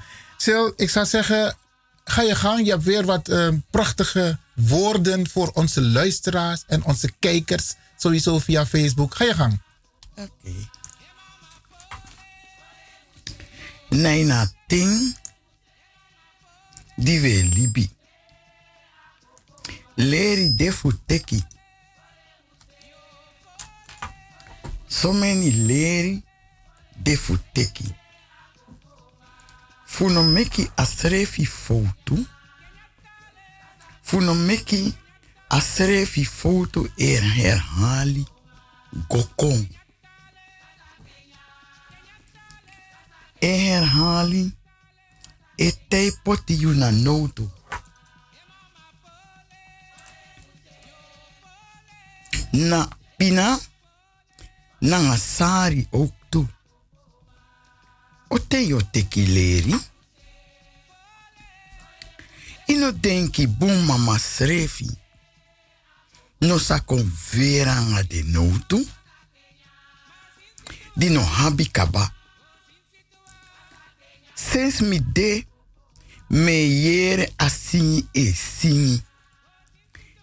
[0.44, 1.56] Sil, ik zou zeggen,
[2.04, 2.64] ga je gang.
[2.64, 7.74] Je hebt weer wat eh, prachtige woorden voor onze luisteraars en onze kijkers.
[7.96, 9.14] Sowieso via Facebook.
[9.14, 9.60] Ga je gang.
[10.16, 10.54] Oké.
[13.88, 15.16] Naina ting
[17.02, 17.90] die we libi.
[19.96, 21.44] Leri defu teki.
[24.88, 26.22] So many leri
[26.96, 27.94] defu teki.
[29.86, 32.16] Funo meki asrefi foto.
[34.02, 34.94] Funo meki
[35.48, 38.24] asrefi foto er herhali
[39.08, 39.68] gokong.
[43.40, 44.52] E herhaling
[45.62, 46.90] e tei poti yu na.
[52.52, 53.58] Na pina
[54.80, 56.48] na nga sari ook toe.
[58.68, 59.74] Yo teki leri.
[62.66, 64.88] Ino denki boom mama srefi.
[66.40, 68.88] No sa kon vera nga de notu.
[70.94, 72.12] Di no habi kaba.
[74.34, 74.98] Sens mi
[76.32, 79.02] me yere a singi e singi.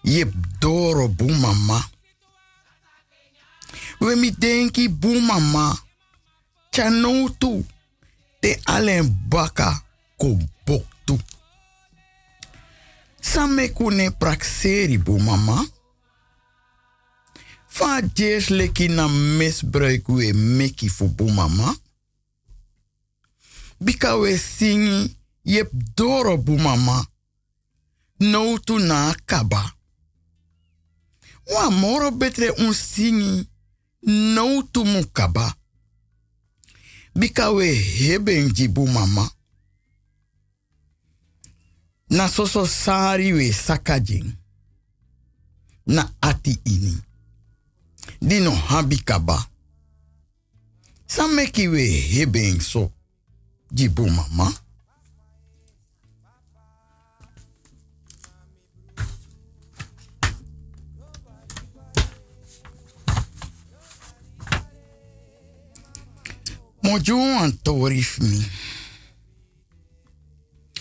[0.04, 1.90] Yep doro boom mama.
[4.00, 5.78] We mi denki boom mama.
[6.72, 7.66] Cha notu.
[8.42, 9.84] Te alen baka
[10.18, 11.20] ko boktu.
[13.22, 15.66] Same kune prakseri boom mama.
[17.68, 21.76] Fa jes leki na misbruik we meki fu boom mama.
[23.80, 25.19] Bika we singi
[25.50, 27.06] yep doro boom mama.
[28.20, 29.74] No tu na kaba.
[31.54, 33.48] Wa moro betre un singi
[34.36, 35.56] no tu mu kaba.
[37.16, 37.76] Bika we
[38.54, 39.30] jibu mama.
[42.10, 44.36] Na soso sari we sakajing.
[45.88, 46.98] Na ati ini.
[48.22, 49.48] Dino habi kaba.
[51.08, 52.92] Sameki we heben so
[53.72, 54.54] jibu mama.
[66.82, 68.46] Moju an torif mi.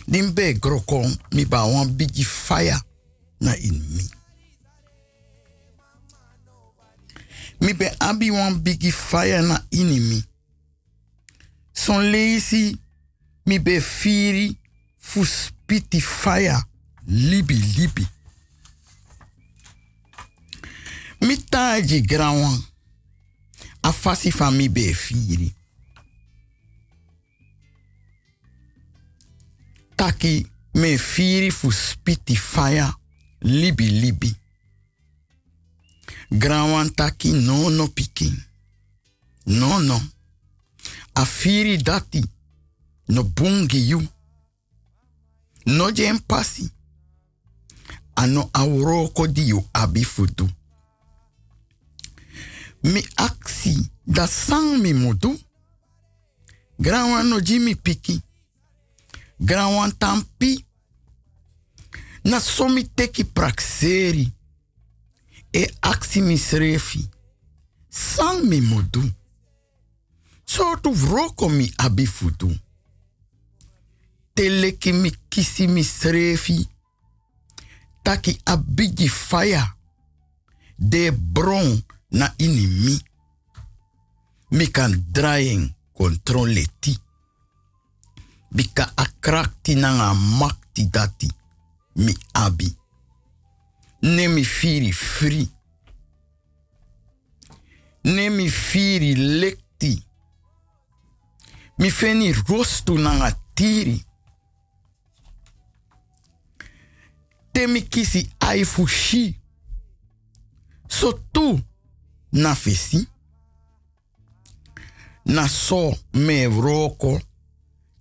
[0.06, 2.78] Din be grokon mi ba wan bigi fire
[3.40, 4.04] na in mi.
[7.60, 10.24] Mi be abi wan bigi fire na in mi.
[11.72, 12.76] Son lazy
[13.46, 14.56] mi be firi
[14.98, 16.02] fu spiti
[17.06, 18.06] libi libi.
[21.20, 22.64] Mi taji grawan.
[23.82, 25.57] A fa mi be firi.
[29.98, 32.94] Taki me firi fu spiti fire
[33.40, 34.36] libi libi.
[36.30, 38.34] Grawan taki no no pikin.
[39.46, 40.00] No no.
[41.14, 42.22] A firi dati
[43.08, 44.02] no bungi you.
[45.66, 46.70] No jen pasi.
[48.14, 50.48] Ano auroko di you abi fudu.
[52.82, 55.38] Mi aksi da sang mi mudu.
[56.78, 58.22] Grawan no jimi piki.
[59.38, 60.64] Grawan tampi.
[62.22, 64.32] Na somi teki prakseri.
[65.52, 67.08] E aksi misrefi.
[67.88, 69.12] Sang mi mudu.
[70.44, 72.56] So tu vroko mi abi fudu.
[74.34, 76.68] Teleki mi kisi misrefi.
[78.02, 79.74] Taki abigi fire.
[80.76, 83.00] De bron na inimi.
[84.50, 86.98] Mi kan draien controle ti.
[88.50, 91.28] Bika akrakti na nga makti dati.
[91.94, 92.76] Mi abi.
[94.02, 95.48] Nemi firi free.
[98.04, 100.02] Nemi firi lekti.
[101.78, 104.04] Mi feni rostu na nga tiri.
[107.52, 109.40] Temi kisi ai fushi.
[110.88, 111.20] So
[112.32, 113.06] na fesi.
[115.24, 117.20] Na so me roko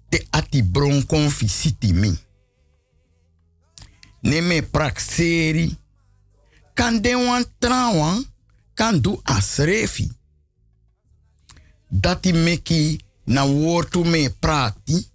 [0.09, 2.11] te ati bronkon fisiti mi.
[4.19, 5.77] Ne me prakseri.
[6.73, 8.25] Kan den wan trawan,
[8.73, 10.11] kan du asrefi.
[11.89, 15.07] Dati meki na wortu me prati.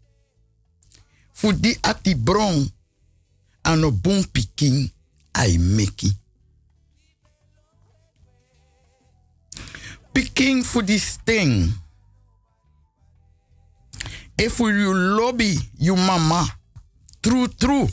[1.33, 2.73] Fu di ati bron
[3.63, 4.93] ano bon pikin
[5.33, 6.17] ai meki.
[10.13, 11.82] Pikin fu di sting.
[14.45, 16.45] If you lobby you mama,
[17.23, 17.89] true true.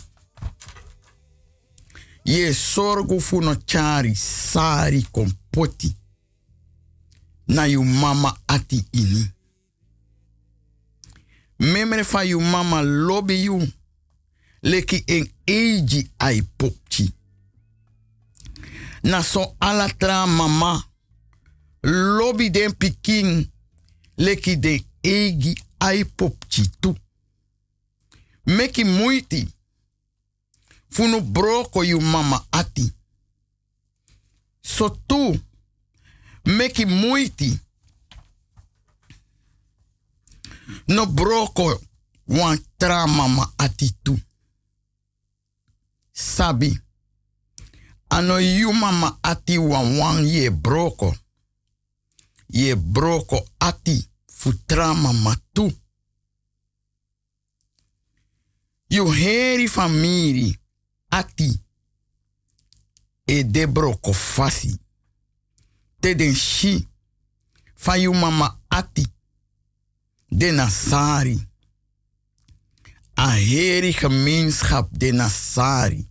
[2.26, 5.96] Ye sorgo fu no chari sari kompoti.
[7.50, 9.32] Na you mama ati ini.
[11.60, 13.68] Memre you mama lobby you.
[14.64, 17.14] Leki en eji ai popchi.
[19.04, 20.84] Na so alatra mama.
[21.84, 23.48] Lobby den pikin.
[24.18, 26.96] Leki den egi ai popchi tu.
[28.46, 29.48] Meki muiti.
[30.90, 32.94] Funu broko you mama ati.
[34.62, 35.40] So tu.
[36.46, 37.60] Meki muiti.
[40.88, 41.82] No broko
[42.28, 44.20] wan tra mama ati tu.
[46.12, 46.80] Sabi.
[48.10, 51.16] Ano you mama ati wan wan ye broko.
[52.50, 54.09] Ye broko ati
[54.40, 55.72] futra mama tu.
[58.90, 60.60] You heri famiri
[61.10, 61.62] ati
[63.26, 64.80] e debro kofasi.
[66.00, 66.36] Te den
[67.98, 69.06] you mama ati
[70.30, 71.48] de Nasari.
[73.16, 76.10] A heri gemeenschap de Nasari.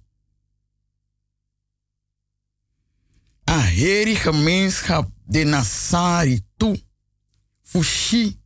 [3.44, 6.87] A heri gemeenschap de Nasari toe.
[7.70, 8.38] Fushi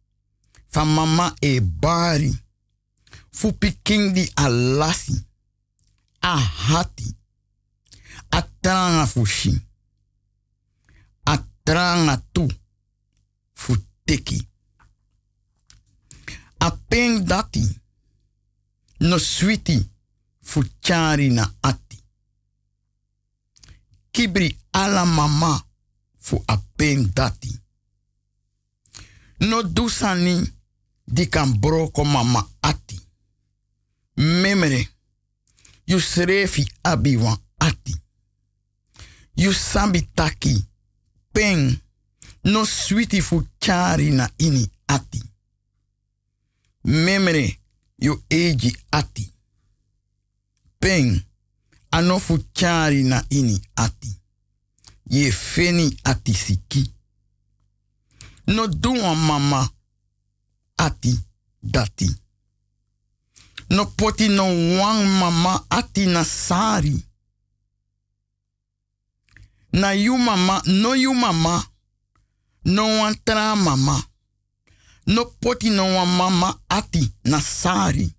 [0.72, 2.44] van mama e bari.
[3.30, 5.26] Fu piking di alasi.
[6.18, 7.16] A hati.
[8.28, 9.66] A tranga fushi.
[11.22, 12.46] A tranga tu.
[13.52, 14.48] Fu teki.
[17.24, 17.80] Dati.
[18.98, 19.90] No switi.
[20.40, 21.98] Fu chari na ati.
[24.10, 25.64] Kibri ala mama.
[26.18, 26.62] Fu a
[27.12, 27.61] dati.
[29.42, 30.52] No dusani
[31.04, 33.00] di kan broko mama ati.
[34.16, 34.88] Memere,
[35.86, 37.94] you srefi abi wan ati.
[39.34, 40.64] You sambi taki,
[41.32, 41.80] pen,
[42.44, 45.22] no switi fu chari na ini ati.
[46.84, 47.58] Memere,
[47.98, 49.32] you eji ati.
[50.78, 51.24] Pen,
[51.90, 54.20] ano fu chari na ini ati.
[55.10, 56.92] Ye feni ati siki.
[58.46, 59.70] No do wan mama
[60.78, 61.18] ati
[61.62, 62.08] dati.
[63.70, 64.44] No poti no
[64.78, 67.04] wang mama ati na sari.
[69.72, 71.64] Na you mama, no you mama.
[72.64, 74.02] No wan tra mama.
[75.06, 78.12] No poti no wan mama ati na sari.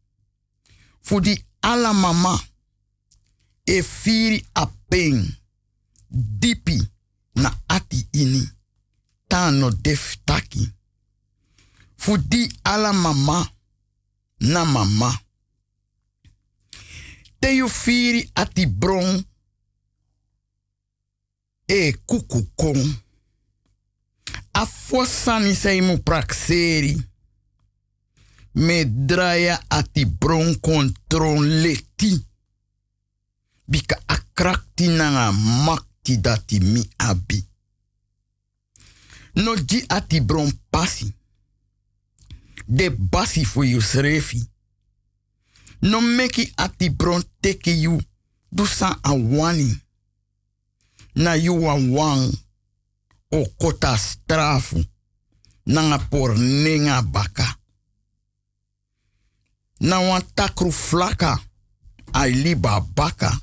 [1.02, 2.40] Fudi ala mama.
[3.66, 5.36] E firi a pen.
[6.10, 6.82] Dipi
[7.36, 8.50] na ati ini.
[9.34, 10.72] Tano def taki.
[11.98, 13.52] Fudi ala mama.
[14.40, 15.22] Na mama.
[17.40, 19.26] Te you firi ati bron.
[21.66, 23.02] E kuku kon.
[24.52, 26.94] A fosani sei mu prakseri.
[28.52, 32.26] Me draya ati bron kontron leti.
[33.66, 35.32] Bika akrakti nanga
[35.66, 37.53] makti dati mi abi.
[39.36, 41.14] No di ati bron pasi.
[42.68, 44.50] De basi fu you srefi.
[45.82, 48.00] No meki ati bron teki you.
[48.52, 49.14] Dusa a.
[51.16, 52.32] Na you a wang.
[53.32, 54.86] O kota strafu.
[55.66, 56.36] Nanga por
[57.12, 57.58] baka.
[59.80, 61.40] Na wan takru flaka.
[62.14, 63.40] Ai liba baka.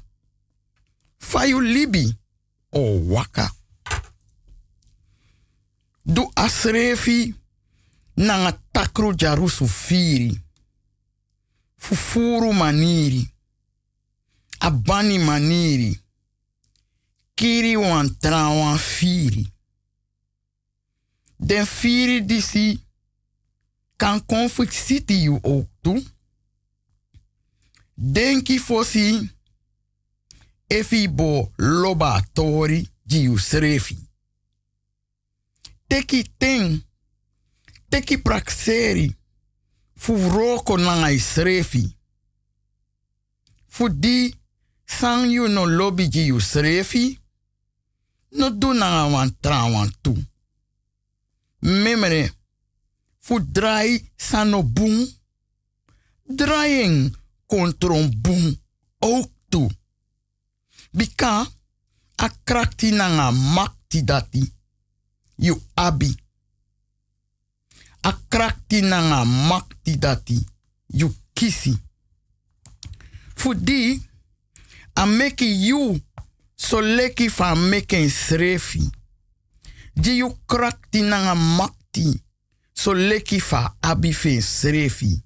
[1.18, 2.16] Fayu libi.
[2.72, 3.59] O waka.
[6.14, 7.34] Du asrefi.
[8.16, 10.40] Nanga takru jarusu firi.
[11.76, 13.28] Fufuru maniri.
[14.60, 16.00] Abani maniri.
[17.34, 19.52] Kiri wan tra wan firi.
[21.36, 22.80] Den firi disi
[23.96, 26.02] kan conflict city you ook toe.
[27.94, 29.30] Denki fosi
[30.66, 34.09] efi bo loba tori di.
[35.90, 36.84] Teki ten,
[37.88, 39.08] teki prakseri,
[39.94, 41.82] fu roko nanga srefi.
[43.66, 44.32] Fu di
[44.84, 47.18] sang no lobby you srefi,
[48.38, 50.14] no do nanga wan tra wan tu.
[51.58, 52.34] Memere,
[53.18, 55.08] fu drai sano boom,
[57.46, 58.60] kontron boom
[58.98, 59.70] ook toe.
[60.92, 61.50] Bika,
[62.16, 64.59] a krakti nanga makti dati,
[65.40, 66.14] you abi.
[68.02, 70.38] A krakti nanga makti dati,
[70.88, 71.76] you kisi.
[73.36, 74.00] Fu di,
[74.96, 76.00] a meki you
[76.56, 78.90] so leki fa meken srefi.
[79.94, 82.22] Di you krakti nanga makti
[82.74, 85.22] so leki fa abi fe srefi.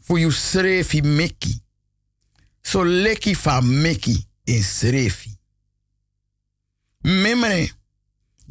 [0.00, 1.60] Fu you srefi meki.
[2.62, 5.30] So leki fa meki en srefi.
[7.04, 7.70] Memre,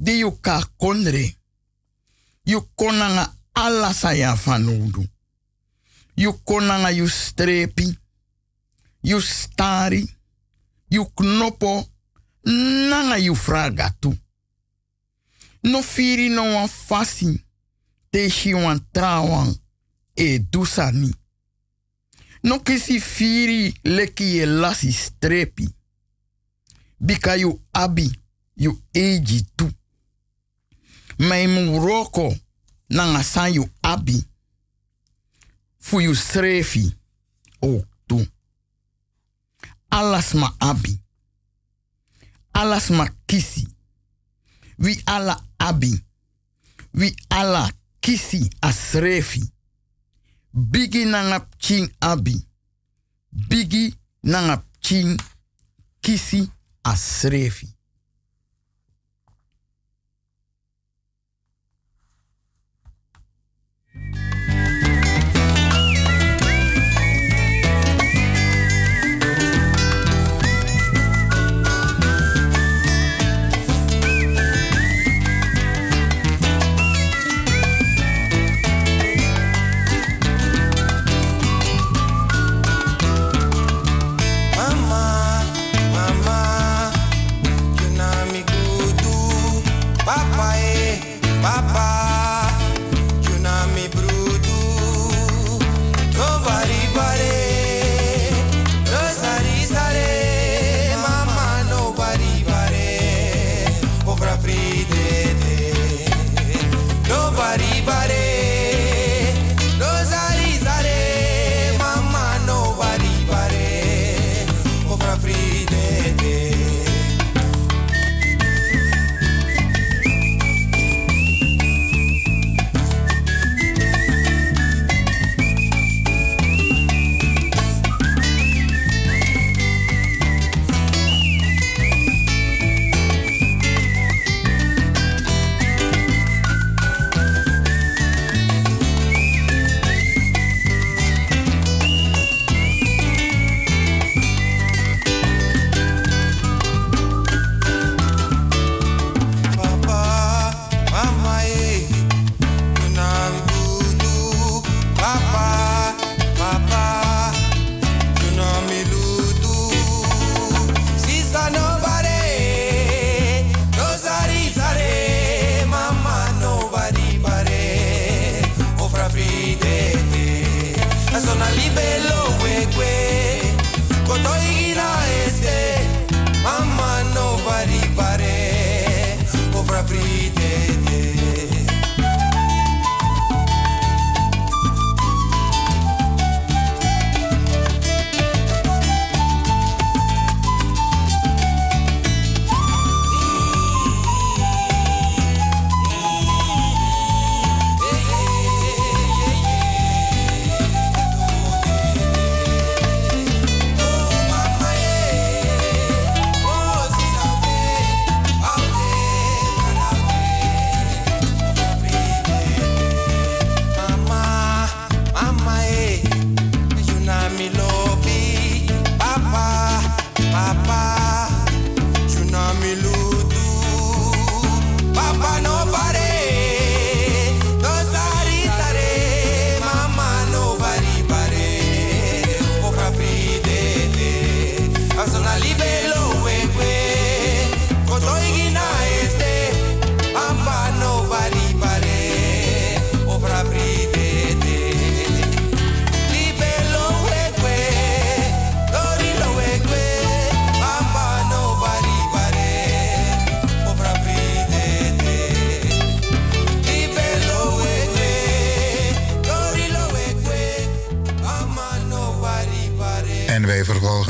[0.01, 1.35] di you ka kondre.
[2.43, 5.07] You konanga alla saya fanudu.
[6.15, 7.97] You konanga you strepi.
[9.03, 10.09] You stari.
[10.89, 11.87] You knopo.
[12.45, 14.17] Nanga you fraga tu.
[15.63, 17.45] No firi no wan fasi.
[18.09, 19.55] Te shi wan trawan.
[20.15, 21.13] E dusani.
[22.43, 25.69] No kisi firi leki ye lasi strepi.
[26.99, 28.11] Bika you abi.
[28.55, 29.71] You eji tu.
[31.27, 32.35] Mai mu roko.
[32.89, 33.53] Nanga san
[33.83, 34.23] abi.
[35.79, 36.95] Fu you srefi.
[37.61, 37.81] O
[39.91, 40.99] alas ma abi.
[42.53, 43.67] Alas ma kisi.
[44.77, 46.03] Wi ala abi.
[46.93, 49.41] Wi ala kisi asrefi.
[50.53, 52.35] Bigi nangap ching abi.
[53.31, 55.17] Bigi nangap ching
[56.01, 56.49] kisi
[56.83, 57.67] asrefi.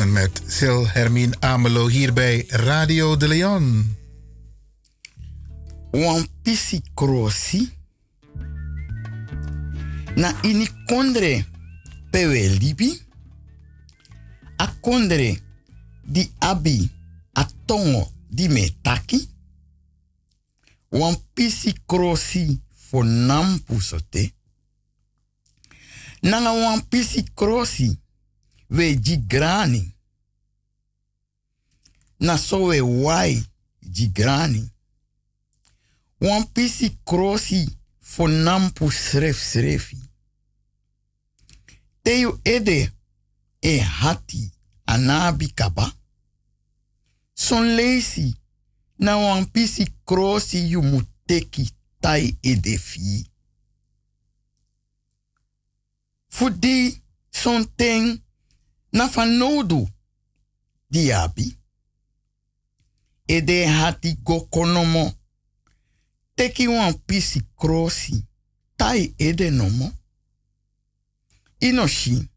[0.01, 3.97] Vervolgen met Sil Hermine Amelo hier bij Radio de Leon.
[5.91, 6.81] wan pisi
[10.15, 11.45] na ini kondre
[12.09, 13.01] pewe libi.
[14.57, 15.39] A kondre
[16.03, 16.91] di abi
[17.33, 19.27] a tongo di me taki
[20.89, 24.33] wan pisi krosi fo nampu sote.
[26.21, 27.23] Nanga wan pisi
[29.27, 29.90] grani
[32.21, 33.43] na so we wai
[33.81, 34.69] ji grani
[36.21, 37.69] wan pisi krosi
[37.99, 39.97] fo nampu sref srefi.
[42.03, 42.91] Teyu ede
[43.61, 44.51] e hati
[44.85, 45.93] anabi kaba.
[47.33, 48.35] Son lesi
[48.99, 51.71] na wan pisi krosi yu muteki
[52.01, 53.25] tai ede fi.
[56.29, 58.21] Fudi son ten
[58.93, 59.89] na fan nodu
[63.31, 65.13] Ede hati go konomo
[66.35, 68.23] teki wan pisi krosi
[68.77, 69.91] tai ede nomo.
[71.59, 72.27] Inoshi,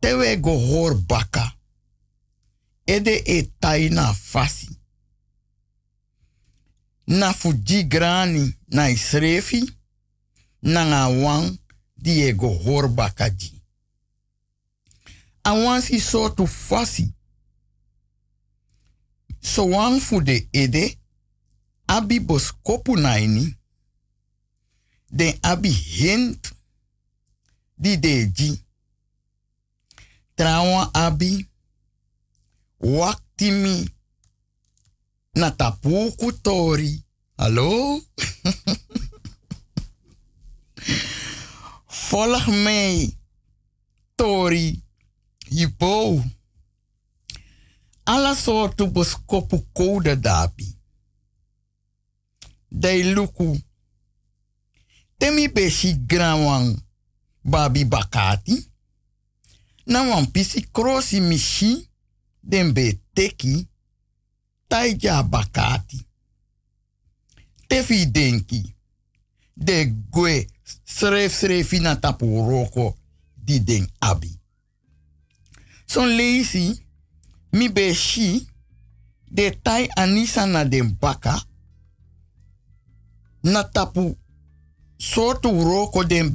[0.00, 1.52] tewe go hor baka
[2.86, 4.68] ede e tai na fasi.
[7.06, 9.72] Na fuji grani na isrefi,
[10.62, 11.58] na nga wan
[11.96, 13.62] di e go horba kaji.
[15.44, 17.13] A wan si so tu fasi.
[19.44, 20.98] So wan fu de ede,
[21.86, 23.56] abi bos kopu naini,
[25.10, 26.52] den abi hint
[27.76, 28.64] di deji.
[30.34, 31.48] Trawa abi,
[32.80, 33.88] wakti mi,
[35.34, 37.04] na tapuku tori.
[37.36, 38.00] Hallo?
[42.08, 43.18] Volg mij,
[44.14, 44.82] tori,
[45.48, 46.22] hippo.
[48.04, 50.78] Alla soorten boskopu koude dapi.
[52.68, 53.60] Dei luku.
[55.18, 56.82] Temi beshi grawang
[57.42, 58.70] babi bakati.
[59.86, 61.90] Na wan pisi krosi mishi
[62.40, 63.68] den be teki
[64.68, 66.06] taija bakati.
[67.68, 68.74] Tefi denki.
[69.56, 70.50] De gwe
[70.84, 72.98] sref srefi na tapu roko
[73.36, 74.40] di den abi.
[75.86, 76.83] Son leisi
[77.54, 78.46] mi be shi
[79.30, 80.98] de tai anisa na den
[83.42, 84.16] na tapu
[84.98, 86.32] sotu roko den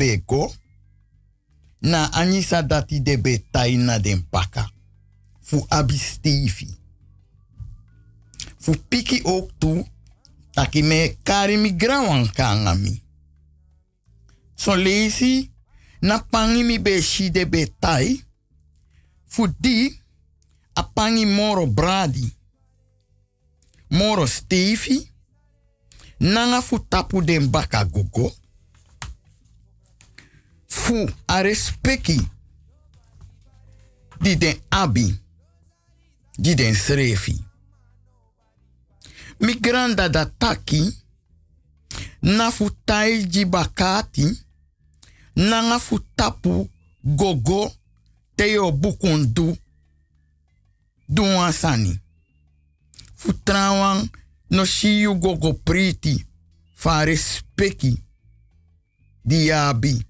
[1.82, 3.46] na anisa dati de be
[3.78, 4.72] na den baka
[5.42, 5.98] fu abi
[8.60, 9.86] fu piki ook tu
[10.54, 11.76] taki me kari mi
[12.76, 13.04] mi
[14.56, 14.76] so
[16.02, 17.02] na pangi mi be
[17.32, 18.24] de be tai
[19.28, 19.99] fu di
[20.80, 22.34] a pangi moro bradi
[23.90, 25.12] moro stifi
[26.20, 28.36] nanga fu tapu den baka gogo
[30.68, 32.28] fu a respeki
[34.22, 35.20] di den abi
[36.38, 37.44] di den srefi.
[39.40, 40.98] Mi granda da taki
[42.22, 44.40] na fu taiji bakati
[45.36, 46.00] nanga fu
[47.04, 47.74] gogo
[48.36, 49.58] teyo bukundu
[51.10, 52.00] duwan sani.
[53.16, 54.10] Fu trawan
[54.50, 56.26] no shiyu gogo priti.
[56.76, 57.98] Fa respeki.
[59.26, 60.06] Di abi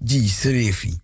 [0.00, 0.98] ji srefi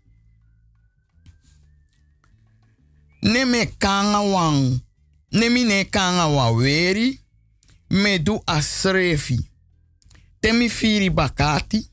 [3.22, 4.80] neme kanga wang.
[5.32, 7.20] Nemi ne kanga wa weri
[7.90, 9.38] me du a srefi
[10.40, 11.88] temi firi bakati.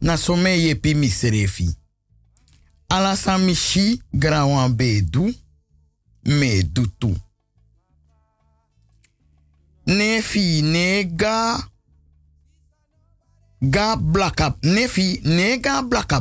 [0.00, 1.68] Na some yepi mi srefi
[2.90, 5.34] ala sa mi shi grawan be du
[6.24, 7.14] me du tu
[9.86, 11.04] nefi ne
[13.60, 16.20] ga blaka nefi ne ga blaka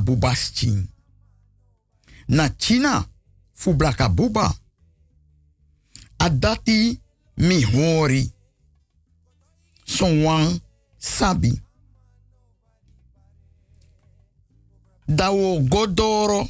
[0.53, 0.87] chin
[2.27, 3.07] na china
[3.53, 4.55] fu blaka buba.
[6.19, 7.01] Adati
[7.37, 7.61] mi
[9.85, 10.59] son wan
[10.97, 11.61] sabi.
[15.07, 16.47] Dawo godoro.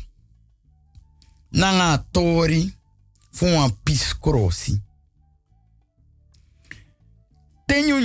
[1.52, 2.76] Nanga tori
[3.38, 4.73] fu wan piskrosi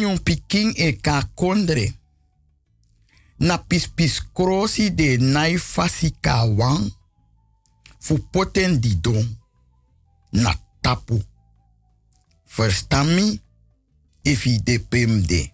[0.02, 1.86] nyun pikin e ka kondre
[3.38, 6.36] na pispiskrosi de nai fasi ka
[8.04, 8.14] fu
[8.80, 9.26] di don.
[10.32, 11.22] Na tapu
[12.56, 13.40] verstami
[14.22, 15.52] ifi de pemde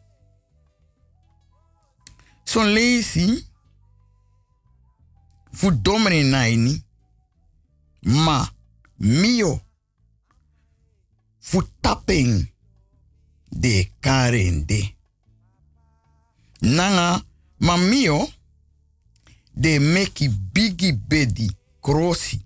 [2.44, 3.46] son leisi
[5.52, 6.84] fu domre naini
[8.00, 8.52] ma
[8.96, 9.67] mio
[11.48, 12.50] fu tapen
[13.48, 14.96] de karende.
[16.60, 17.24] Nanga
[17.56, 18.28] ma mio
[19.52, 22.44] de meki bigi bedi krosi.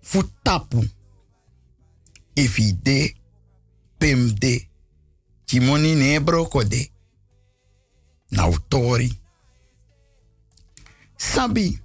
[0.00, 0.88] Fu tapu.
[2.34, 3.16] Ifi de
[3.98, 4.68] pemde
[5.44, 6.90] chimoni ne brokode
[8.28, 9.18] na autori
[11.16, 11.82] sabi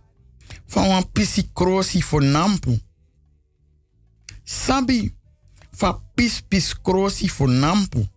[0.67, 2.79] van wan pisi krosi fo nampu.
[4.43, 5.14] Sabi
[5.75, 8.07] fa pis pis krosi nampu.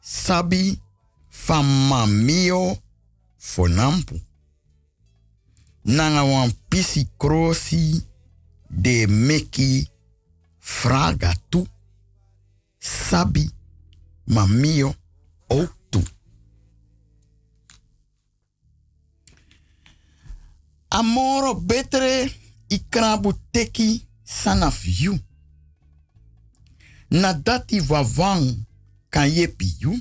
[0.00, 0.80] Sabi
[1.28, 2.78] fa mamio
[3.38, 4.20] fo nampu.
[5.84, 7.08] Wan pisi
[8.68, 9.90] de meki
[10.58, 11.66] fraga tu.
[12.78, 13.50] Sabi
[14.24, 14.94] mamio
[15.48, 16.02] ook tu
[20.88, 22.30] amoro betre
[22.68, 25.18] ikrabu teki sanaf you
[27.10, 28.66] na dati vavang
[29.10, 30.00] kan yepi you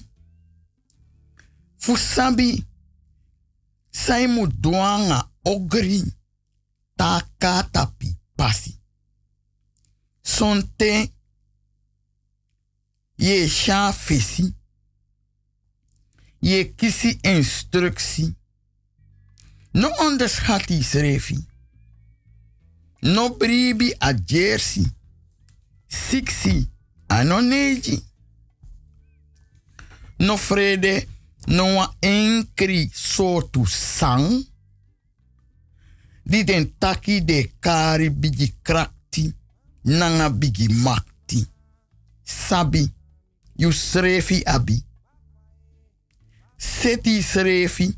[1.77, 2.65] fu sabi
[3.91, 6.01] sai mu duanga ogri
[6.97, 8.79] ta katapi pasi
[10.23, 11.15] sonte
[13.17, 14.53] je sha fesi.
[16.41, 18.35] Je kisi instructie.
[19.71, 21.45] No onderschat die schrefi.
[22.99, 24.85] No bribi a jersey.
[25.87, 26.69] Siksi
[27.07, 28.03] anoneji.
[30.19, 31.07] No frede
[31.47, 34.45] no wa enkri sotu sang.
[36.23, 39.33] Di den taki de kari bigi krakti.
[39.81, 41.47] Nanga bigi makti.
[42.23, 42.93] Sabi.
[43.57, 44.83] You srefi abi.
[46.57, 47.97] Seti srefi.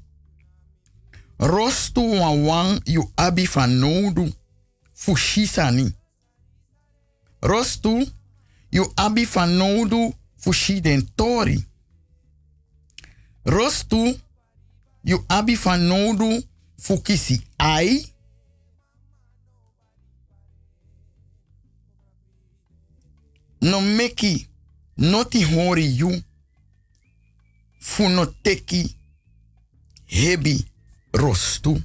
[1.40, 4.34] Rostu wan wan you abi van nodu.
[4.94, 5.96] Fushisani.
[7.42, 8.12] Rostu
[8.72, 10.14] you abi van nodu
[10.82, 11.66] den tori.
[13.44, 14.20] Rostu
[15.04, 16.44] you abi van nodu
[16.78, 18.14] fukisi ai.
[23.62, 24.48] No meki
[24.96, 26.24] noti hori you
[27.80, 28.96] funo teki
[30.06, 30.66] hebi
[31.14, 31.82] rostu.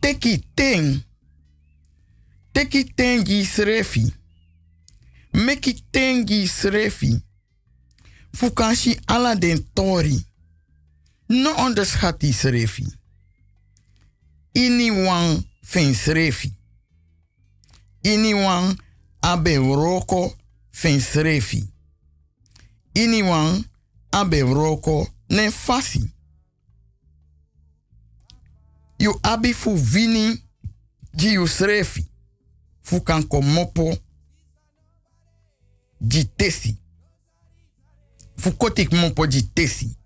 [0.00, 1.02] Teki ten.
[2.52, 4.19] Teki tengi srefi.
[5.32, 7.22] Meki tengi srefi.
[8.32, 10.24] Fukashi ala den tori.
[11.26, 12.86] No onderschat die srefi.
[14.52, 14.90] Ini
[15.62, 16.52] fen srefi.
[18.02, 18.34] Ini
[19.20, 20.36] abe roko
[20.70, 21.70] fen srefi.
[22.92, 23.22] Ini
[24.10, 26.10] abe roko ne fasi.
[28.98, 30.42] You abi fu vini
[31.12, 32.06] ji srefi.
[32.82, 33.96] Fu kan komopo
[36.00, 36.76] ji tesi.
[38.36, 39.96] Fu kotik mopo ji tesi.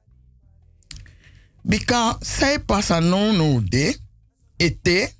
[1.64, 4.00] Bika sai pasa no no de
[4.58, 5.14] ete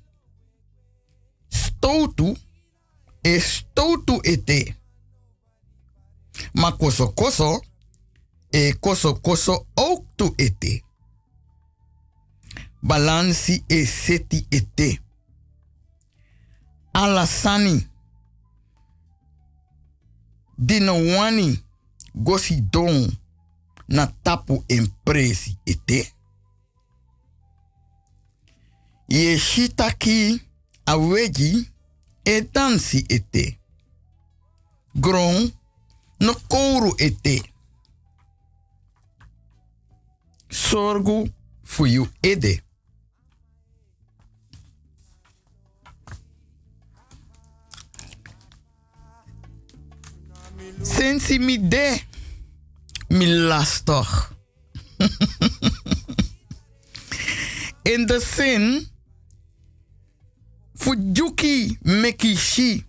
[1.49, 2.37] stoutu
[3.23, 4.75] e stoutu ete.
[6.53, 7.61] Ma koso koso
[8.51, 10.83] e koso koso ook tu ete.
[12.81, 14.99] Balansi e seti ete.
[16.93, 17.94] Alasani.
[20.57, 21.63] Dino wani
[22.15, 23.11] gosi don
[23.87, 26.13] na tapu empresi ete.
[29.07, 30.41] Ye shitaki
[30.85, 31.71] aweji
[32.25, 33.59] e dansi ete.
[34.95, 35.51] Gron
[36.19, 37.43] no kouru ete.
[40.49, 41.29] Sorgu
[41.63, 42.07] fu you
[51.69, 52.01] de,
[53.07, 54.33] mi lastig.
[57.93, 58.87] In de zin,
[60.73, 62.85] Fujuki mekishi,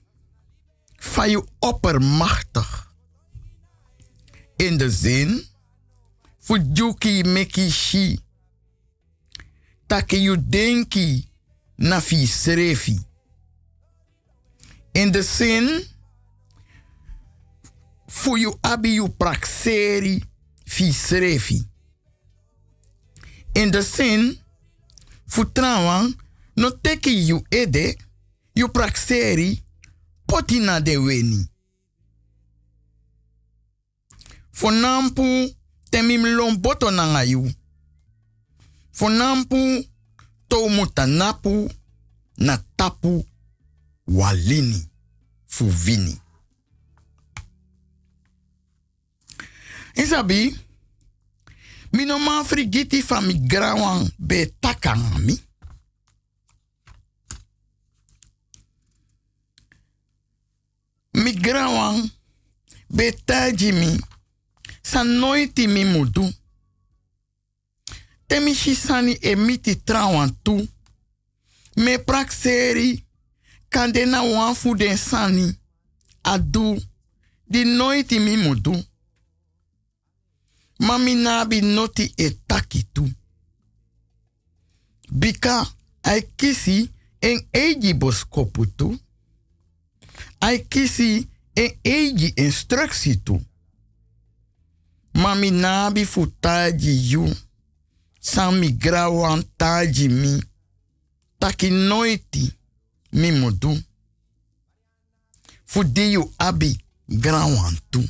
[0.96, 2.92] van je oppermachtig.
[4.56, 5.44] In de zin,
[6.38, 8.18] Fujuki mekishi,
[9.86, 11.28] take you denki
[11.76, 12.98] na fi.
[14.92, 15.84] In de zin,
[18.16, 20.24] fu you abi you praxeri
[20.64, 21.66] fi srefi.
[23.54, 24.38] In de zin,
[25.26, 26.14] fu trawan,
[26.56, 27.96] no teki you ede,
[28.54, 29.62] you praxeri,
[30.26, 31.48] poti na de weni.
[34.52, 35.54] Fonampu
[35.90, 37.50] temim lomboto nanga you.
[38.92, 39.84] Fonampu
[40.48, 41.70] to mutanapu
[42.38, 43.26] na tapu
[44.08, 44.88] walini
[45.46, 45.64] fu
[49.96, 50.54] Isabi,
[51.92, 55.40] mi no man frigiti fa mi grawan be takangami.
[61.12, 62.10] Mi grawan
[62.90, 63.98] be taji mi
[64.82, 66.32] sa noiti mi mudu.
[68.28, 70.68] Temi shisani e miti trawan tu.
[71.76, 73.04] Me prakseri
[73.70, 75.56] kande na wan den sani
[76.22, 76.76] adu
[77.48, 78.36] di noiti mi.
[80.78, 83.10] Mami nabi noti e taki tu.
[85.10, 85.66] Bika
[86.02, 86.90] ai kisi
[87.20, 88.98] en eji boskopu tu.
[90.40, 93.40] Ai kisi en eji instructie tu.
[95.14, 97.34] Mami nabi futaji yu.
[98.20, 100.42] Sami grawan taji mi.
[101.38, 102.52] Taki noiti
[103.12, 103.30] mi
[106.12, 106.78] yu abi
[107.08, 108.08] grawan tu.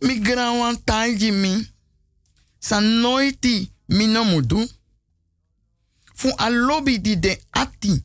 [0.00, 1.66] Mi grawan taji mi.
[2.60, 4.24] Sa noiti mi no.
[6.14, 8.04] Fu alobi di de ati.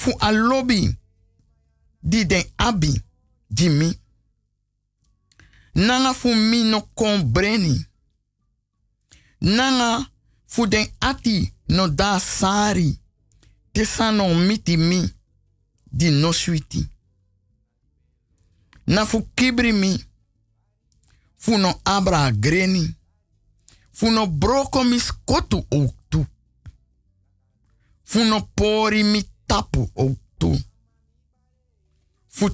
[0.00, 0.96] fu a lobby
[2.02, 3.02] di den abi
[3.50, 3.98] jimi.
[5.74, 7.86] Nanga fu mi no kon breni.
[9.40, 10.10] Nanga
[10.46, 12.98] fu den ati no da sari.
[13.72, 15.00] Tesa no miti mi
[15.84, 16.88] di no switi.
[18.90, 20.04] Na fu kibri mi.
[21.36, 22.96] Fu no abra greni.
[23.92, 25.66] Fu no broko mi skotu.
[28.02, 30.62] Fu no pori mi tapu ook tu.
[32.28, 32.48] Fu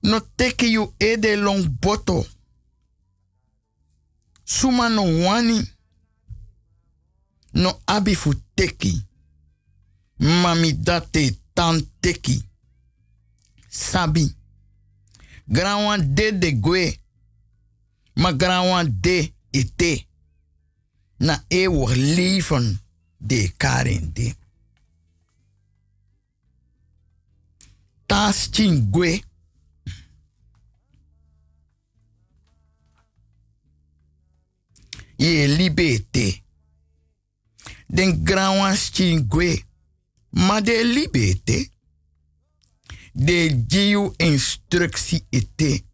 [0.00, 2.26] no teki you ede long boto.
[4.44, 5.60] Suma no wani.
[7.52, 9.02] No abi fu teki.
[10.18, 12.42] Mami date tan teki.
[13.68, 14.34] Sabi.
[15.46, 16.98] Granwan de de gwe.
[18.14, 20.06] Ma granwan de ete.
[21.16, 22.80] Na eeuwig leven
[23.16, 24.34] de karin de.
[28.06, 29.22] Tas chingwe.
[35.16, 36.42] Ye libete.
[37.86, 39.64] Den granwan chingwe.
[40.30, 41.71] Ma de libete.
[43.12, 45.84] De jiu instructie ete.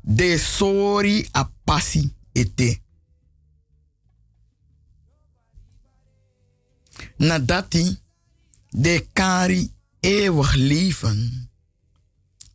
[0.00, 2.80] De sori a passi ete.
[7.16, 8.00] Nadati
[8.68, 11.50] de kari eeuwig leven.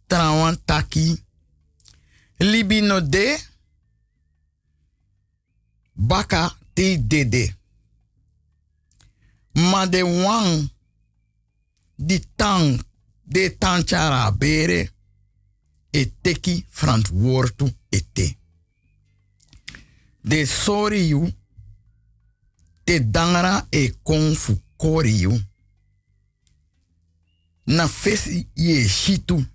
[0.07, 1.23] Trawan taki.
[2.37, 3.37] Libi no de.
[5.93, 7.55] Baka te dede.
[9.51, 10.72] Ma de wang.
[12.05, 12.85] Di tang.
[13.21, 14.91] De tanchara bere.
[15.89, 18.37] E teki verantwoordu ete.
[20.21, 21.33] De sorry you.
[22.83, 24.61] Te dangara e kon fu.
[27.63, 29.47] Na fesi ye shitu.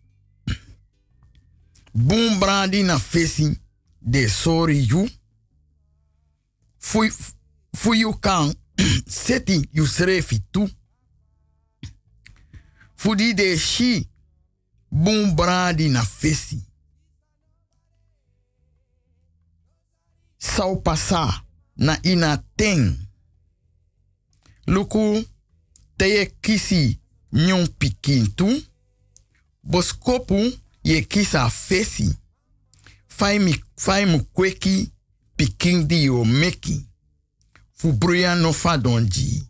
[1.92, 3.60] Boom brandi na fesi
[3.98, 5.08] de sorry you.
[6.78, 7.08] Fu,
[7.70, 8.54] fu you kan
[9.06, 10.77] seti you srefi tu.
[13.00, 14.08] Fu di de shi
[14.90, 16.58] boom brandi na fesi.
[20.38, 21.44] Sau pasa
[21.76, 23.08] na ina ten.
[24.66, 25.24] Luku
[25.96, 26.98] teye kisi
[27.32, 28.48] nyon pikin tu.
[29.62, 32.18] Boskopu ye kisa fesi.
[33.08, 33.54] Fai, mi,
[34.06, 34.92] mu kweki
[35.36, 36.86] pikin di yo meki.
[37.74, 39.46] Fu bruya no fa donji.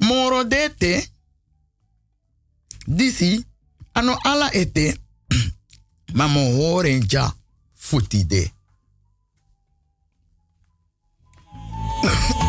[0.00, 1.17] Moro dete.
[2.88, 3.44] Disi
[3.94, 4.96] ano ala ete.
[6.16, 7.32] Mamo horenja
[7.74, 8.52] futide.
[12.02, 12.47] Mama,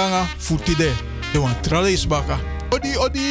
[0.00, 0.92] planga futide.
[1.32, 2.38] De wan trale is baka.
[2.70, 3.28] Odi, odi.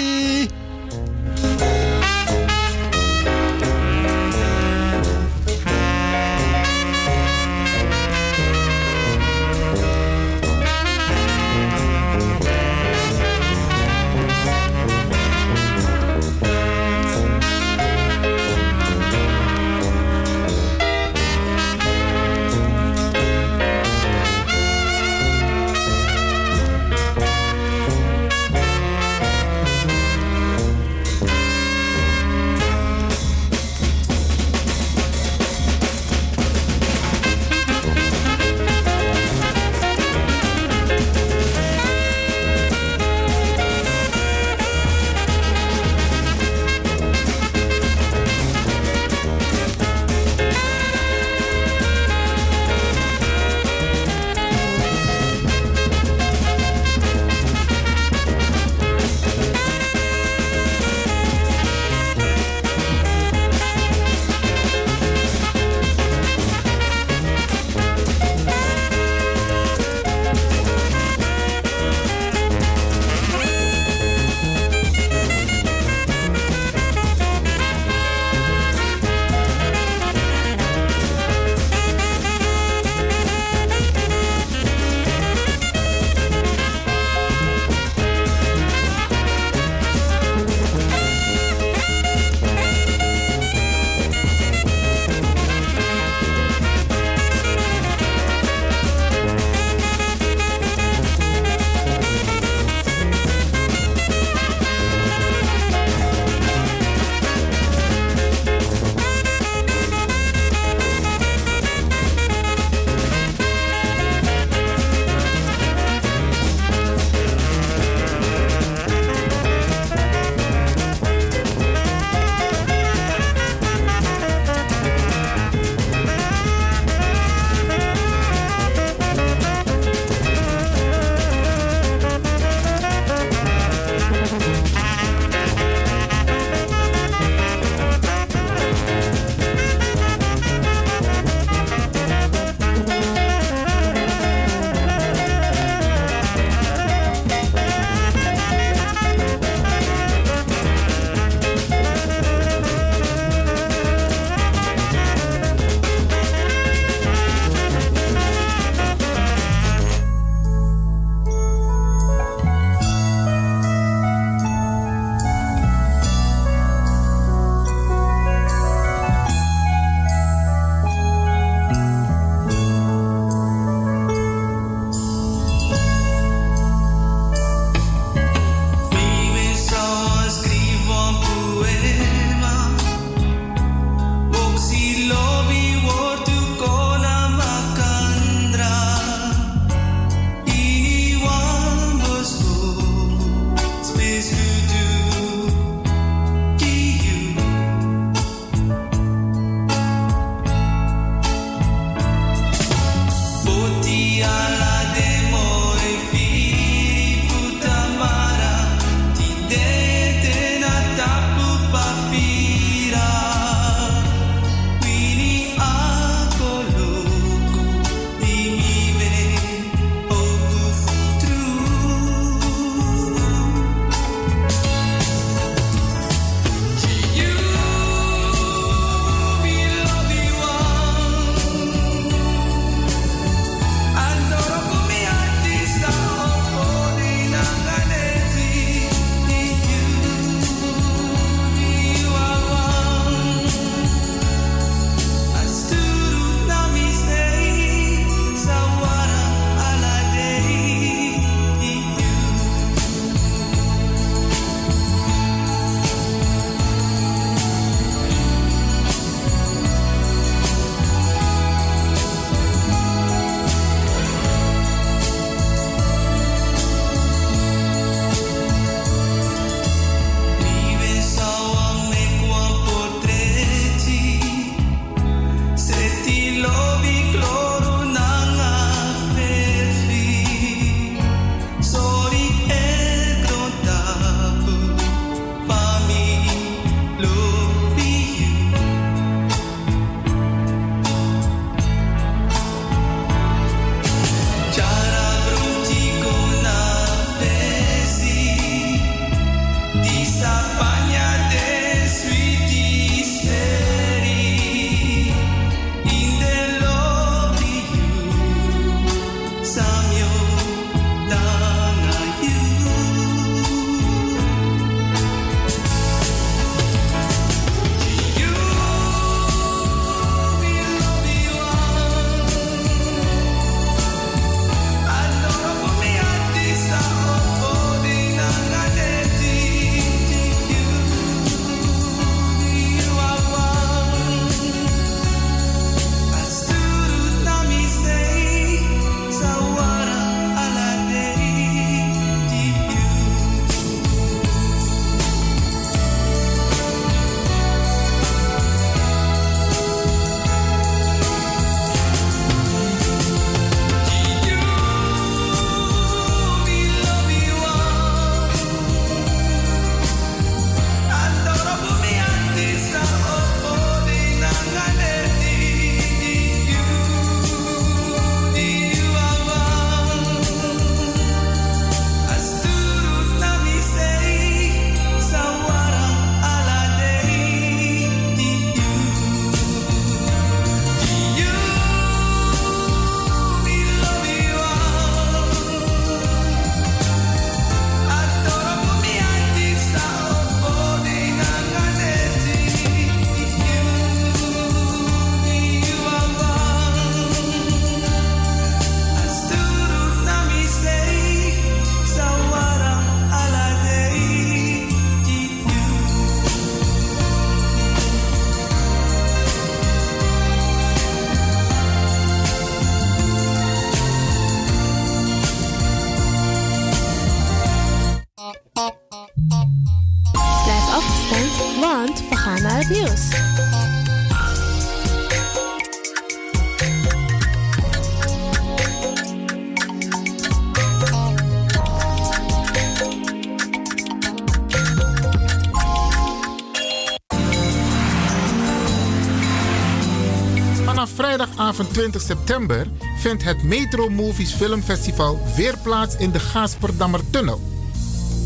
[441.97, 442.67] september
[442.97, 447.41] vindt het Metro Movies Filmfestival weer plaats in de Gasperdammertunnel.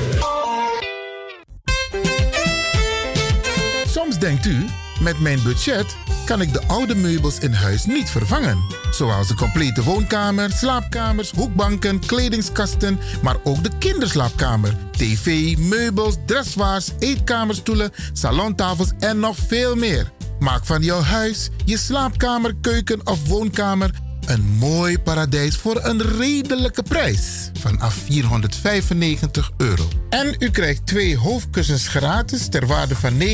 [3.87, 4.65] Soms denkt u,
[5.01, 8.76] met mijn budget kan ik de oude meubels in huis niet vervangen.
[8.91, 17.91] Zoals de complete woonkamer, slaapkamers, hoekbanken, kledingskasten, maar ook de kinderslaapkamer, tv, meubels, dressoirs, eetkamerstoelen,
[18.13, 20.13] salontafels en nog veel meer.
[20.39, 23.91] Maak van jouw huis, je slaapkamer, keuken of woonkamer
[24.27, 27.51] een mooi paradijs voor een redelijke prijs.
[27.61, 29.89] Vanaf 495 euro.
[30.11, 33.29] En u krijgt twee hoofdkussens gratis ter waarde van 59,50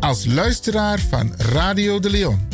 [0.00, 2.53] als luisteraar van Radio de Leon.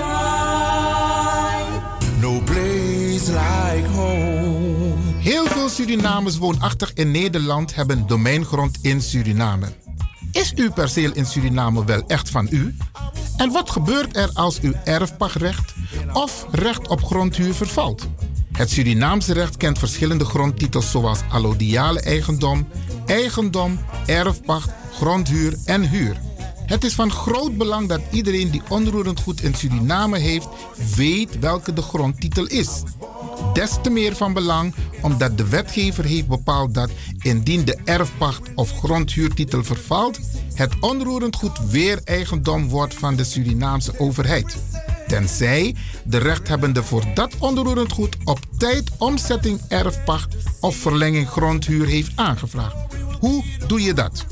[0.00, 0.28] Na.
[2.20, 4.96] No place like home.
[5.18, 9.66] Heel veel Surinamers woonachtig in Nederland hebben domeingrond in Suriname.
[10.32, 12.76] Is uw perceel in Suriname wel echt van u?
[13.36, 15.74] En wat gebeurt er als uw erfpachtrecht
[16.12, 18.08] of recht op grondhuur vervalt?
[18.58, 22.68] Het Surinaamse recht kent verschillende grondtitels zoals allodiale eigendom,
[23.06, 26.16] eigendom, erfpacht, grondhuur en huur.
[26.66, 30.48] Het is van groot belang dat iedereen die onroerend goed in Suriname heeft,
[30.96, 32.82] weet welke de grondtitel is.
[33.52, 38.78] Des te meer van belang omdat de wetgever heeft bepaald dat indien de erfpacht of
[38.78, 40.20] grondhuurtitel vervalt,
[40.54, 44.56] het onroerend goed weer eigendom wordt van de Surinaamse overheid.
[45.08, 45.74] Tenzij
[46.04, 52.76] de rechthebbende voor dat onroerend goed op tijd omzetting erfpacht of verlenging grondhuur heeft aangevraagd.
[53.20, 54.26] Hoe doe je dat?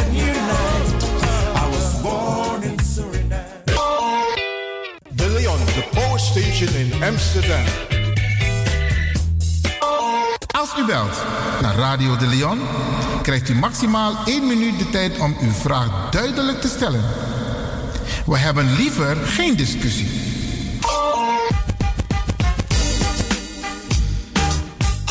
[6.19, 7.65] station in Amsterdam.
[10.47, 11.23] Als u belt
[11.63, 12.59] naar Radio de Leon,
[13.23, 17.05] krijgt u maximaal 1 minuut de tijd om uw vraag duidelijk te stellen.
[18.27, 20.38] We hebben liever geen discussie.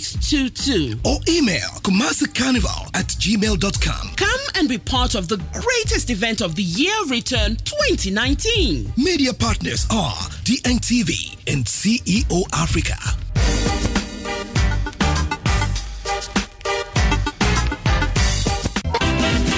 [0.00, 1.00] 5622.
[1.04, 4.14] Or email kumasicarnival at gmail.com.
[4.16, 8.92] Come and be part of the greatest event of the year return 2019.
[8.96, 12.96] Media partners are DNTV and CEO Africa.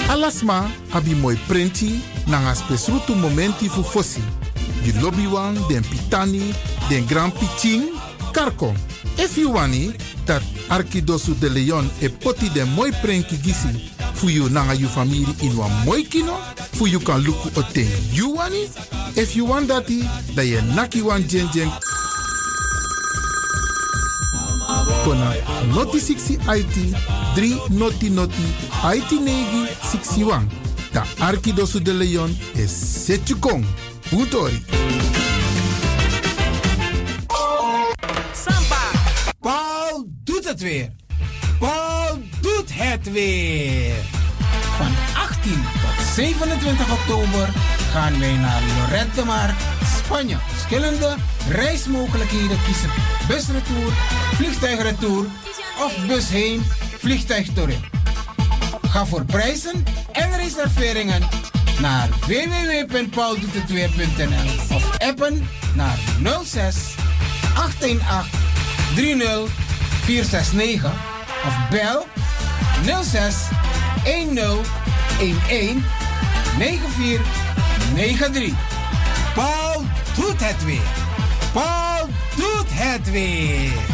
[0.09, 4.23] Alasma abi moi prenti nanga spesrutu momenti fu fosi.
[4.83, 6.53] Di lobby wan, den pitani,
[6.89, 7.94] den grand pitin,
[8.35, 8.75] karko.
[9.17, 9.95] If you wani,
[10.27, 15.25] dat Arkidosu de Leon e poti den moi prenki gisi fu you nanga you family
[15.43, 16.37] in wan moi kino,
[16.73, 18.69] fu you kan luku o ten you wani.
[19.17, 20.03] If you want dati,
[20.35, 21.71] da ye naki wan jen jen
[25.05, 25.35] kona
[25.75, 26.77] noti 60 IT
[27.37, 28.47] 3 noti noti
[28.97, 30.49] IT negi 61.
[30.93, 33.65] Da Arkidosu de Leon is Setjukong.
[34.13, 34.63] Utori.
[34.63, 35.24] Samba.
[40.61, 40.91] Weer.
[41.59, 43.95] Paul doet het weer.
[44.77, 47.49] Van 18 tot 27 oktober
[47.93, 49.55] gaan wij naar Lorette de Mar,
[49.97, 50.37] Spanje.
[50.47, 51.17] Verschillende
[51.49, 52.91] reismogelijkheden kiezen.
[53.29, 53.93] Busretour,
[54.35, 55.27] vliegtuigretour
[55.85, 56.63] of bus heen,
[56.99, 57.49] vliegtuig.
[58.89, 61.23] Ga voor prijzen en reserveringen
[61.81, 65.99] naar www.pauldoetetweer.nl of appen naar
[66.45, 66.77] 06
[67.57, 68.43] 818
[68.95, 69.64] 30
[70.05, 70.93] 469
[71.47, 72.07] of bel
[73.03, 73.35] 06
[74.05, 74.67] 10 11
[76.59, 78.53] 9493.
[79.35, 79.83] Paul
[80.17, 80.81] doet het weer.
[81.53, 83.94] Paul doet het weer.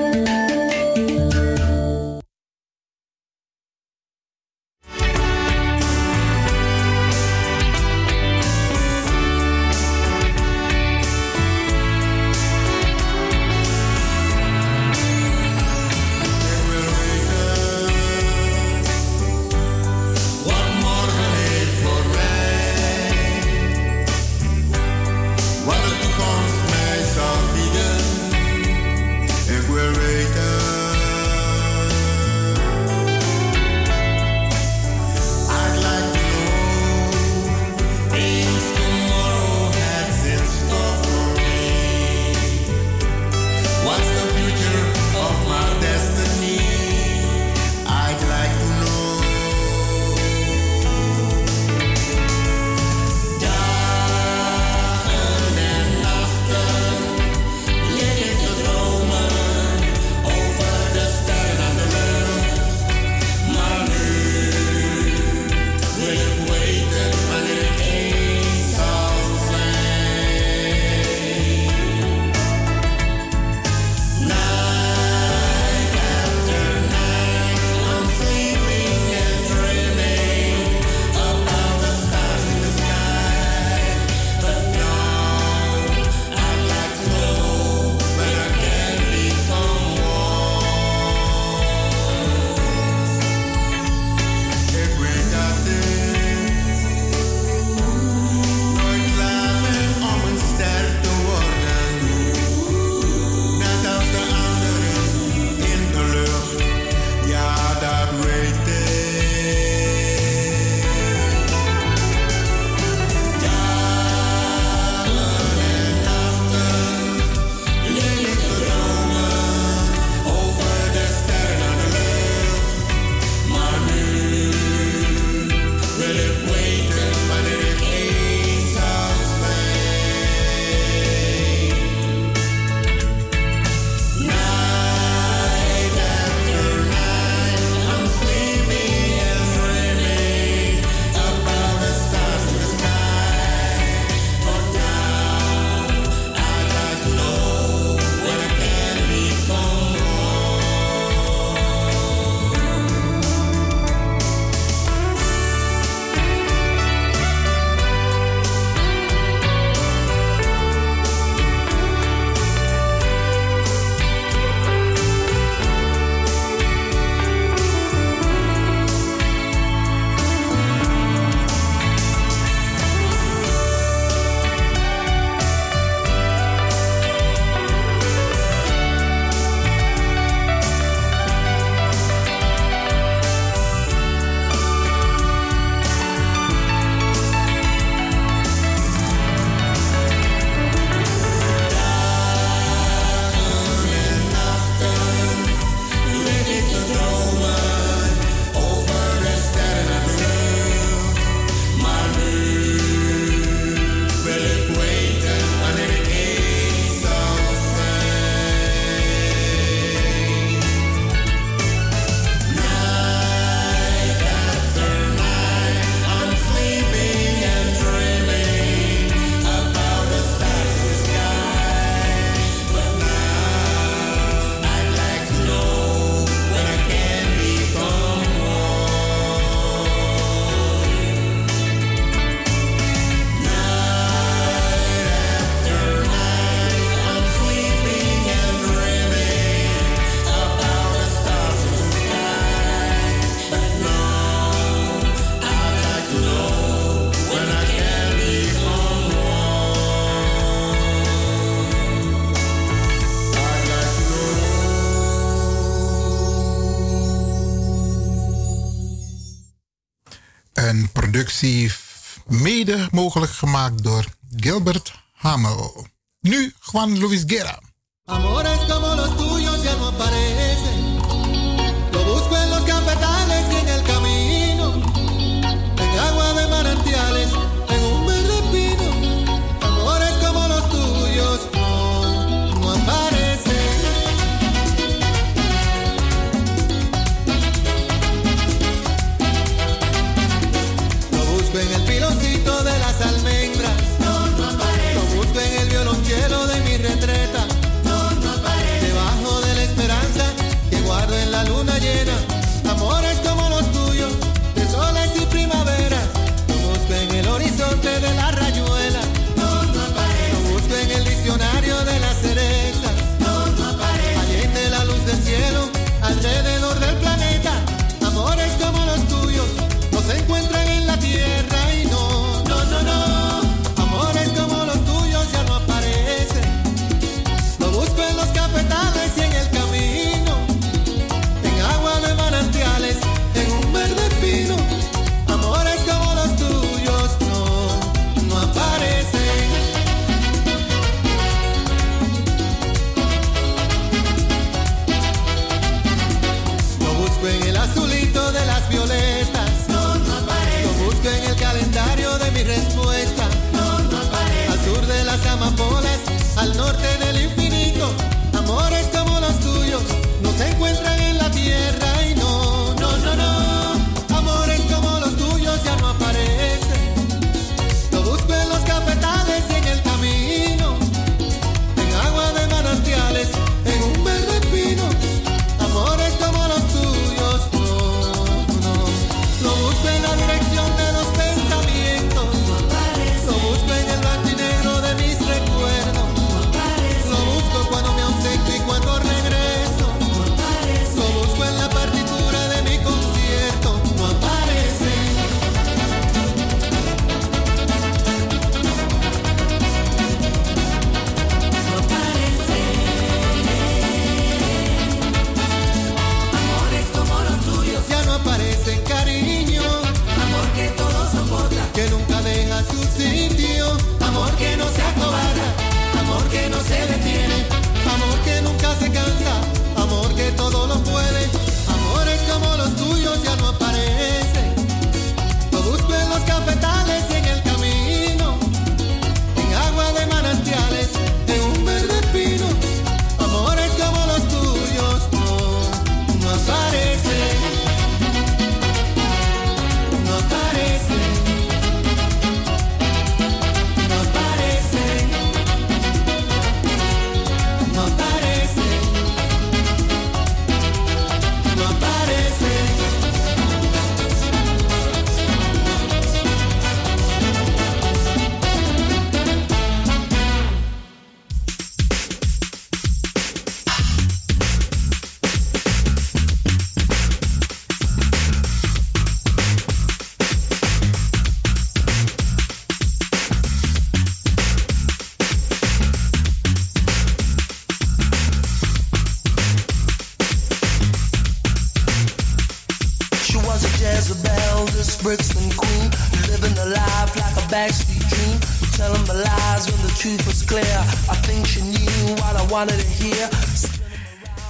[262.27, 265.87] mede mogelijk gemaakt door Gilbert Hamel.
[266.19, 267.60] Nu Juan Luis Guerra.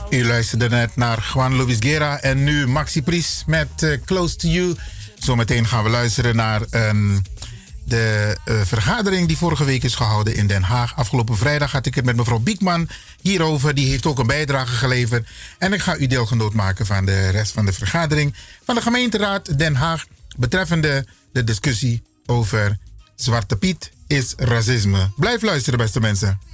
[0.10, 4.48] U luisterde net naar Juan Luis Guerra en nu Maxi Pries met eh, Close to
[4.48, 4.76] You.
[5.20, 7.20] Zometeen gaan we luisteren naar ehm,
[7.84, 10.96] de eh, vergadering die vorige week is gehouden in Den Haag.
[10.96, 12.90] Afgelopen vrijdag had ik het met mevrouw Biekman
[13.22, 13.76] hierover.
[13.76, 15.28] Die heeft ook een bijdrage geleverd.
[15.58, 18.36] En ik ga u deelgenoot maken van de rest van de vergadering
[18.66, 20.06] van de gemeenteraad Den Haag
[20.38, 22.78] betreffende de discussie over
[23.16, 25.12] Zwarte Piet is racisme.
[25.16, 26.51] Blijf luisteren, beste mensen.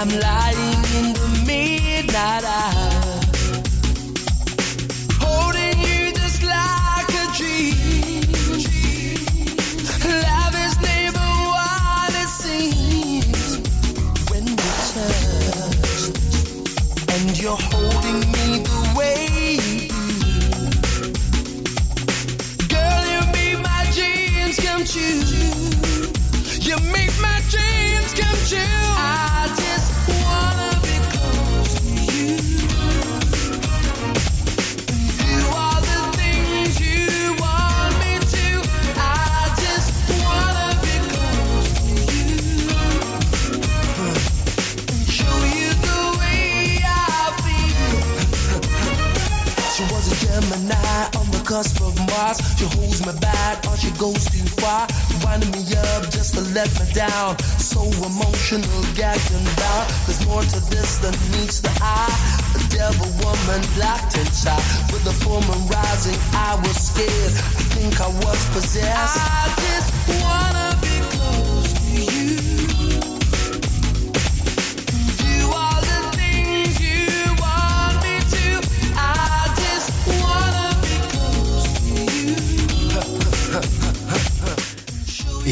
[0.00, 0.57] I'm lying
[56.68, 57.38] let me down.
[57.58, 59.90] So emotional, gagged and bound.
[60.06, 62.12] There's more to this than meets the eye.
[62.54, 64.62] A devil woman locked inside.
[64.92, 67.32] With the full moon rising, I was scared.
[67.32, 69.18] I think I was possessed.
[69.18, 70.67] I just wanna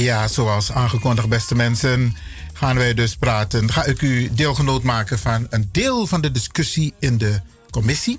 [0.06, 2.16] Ja, zoals aangekondigd, beste mensen,
[2.52, 3.72] gaan wij dus praten.
[3.72, 8.18] Ga ik u deelgenoot maken van een deel van de discussie in de commissie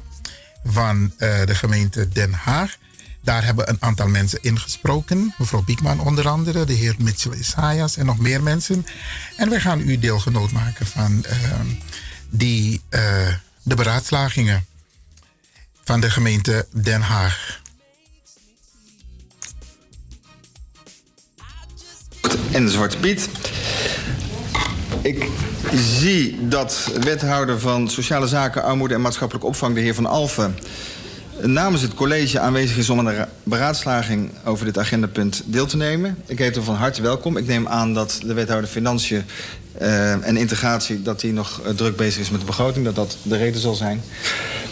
[0.65, 2.77] van eh, de gemeente Den Haag.
[3.21, 5.33] Daar hebben een aantal mensen ingesproken.
[5.37, 8.85] Mevrouw Biekman onder andere, de heer Mitchell Isaias en nog meer mensen.
[9.37, 11.37] En wij gaan u deelgenoot maken van eh,
[12.29, 13.01] die, eh,
[13.63, 14.65] de beraadslagingen
[15.83, 17.61] van de gemeente Den Haag.
[22.51, 23.29] En de Zwarte Piet.
[25.01, 25.25] Ik
[25.73, 30.55] zie dat wethouder van Sociale Zaken, Armoede en Maatschappelijke Opvang, de heer Van Alfen,
[31.41, 35.77] namens het college aanwezig is om aan de ra- beraadslaging over dit agendapunt deel te
[35.77, 36.17] nemen.
[36.25, 37.37] Ik heet hem van harte welkom.
[37.37, 39.23] Ik neem aan dat de wethouder Financiën
[39.77, 43.17] eh, en Integratie dat hij nog eh, druk bezig is met de begroting, dat dat
[43.21, 44.01] de reden zal zijn.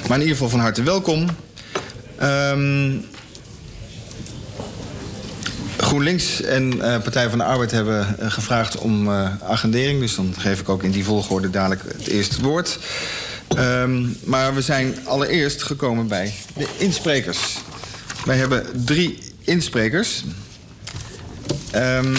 [0.01, 1.25] Maar in ieder geval van harte welkom.
[2.17, 2.91] Ehm
[5.85, 9.99] GroenLinks en eh, Partij van de Arbeid hebben eh, gevraagd om eh, agendering.
[9.99, 12.79] Dus dan geef ik ook in die volgorde dadelijk het eerste woord.
[13.47, 17.57] Ehm, maar we zijn allereerst gekomen bij de insprekers.
[18.25, 20.23] Wij hebben drie insprekers.
[21.71, 22.15] Ehm,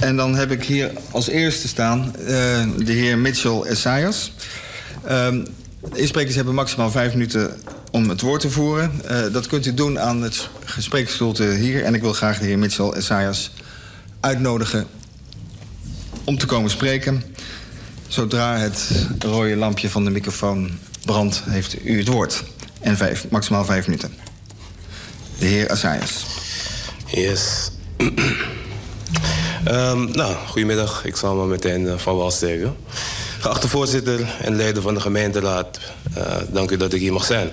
[0.00, 2.12] en dan heb ik hier als eerste staan
[2.76, 4.32] de heer Mitchell Essayas.
[5.04, 5.44] Ehm,
[5.92, 7.60] de insprekers hebben maximaal vijf minuten
[7.92, 9.00] om het woord te voeren.
[9.04, 11.84] Eh, dat kunt u doen aan het gespreksstoelte hier.
[11.84, 13.50] En ik wil graag de heer Mitchell Essayas
[14.20, 14.86] uitnodigen
[16.24, 17.22] om te komen spreken.
[18.08, 20.70] Zodra het rode lampje van de microfoon
[21.04, 22.44] brandt, heeft u het woord.
[22.80, 24.14] En vijf, maximaal vijf minuten.
[25.38, 26.24] De heer Assayas.
[27.06, 27.70] Yes.
[29.64, 31.04] Ehm, nou, goedemiddag.
[31.04, 32.76] Ik zal me meteen eh, van wal steken.
[33.42, 35.80] Geachte voorzitter en leden van de gemeenteraad,
[36.14, 37.50] eh, dank u dat ik hier mag zijn.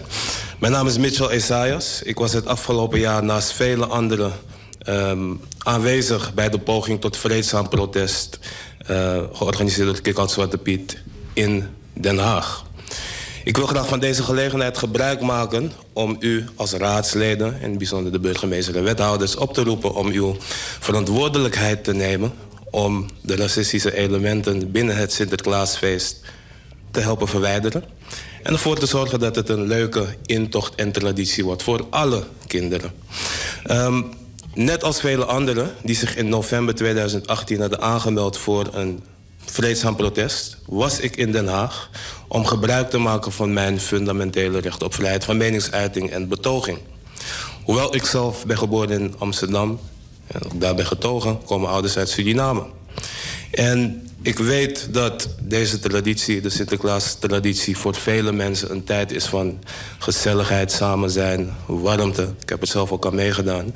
[0.60, 2.02] Mijn naam is Mitchell Esaias.
[2.04, 4.34] Ik was het afgelopen jaar naast vele anderen
[4.80, 8.40] ehm, aanwezig bij de poging tot vreedzaam protest,
[8.86, 10.98] eh, georganiseerd door Kick-Out Zwarte Piet
[11.34, 12.66] in Den Haag.
[13.44, 18.20] Ik wil graag van deze gelegenheid gebruik maken om u als raadsleden, en bijzonder de
[18.20, 20.36] burgemeester en wethouders, op te roepen om uw
[20.80, 22.34] verantwoordelijkheid te nemen
[22.72, 26.22] om de racistische elementen binnen het Sinterklaasfeest
[26.92, 27.84] te helpen verwijderen.
[28.44, 32.92] En ervoor te zorgen dat het een leuke intocht en traditie wordt voor alle kinderen.
[33.64, 34.02] Ehm,
[34.54, 39.04] net als vele anderen die zich in november 2018 hadden aangemeld voor een
[39.46, 41.90] vreedzaam protest, was ik in Den Haag
[42.28, 46.78] om gebruik te maken van mijn fundamentele recht op vrijheid van meningsuiting en betoging.
[47.64, 49.80] Hoewel ik zelf ben geboren in Amsterdam
[50.56, 52.66] daar ben getogen, komen ouders uit Suriname.
[53.52, 59.60] En ik weet dat deze traditie, de Sinterklaas-traditie, voor vele mensen een tijd is van
[60.00, 62.34] gezelligheid, samen zijn, warmte.
[62.42, 63.76] Ik heb het zelf ook al meegedaan.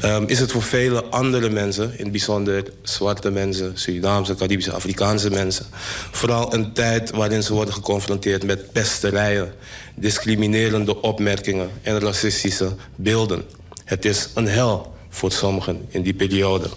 [0.00, 5.30] Ehm, is het voor vele andere mensen, in het bijzonder zwarte mensen, Surinaamse, Caribische, Afrikaanse
[5.30, 5.66] mensen,
[6.10, 9.54] vooral een tijd waarin ze worden geconfronteerd met pesterijen,
[9.94, 13.42] discriminerende opmerkingen en racistische beelden.
[13.84, 16.68] Het is een hel voor sommigen in die periode.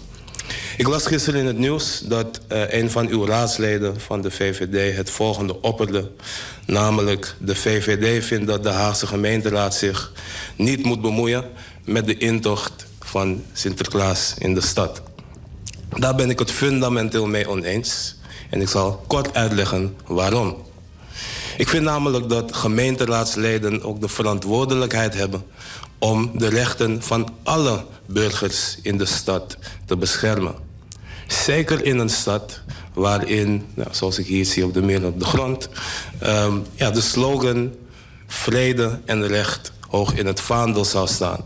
[0.76, 4.96] Ik las gisteren in het nieuws dat eh, een van uw raadsleden van de VVD
[4.96, 6.10] het volgende opperde.
[6.66, 10.12] Namelijk, de VVD vindt dat de Haagse gemeenteraad zich
[10.56, 11.44] niet moet bemoeien
[11.84, 15.02] met de intocht van Sinterklaas in de stad.
[15.88, 18.16] Daar ben ik het fundamenteel mee oneens.
[18.50, 20.56] En ik zal kort uitleggen waarom.
[21.56, 25.44] Ik vind namelijk dat gemeenteraadsleden ook de verantwoordelijkheid hebben
[25.98, 30.54] om de rechten van alle burgers in de stad te beschermen.
[31.26, 32.60] Zeker in een stad
[32.94, 35.68] waarin, nou, zoals ik hier zie op de meer op de grond,
[36.18, 37.74] ehm, ja, de slogan
[38.26, 41.44] vrede en recht hoog in het vaandel zou staan.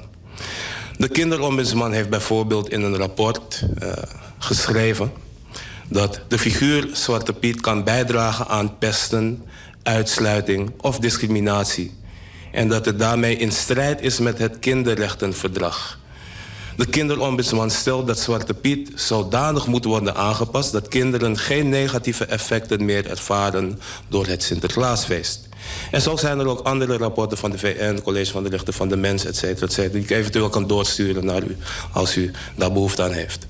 [0.97, 3.93] De kinderombudsman heeft bijvoorbeeld in een rapport eh,
[4.39, 5.13] geschreven
[5.89, 9.45] dat de figuur Zwarte Piet kan bijdragen aan pesten,
[9.83, 11.99] uitsluiting of discriminatie.
[12.53, 16.00] En dat het daarmee in strijd is met het kinderrechtenverdrag.
[16.81, 22.85] De kinderombudsman stelt dat Zwarte Piet zodanig moet worden aangepast dat kinderen geen negatieve effecten
[22.85, 25.49] meer ervaren door het Sinterklaasfeest.
[25.91, 28.89] En zo zijn er ook andere rapporten van de VN, College van de Rechten van
[28.89, 31.57] de Mens, et cetera, et cetera, die ik eventueel kan doorsturen naar u
[31.93, 33.47] als u daar behoefte aan heeft.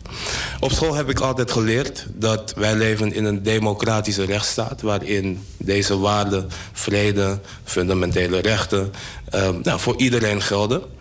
[0.60, 5.99] Op school heb ik altijd geleerd dat wij leven in een democratische rechtsstaat waarin deze
[5.99, 8.92] waarden, vrede, fundamentele rechten
[9.25, 10.99] eh, nou, voor iedereen gelden.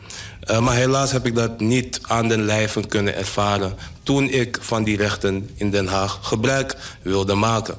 [0.49, 4.83] Uh, maar helaas heb ik dat niet aan den lijve kunnen ervaren toen ik van
[4.83, 7.75] die rechten in Den Haag gebruik wilde maken.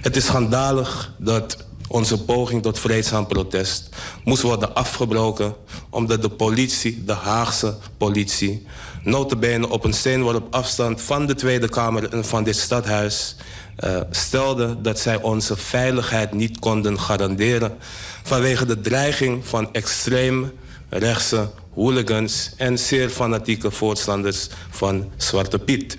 [0.00, 1.56] Het is schandalig dat
[1.88, 3.88] onze poging tot vreedzaam protest
[4.24, 5.54] moest worden afgebroken
[5.90, 8.66] omdat de politie, de Haagse politie,
[9.02, 13.36] notabene op een steenworp afstand van de Tweede Kamer en van dit stadhuis,
[13.84, 17.76] uh, stelde dat zij onze veiligheid niet konden garanderen
[18.22, 20.52] vanwege de dreiging van extreem
[20.98, 25.98] rechtse hooligans en zeer fanatieke voorstanders van Zwarte Piet.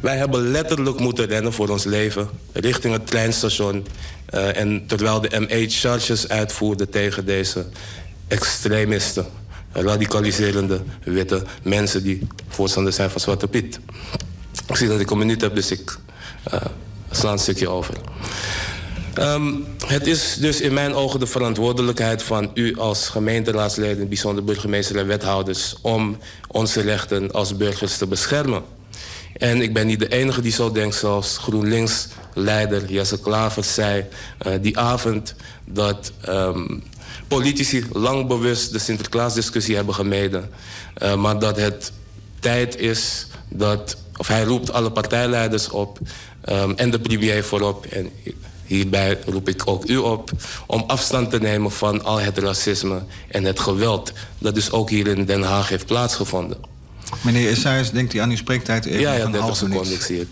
[0.00, 3.86] Wij hebben letterlijk moeten rennen voor ons leven richting het treinstation.
[4.34, 7.66] Uh, en terwijl de MH charges uitvoerde tegen deze
[8.28, 9.26] extremisten,
[9.72, 13.80] radicaliserende witte mensen die voorstanders zijn van Zwarte Piet.
[14.66, 15.98] Ik zie dat ik een minuut heb, dus ik
[16.54, 16.60] uh,
[17.10, 17.94] sla een stukje over.
[19.20, 24.96] Um, het is dus in mijn ogen de verantwoordelijkheid van u als gemeenteraadsleden, bijzonder burgemeester
[24.96, 26.18] en wethouders, om
[26.48, 28.62] onze rechten als burgers te beschermen.
[29.32, 34.04] En ik ben niet de enige die zo denkt, zoals GroenLinks-leider Jesse Klaver zei
[34.46, 35.34] uh, die avond
[35.64, 36.82] dat um,
[37.28, 40.50] politici lang bewust de Sinterklaasdiscussie hebben gemeden.
[41.02, 41.92] Uh, maar dat het
[42.38, 45.98] tijd is dat, of hij roept alle partijleiders op
[46.48, 47.86] um, en de premier voorop.
[47.86, 48.10] En
[48.76, 50.30] hierbij roep ik ook u op
[50.66, 55.06] om afstand te nemen van al het racisme en het geweld dat dus ook hier
[55.06, 56.58] in Den Haag heeft plaatsgevonden.
[57.20, 59.76] Meneer Essayas, denkt u aan uw spreektijd even Ja, ja, van 30 half minuut?
[59.76, 60.28] seconden, ik zie het.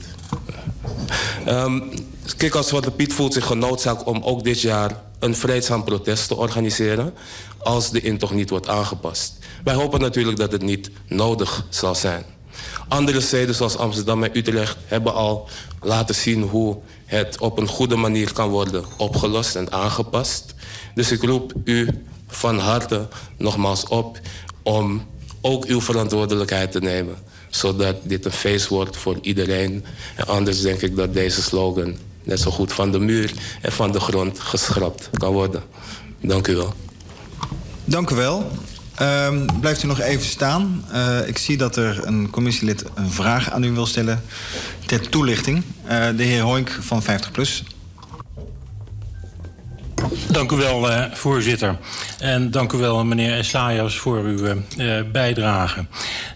[1.48, 1.90] Um,
[2.36, 6.36] kijk, als Zwarte Piet voelt zich genoodzaakt om ook dit jaar een vreedzaam protest te
[6.36, 7.14] organiseren
[7.58, 9.38] als de intocht niet wordt aangepast.
[9.64, 12.24] Wij hopen natuurlijk dat het niet nodig zal zijn.
[12.88, 15.48] Andere steden zoals Amsterdam en Utrecht hebben al
[15.82, 20.54] laten zien hoe het op een goede manier kan worden opgelost en aangepast.
[20.94, 21.88] Dus ik roep u
[22.28, 24.20] van harte nogmaals op
[24.62, 25.06] om
[25.40, 27.16] ook uw verantwoordelijkheid te nemen.
[27.50, 29.84] Zodat dit een feest wordt voor iedereen.
[30.16, 33.92] En anders denk ik dat deze slogan net zo goed van de muur en van
[33.92, 35.62] de grond geschrapt kan worden.
[36.20, 36.74] Dank u wel.
[37.84, 38.50] Dank u wel.
[39.02, 40.84] Um, blijft u nog even staan.
[40.92, 44.22] Uh, ik zie dat er een commissielid een vraag aan u wil stellen
[44.86, 45.62] ter toelichting.
[45.84, 47.62] Uh, de heer Hoink van 50PLUS.
[50.30, 51.78] Dank u wel, uh, voorzitter.
[52.18, 54.62] En dank u wel, meneer Essayas, voor uw
[55.12, 55.86] bijdrage.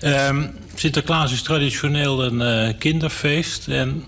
[0.00, 0.38] Uh,
[0.74, 3.68] Sinterklaas is traditioneel een kinderfeest.
[3.68, 4.04] En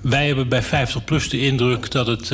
[0.00, 2.30] wij hebben bij 50PLUS de indruk dat het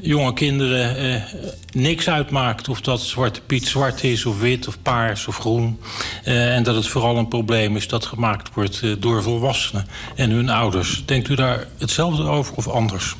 [0.00, 1.24] jonge kinderen
[1.72, 2.68] niks uitmaakt...
[2.68, 5.80] of dat Zwarte Piet zwart is, of wit, of paars, of groen.
[6.24, 11.02] en dat het vooral een probleem is dat gemaakt wordt door volwassenen en hun ouders.
[11.06, 13.16] Denkt u daar hetzelfde over of anders?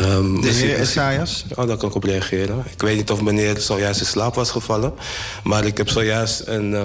[0.00, 1.44] Um, de heer Essayas?
[1.54, 2.64] Oh, daar kan ik op reageren.
[2.72, 4.92] Ik weet niet of meneer zojuist in slaap was gevallen.
[5.42, 6.82] Maar ik heb zojuist een, uh,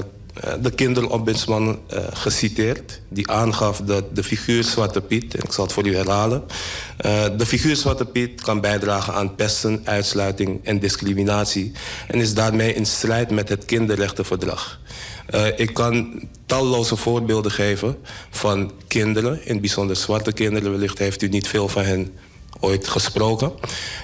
[0.61, 3.01] de kinderombudsman uh, geciteerd.
[3.09, 6.43] Die aangaf dat de figuur Zwarte Piet, en ik zal het voor u herhalen.
[7.05, 11.71] Uh, de figuur Zwarte Piet kan bijdragen aan pesten, uitsluiting en discriminatie.
[12.07, 14.79] En is daarmee in strijd met het kinderrechtenverdrag.
[15.55, 17.97] Ik kan talloze voorbeelden geven
[18.29, 20.71] van kinderen, in het bijzonder zwarte kinderen.
[20.71, 22.13] Wellicht heeft u niet veel van hen
[22.59, 23.51] ooit gesproken.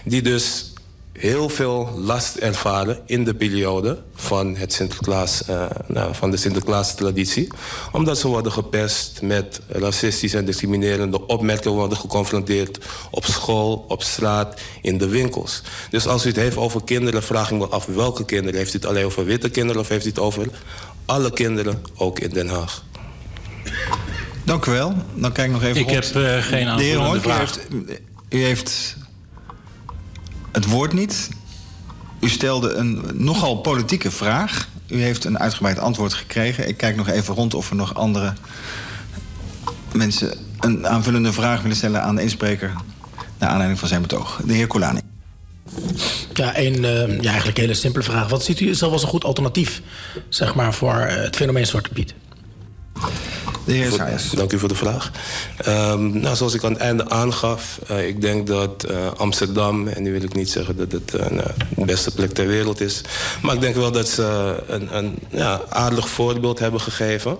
[0.03, 0.73] Die dus
[1.17, 7.47] heel veel last ervaren in de periode van, het Sinterklaas, uh, nou, van de Sinterklaas-traditie.
[7.91, 12.77] Omdat ze worden gepest met racistische en discriminerende opmerkingen, worden geconfronteerd
[13.11, 15.61] op school, op straat, in de winkels.
[15.89, 18.59] Dus als u het heeft over kinderen, vraag ik me af welke kinderen.
[18.59, 20.47] Heeft u het alleen over witte kinderen of heeft u het over
[21.05, 22.83] alle kinderen, ook in Den Haag?
[24.43, 24.93] Dank u wel.
[25.13, 26.13] Dan kijk ik nog even Ik rond.
[26.13, 27.59] heb uh, geen De heer u heeft,
[28.29, 28.95] u heeft
[30.55, 31.29] het woord niet.
[32.19, 34.67] U stelde een nogal politieke vraag.
[34.87, 36.67] U heeft een uitgebreid antwoord gekregen.
[36.67, 38.33] Ik kijk nog even rond of er nog andere
[39.93, 42.73] mensen een aanvullende vraag willen stellen aan de inspreker.
[43.37, 44.41] Naar aanleiding van zijn betoog.
[44.45, 44.99] De heer Colani.
[46.33, 48.29] Ja, een uh, ja, eigenlijk hele simpele vraag.
[48.29, 49.81] Wat ziet u zelf als een goed alternatief
[50.29, 52.13] zeg maar, voor uh, het fenomeen Zwarte Piet?
[53.65, 54.19] De heer.
[54.35, 55.11] Dank u voor de vraag.
[55.57, 60.03] Ehm, nou, zoals ik aan het einde aangaf, eh, ik denk dat eh, Amsterdam, en
[60.03, 61.25] nu wil ik niet zeggen dat het eh,
[61.75, 63.01] de beste plek ter wereld is,
[63.41, 67.37] maar ik denk wel dat ze een, een ja, aardig voorbeeld hebben gegeven.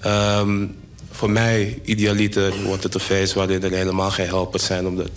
[0.00, 0.66] Ehm,
[1.10, 5.10] voor mij, idealiter, wordt het een feest waarin er helemaal geen helpers zijn, omdat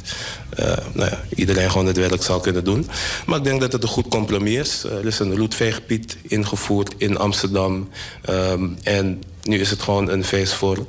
[0.94, 2.88] nou ja, iedereen gewoon het werk zal kunnen doen.
[3.26, 4.84] Maar ik denk dat het een goed compromis is.
[4.84, 7.90] Er is een roetveeggebied ingevoerd in Amsterdam.
[8.22, 10.86] Ehm, en nu is het gewoon een feest voor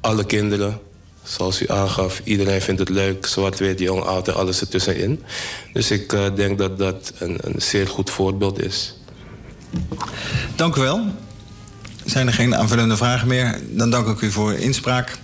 [0.00, 0.78] alle kinderen.
[1.22, 3.26] Zoals u aangaf, iedereen vindt het leuk.
[3.26, 5.22] Zwart, wit, jong, oud en alles ertussenin.
[5.72, 8.94] Dus ik eh, denk dat dat een, een zeer goed voorbeeld is.
[10.56, 11.06] Dank u wel.
[12.04, 13.60] Zijn er geen aanvullende vragen meer?
[13.68, 15.18] Dan dank ik u voor uw inspraak.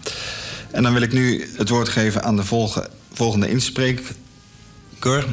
[0.71, 5.27] En dan wil ik nu het woord geven aan de volge- volgende inspreker.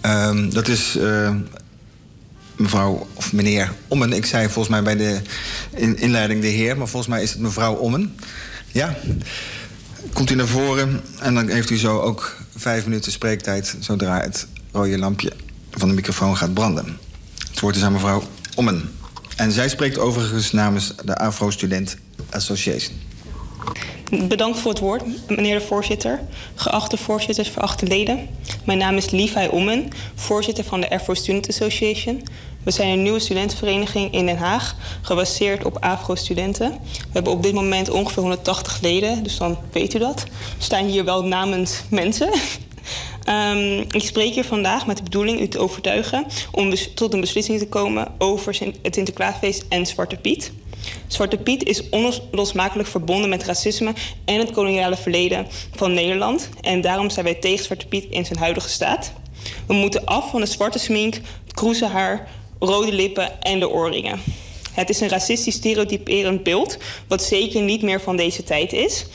[0.00, 1.34] Ehm, dat is eh,
[2.56, 4.12] mevrouw of meneer Ommen.
[4.12, 5.20] Ik zei volgens mij bij de
[5.70, 8.16] in- inleiding de heer, maar volgens mij is het mevrouw Ommen.
[8.72, 8.96] Ja?
[10.12, 13.76] Komt u naar voren en dan heeft u zo ook vijf minuten spreektijd...
[13.80, 15.32] zodra het rode lampje
[15.70, 16.98] van de microfoon gaat branden.
[17.50, 18.22] Het woord is aan mevrouw
[18.54, 18.90] Ommen.
[19.36, 21.96] En zij spreekt overigens namens de Afro Student
[22.30, 23.05] Association.
[24.28, 26.20] Bedankt voor het woord, meneer de voorzitter.
[26.54, 28.28] Geachte voorzitters, geachte leden.
[28.64, 32.22] Mijn naam is Levi Ommen, voorzitter van de Afro Student Association.
[32.66, 36.70] We zijn een nieuwe studentenvereniging in Den Haag, gebaseerd op Afro-studenten.
[36.70, 40.24] We hebben op dit moment ongeveer 180 leden, dus dan weet u dat.
[40.56, 42.30] We staan hier wel namens mensen.
[43.24, 47.58] Ehm, ik spreek hier vandaag met de bedoeling u te overtuigen om tot een beslissing
[47.58, 50.52] te komen over het Sinterklaasfeest en Zwarte Piet.
[51.08, 53.92] Zwarte Piet is onlosmakelijk verbonden met racisme
[54.24, 56.48] en het koloniale verleden van Nederland.
[56.60, 59.12] En daarom zijn wij tegen Zwarte Piet in zijn huidige staat.
[59.66, 62.28] We moeten af van de zwarte smink, het kroezenhaar,
[62.58, 64.20] rode lippen en de oorringen.
[64.72, 66.78] Het is een racistisch stereotyperend beeld,
[67.08, 69.06] wat zeker niet meer van deze tijd is.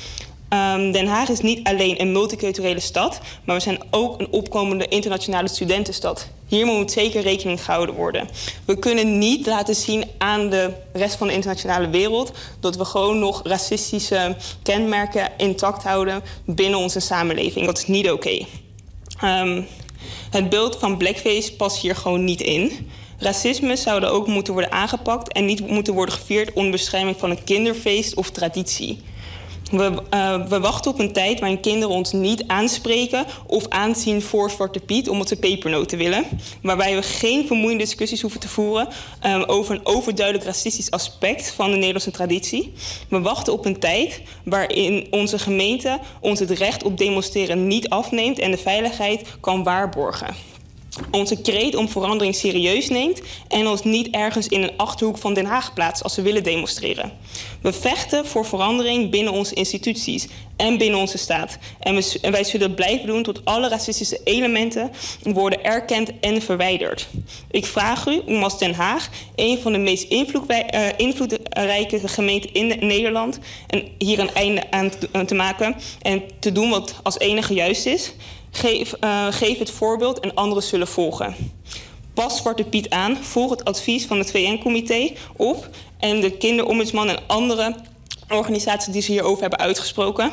[0.50, 4.88] Ehm, Den Haag is niet alleen een multiculturele stad, maar we zijn ook een opkomende
[4.88, 6.30] internationale studentenstad.
[6.51, 8.30] Hier moet zeker rekening gehouden worden.
[8.65, 13.19] We kunnen niet laten zien aan de rest van de internationale wereld dat we gewoon
[13.19, 17.65] nog racistische kenmerken intact houden binnen onze samenleving.
[17.65, 18.45] Dat is niet oké.
[19.21, 19.61] Ehm,
[20.30, 22.89] het beeld van blackface past hier gewoon niet in.
[23.17, 27.30] Racisme zou er ook moeten worden aangepakt en niet moeten worden gevierd onder bescherming van
[27.30, 28.99] een kinderfeest of traditie.
[29.72, 34.50] We, eh, we wachten op een tijd waarin kinderen ons niet aanspreken of aanzien voor
[34.50, 36.25] Zwarte Piet omdat ze pepernoten willen.
[36.61, 38.88] Waarbij we geen vermoeiende discussies hoeven te voeren
[39.19, 42.74] eh, over een overduidelijk racistisch aspect van de Nederlandse traditie.
[43.09, 48.40] We wachten op een tijd waarin onze gemeente ons het recht op demonstreren niet afneemt
[48.40, 50.50] en de veiligheid kan waarborgen
[51.11, 55.45] onze kreet om verandering serieus neemt en ons niet ergens in een achterhoek van Den
[55.45, 57.11] Haag plaatst als we willen demonstreren.
[57.61, 61.58] We vechten voor verandering binnen onze instituties en binnen onze staat.
[61.80, 64.92] En, we, wij zullen blijven doen tot alle racistische elementen
[65.24, 67.08] worden erkend en verwijderd.
[67.52, 72.88] Ik vraag u om als Den Haag, een van de meest eh, invloedrijke gemeenten in
[72.88, 73.40] Nederland,
[73.98, 78.14] hier een einde aan te maken en te doen wat als enige juist is.
[78.51, 81.35] Geef, eh, geef het voorbeeld en anderen zullen volgen.
[82.13, 87.19] Pas Zwarte Piet aan, volg het advies van het VN-comité op en de kinderombudsman en
[87.27, 87.75] andere
[88.30, 90.31] organisaties die ze hierover hebben uitgesproken.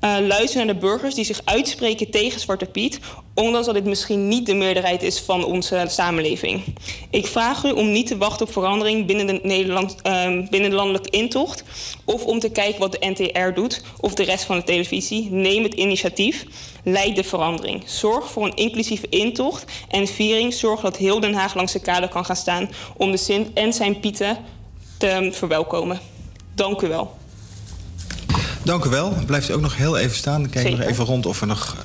[0.00, 3.00] Eh, luister naar de burgers die zich uitspreken tegen Zwarte Piet,
[3.34, 6.62] ondanks dat dit misschien niet de meerderheid is van onze samenleving.
[7.10, 10.76] Ik vraag u om niet te wachten op verandering binnen de, Nederland, eh, binnen de
[10.76, 11.64] landelijke intocht,
[12.04, 15.30] of om te kijken wat de NTR doet of de rest van de televisie.
[15.30, 16.44] Neem het initiatief,
[16.84, 17.82] leid de verandering.
[17.86, 20.54] Zorg voor een inclusieve intocht en viering.
[20.54, 23.72] Zorg dat heel Den Haag langs de kade kan gaan staan om de Sint en
[23.72, 24.38] zijn Pieten
[24.98, 26.00] te verwelkomen.
[26.54, 27.14] Dank u wel.
[28.66, 29.16] Dank u wel.
[29.26, 30.40] Blijft u ook nog heel even staan.
[30.40, 31.76] Dan kijk nog even rond of er nog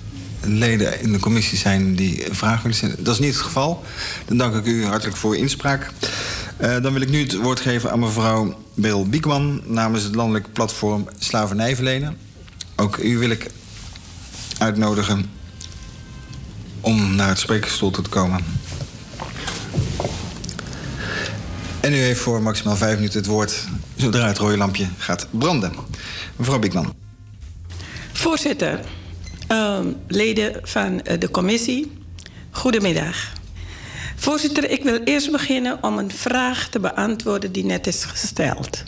[0.42, 3.04] leden in de commissie zijn die vraag willen stellen.
[3.04, 3.84] Dat is niet het geval.
[4.26, 5.92] Dan dank ik u hartelijk voor uw inspraak.
[6.58, 9.62] Eh, dan wil ik nu het woord geven aan mevrouw Beril Biekman...
[9.66, 12.18] namens het landelijk platform Slavernij verlenen.
[12.76, 13.52] Ook u wil ik
[14.58, 15.30] uitnodigen
[16.80, 18.46] om naar het sprekersstoel te komen.
[21.80, 23.68] En u heeft voor maximaal vijf minuten het woord...
[24.02, 25.74] zodra het rode lampje gaat branden.
[26.36, 26.94] Mevrouw Biekman.
[28.14, 28.80] Voorzitter,
[29.48, 31.92] ehm, leden van eh, de commissie,
[32.52, 33.34] goedemiddag.
[34.16, 38.84] Voorzitter, ik wil eerst beginnen om een vraag te beantwoorden die net is gesteld.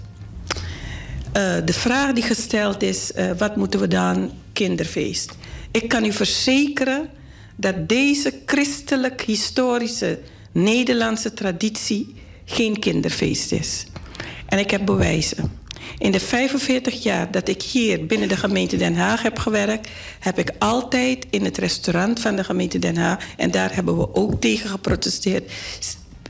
[1.31, 5.31] Eh, de vraag die gesteld is, eh, wat moeten we dan kinderfeest?
[5.71, 7.09] Ik kan u verzekeren
[7.55, 10.19] dat deze christelijk-historische
[10.51, 13.85] Nederlandse traditie geen kinderfeest is.
[14.45, 15.61] En ik heb bewijzen.
[15.97, 19.89] In de 45 jaar dat ik hier binnen de gemeente Den Haag heb gewerkt,
[20.19, 24.15] heb ik altijd in het restaurant van de gemeente Den Haag, en daar hebben we
[24.15, 25.51] ook tegen geprotesteerd,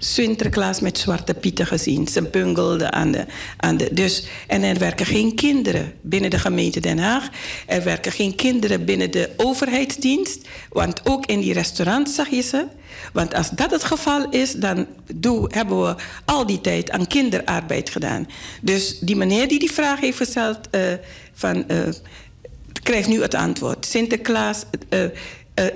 [0.03, 2.07] Sinterklaas met zwarte pieten gezien.
[2.07, 3.25] Ze bungelden aan de,
[3.57, 3.90] aan de.
[3.91, 7.30] Dus, en er werken geen kinderen binnen de gemeente Den Haag.
[7.67, 10.48] Er werken geen kinderen binnen de overheidsdienst.
[10.69, 12.65] Want ook in die restaurants zag je ze.
[13.14, 17.90] Want als dat het geval is, dan doe, hebben we al die tijd aan kinderarbeid
[17.90, 18.27] gedaan.
[18.61, 20.82] Dus die meneer die die vraag heeft gesteld, uh,
[21.33, 21.80] van, uh,
[22.83, 23.85] krijgt nu het antwoord.
[23.85, 25.06] Sinterklaas uh,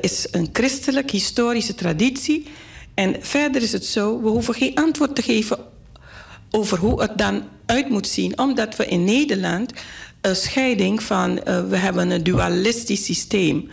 [0.01, 2.47] is een christelijk historische traditie.
[2.98, 5.58] En verder is het zo, we hoeven geen antwoord te geven
[6.51, 9.74] over hoe het dan uit moet zien, omdat we in Nederland
[10.22, 13.69] een scheiding van, uh, we hebben een dualistisch systeem.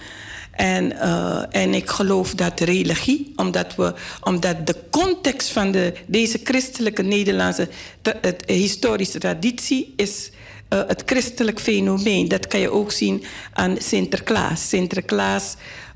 [0.50, 6.40] En, uh, en ik geloof dat religie, omdat, we, omdat de context van de, deze
[6.44, 7.68] christelijke Nederlandse
[8.02, 10.30] het, historische traditie is
[10.70, 12.28] uh, het christelijk fenomeen.
[12.28, 14.68] Dat kan je ook zien aan Sinterklaas.
[14.68, 15.54] Sinterklaas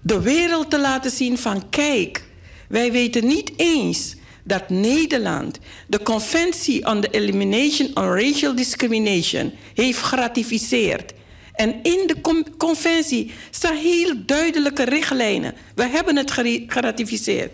[0.00, 2.24] de wereld te laten zien van kijk,
[2.68, 10.02] wij weten niet eens dat Nederland de Conventie on the Elimination of Racial Discrimination heeft
[10.02, 11.12] geratificeerd.
[11.56, 15.54] En in de conventie staan heel duidelijke richtlijnen.
[15.74, 16.30] We hebben het
[16.66, 17.52] geratificeerd.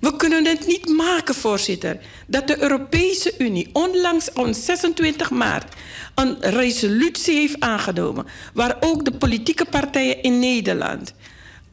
[0.00, 5.74] We kunnen het niet maken, voorzitter, dat de Europese Unie onlangs op 26 maart
[6.14, 11.14] een resolutie heeft aangenomen, waar ook de politieke partijen in Nederland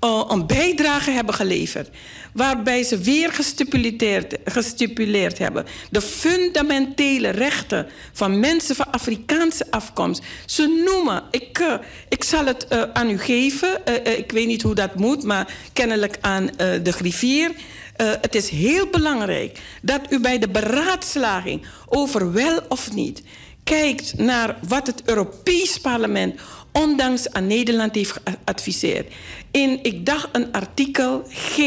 [0.05, 1.89] uh, een bijdrage hebben geleverd.
[2.35, 5.65] Waarbij ze weer gestipuleerd, gestipuleerd hebben.
[5.91, 10.23] De fundamentele rechten van mensen van Afrikaanse afkomst.
[10.45, 11.73] Ze noemen, ik, uh,
[12.09, 13.81] ik zal het uh, aan u geven.
[14.17, 17.51] ik weet niet hoe dat moet, maar kennelijk aan de griffier.
[17.97, 23.21] het is heel belangrijk dat u bij de beraadslaging over wel of niet
[23.63, 26.39] kijkt naar wat het Europees Parlement
[26.71, 29.13] ondanks aan Nederland heeft geadviseerd.
[29.51, 31.57] In, ik dacht, een artikel G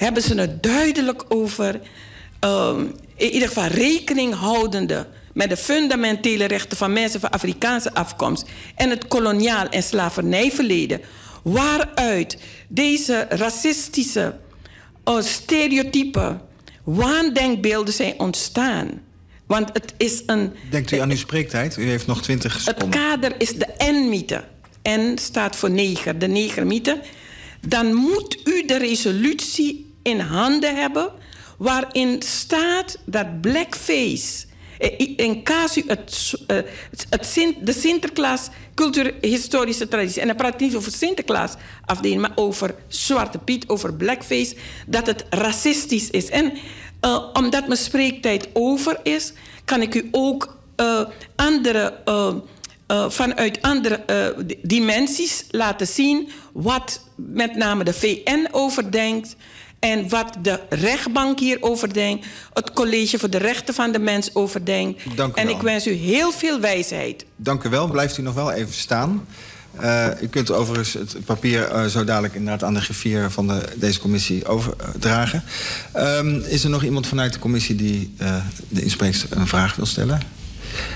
[0.00, 1.80] hebben ze het duidelijk over...
[2.44, 8.48] Um, in ieder geval rekening houdende met de fundamentele rechten van mensen van Afrikaanse afkomst
[8.74, 11.00] en het koloniaal en slavernijverleden,
[11.42, 12.38] waaruit
[12.68, 14.34] deze racistische
[15.04, 16.40] uh, stereotypen,
[16.84, 19.02] waandenkbeelden zijn ontstaan.
[19.46, 20.52] Want het is een.
[20.70, 21.76] Denkt u aan uw spreektijd?
[21.76, 23.00] U heeft nog twintig seconden.
[23.00, 24.44] Het kader is de N-mythe.
[24.88, 27.00] N staat voor neger, de negermythe.
[27.66, 31.10] Dan moet u de resolutie in handen hebben.
[31.60, 34.44] waarin staat dat blackface.
[34.78, 36.56] Eh, in casu het, eh,
[37.10, 40.20] het, de Sinterklaas cultuurhistorische traditie.
[40.20, 41.54] En dan praat niet over Sinterklaas
[41.84, 44.56] afdeling, maar over Zwarte Piet, over blackface.
[44.86, 46.28] Dat het racistisch is.
[46.28, 46.52] En
[47.04, 49.32] uh, omdat mijn spreektijd over is,
[49.64, 50.58] kan ik u ook
[51.36, 51.94] andere,
[53.08, 54.04] vanuit andere
[54.62, 59.36] dimensies laten zien wat met name de VN over denkt
[59.80, 64.64] En wat de rechtbank hierover denkt, het College voor de Rechten van de Mens over
[64.64, 65.16] denkt.
[65.16, 65.56] Dank u en wel.
[65.56, 67.24] ik wens u heel veel wijsheid.
[67.36, 67.88] Dank u wel.
[67.88, 69.26] Blijft u nog wel even staan.
[69.76, 73.62] Eh, u kunt overigens het papier eh, zo dadelijk inderdaad aan de griffier van de,
[73.76, 75.44] deze commissie overdragen.
[75.92, 78.36] Ehm, is er nog iemand vanuit de commissie die eh,
[78.68, 80.20] de inspreekster een vraag wil stellen?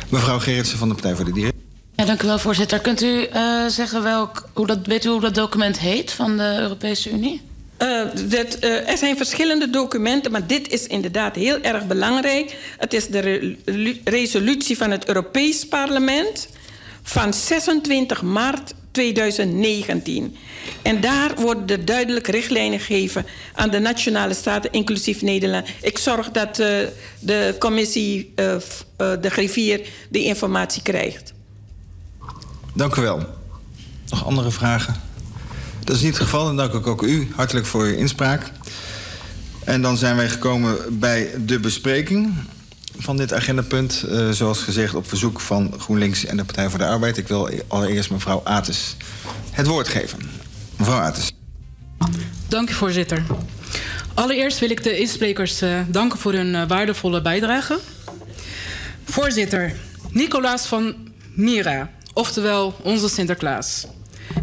[0.08, 1.52] Mevrouw Gerritsen van de Partij voor de Dieren.
[1.96, 2.80] Ja, dank u wel, voorzitter.
[2.80, 6.56] Kunt u eh, zeggen welk, hoe dat, weet u hoe dat document heet van de
[6.60, 7.40] Europese Unie?
[7.76, 12.56] Eh, eh, er zijn verschillende documenten, maar dit is inderdaad heel erg belangrijk.
[12.78, 16.48] Het is de re- resolutie van het Europees Parlement
[17.02, 20.36] van 26 maart 2019.
[20.82, 25.68] En daar worden er duidelijk richtlijnen gegeven aan de nationale staten, inclusief Nederland.
[25.82, 26.76] Ik zorg dat eh,
[27.18, 28.32] de commissie,
[28.96, 31.32] de griffier, die informatie krijgt.
[32.74, 33.26] Dank u wel.
[34.08, 35.00] Nog andere vragen?
[35.84, 36.44] Dat is niet het geval.
[36.44, 38.50] Dan dank ik ook u hartelijk voor uw inspraak.
[39.64, 42.34] En dan zijn wij gekomen bij de bespreking
[42.98, 44.02] van dit agendapunt.
[44.02, 47.16] eh, zoals gezegd op verzoek van GroenLinks en de Partij voor de Arbeid.
[47.16, 48.96] Ik wil allereerst mevrouw Ates
[49.50, 50.18] het woord geven.
[50.76, 51.32] Mevrouw Ates.
[52.48, 53.22] Dank u, voorzitter.
[54.14, 57.78] Allereerst wil ik de insprekers eh, danken voor hun eh, waardevolle bijdrage.
[59.04, 59.76] Voorzitter,
[60.10, 60.94] Nicolaas van
[61.34, 63.86] Mira, oftewel onze Sinterklaas.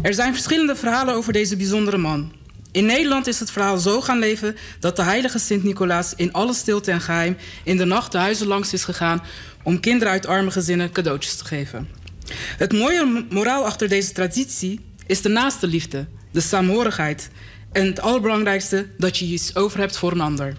[0.02, 2.32] Er zijn verschillende verhalen over deze bijzondere man.
[2.72, 6.90] In Nederland is het verhaal zo gaan leven dat de heilige Sint-Nicolaas in alle stilte
[6.90, 9.22] en geheim in de nacht de huizen langs is gegaan
[9.62, 11.88] om kinderen uit arme gezinnen cadeautjes te geven.
[12.56, 17.30] Het mooie moraal achter deze traditie is de naaste liefde, de saamhorigheid
[17.72, 20.54] en het allerbelangrijkste dat je iets over hebt voor een ander.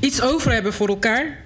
[0.00, 1.44] Iets over hebben voor elkaar,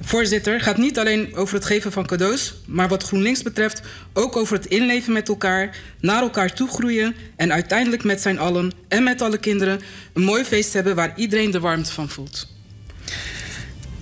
[0.00, 3.80] voorzitter, gaat niet alleen over het geven van cadeaus, maar wat GroenLinks betreft
[4.12, 8.72] ook over het inleven met elkaar, naar elkaar toe groeien en uiteindelijk met zijn allen
[8.88, 9.80] en met alle kinderen
[10.12, 12.54] een mooi feest hebben waar iedereen de warmte van voelt.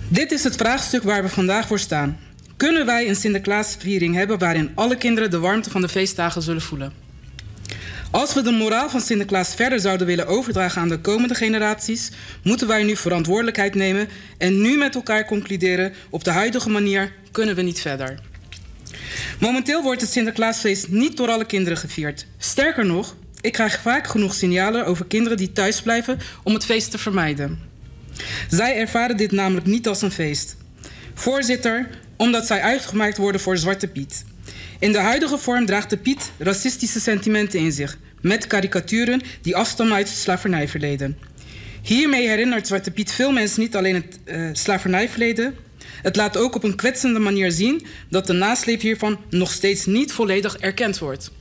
[0.07, 2.19] Dit is het vraagstuk waar we vandaag voor staan.
[2.57, 7.04] Kunnen wij een Sinterklaasviering hebben waarin alle kinderen de warmte van de feestdagen zullen voelen?
[8.11, 12.11] Als we de moraal van Sinterklaas verder zouden willen overdragen aan de komende generaties,
[12.43, 17.55] moeten wij nu verantwoordelijkheid nemen en nu met elkaar concluderen: op de huidige manier kunnen
[17.55, 18.19] we niet verder.
[19.39, 22.25] Momenteel wordt het Sinterklaasfeest niet door alle kinderen gevierd.
[22.37, 26.91] Sterker nog, ik krijg vaak genoeg signalen over kinderen die thuis blijven om het feest
[26.91, 27.59] te vermijden.
[28.49, 30.55] Zij ervaren dit namelijk niet als een feest.
[31.13, 34.25] Voorzitter, omdat zij uitgemaakt worden voor Zwarte Piet.
[34.79, 39.95] In de huidige vorm draagt de Piet racistische sentimenten in zich, met karikaturen die afstammen
[39.95, 41.17] uit het slavernijverleden.
[41.81, 45.55] Hiermee herinnert Zwarte Piet veel mensen niet alleen het uh, slavernijverleden.
[46.01, 50.11] Het laat ook op een kwetsende manier zien dat de nasleep hiervan nog steeds niet
[50.11, 51.31] volledig erkend wordt.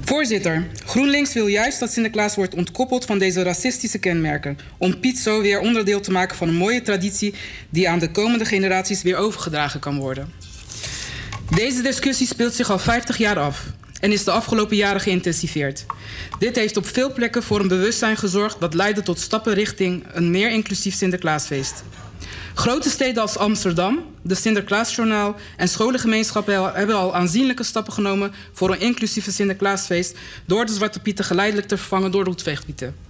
[0.00, 4.58] Voorzitter, GroenLinks wil juist dat Sinterklaas wordt ontkoppeld van deze racistische kenmerken.
[4.78, 7.34] Om Piet zo weer onderdeel te maken van een mooie traditie
[7.70, 10.32] die aan de komende generaties weer overgedragen kan worden.
[11.54, 13.64] Deze discussie speelt zich al 50 jaar af
[14.00, 15.86] en is de afgelopen jaren geïntensiveerd.
[16.38, 20.30] Dit heeft op veel plekken voor een bewustzijn gezorgd dat leidde tot stappen richting een
[20.30, 21.84] meer inclusief Sinterklaasfeest.
[22.54, 28.80] Grote steden als Amsterdam, de Sinterklaasjournaal en scholengemeenschappen hebben al aanzienlijke stappen genomen voor een
[28.80, 33.09] inclusieve Sinterklaasfeest door de Zwarte Pieten geleidelijk te vervangen door roetveegpieten.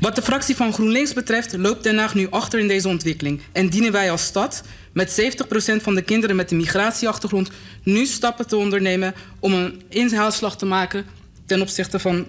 [0.00, 3.68] Wat de fractie van GroenLinks betreft loopt Den Haag nu achter in deze ontwikkeling en
[3.68, 7.50] dienen wij als stad met 70% van de kinderen met een migratieachtergrond
[7.82, 11.04] nu stappen te ondernemen om een inhaalslag te maken
[11.46, 12.26] ten opzichte van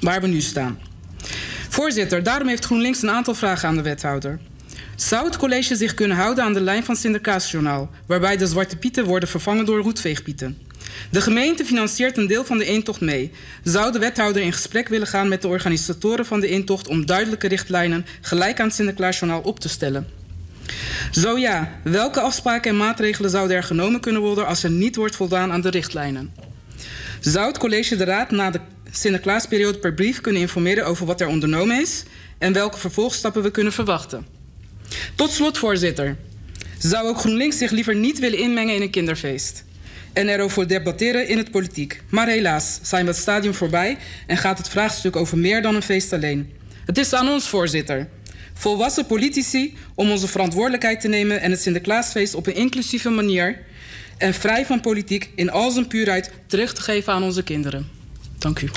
[0.00, 0.78] waar we nu staan.
[1.68, 4.38] Voorzitter, daarom heeft GroenLinks een aantal vragen aan de wethouder.
[4.96, 9.04] Zou het college zich kunnen houden aan de lijn van Sinterklaasjournaal, waarbij de Zwarte Pieten
[9.04, 10.58] worden vervangen door roetveegpieten?
[11.10, 13.30] De gemeente financiert een deel van de intocht mee.
[13.62, 17.48] Zou de wethouder in gesprek willen gaan met de organisatoren van de intocht om duidelijke
[17.48, 20.06] richtlijnen gelijk aan het Sinterklaasjournaal op te stellen?
[21.10, 25.16] Zo ja, welke afspraken en maatregelen zouden er genomen kunnen worden als er niet wordt
[25.16, 26.32] voldaan aan de richtlijnen?
[27.20, 28.60] Zou het college de raad na de
[28.90, 32.02] Sinterklaasperiode per brief kunnen informeren over wat er ondernomen is
[32.38, 34.26] en welke vervolgstappen we kunnen verwachten?
[35.14, 36.16] Tot slot, voorzitter.
[36.78, 39.64] Zou ook GroenLinks zich liever niet willen inmengen in een kinderfeest?
[40.16, 42.02] En erover debatteren in het politiek.
[42.08, 43.96] Maar helaas zijn we het stadium voorbij
[44.26, 46.52] en gaat het vraagstuk over meer dan een feest alleen.
[46.84, 48.08] Het is aan ons, voorzitter.
[48.54, 53.58] Volwassen politici om onze verantwoordelijkheid te nemen en het Sinterklaasfeest op een inclusieve manier
[54.18, 57.88] en vrij van politiek in al zijn puurheid terug te geven aan onze kinderen.
[58.38, 58.70] Dank u.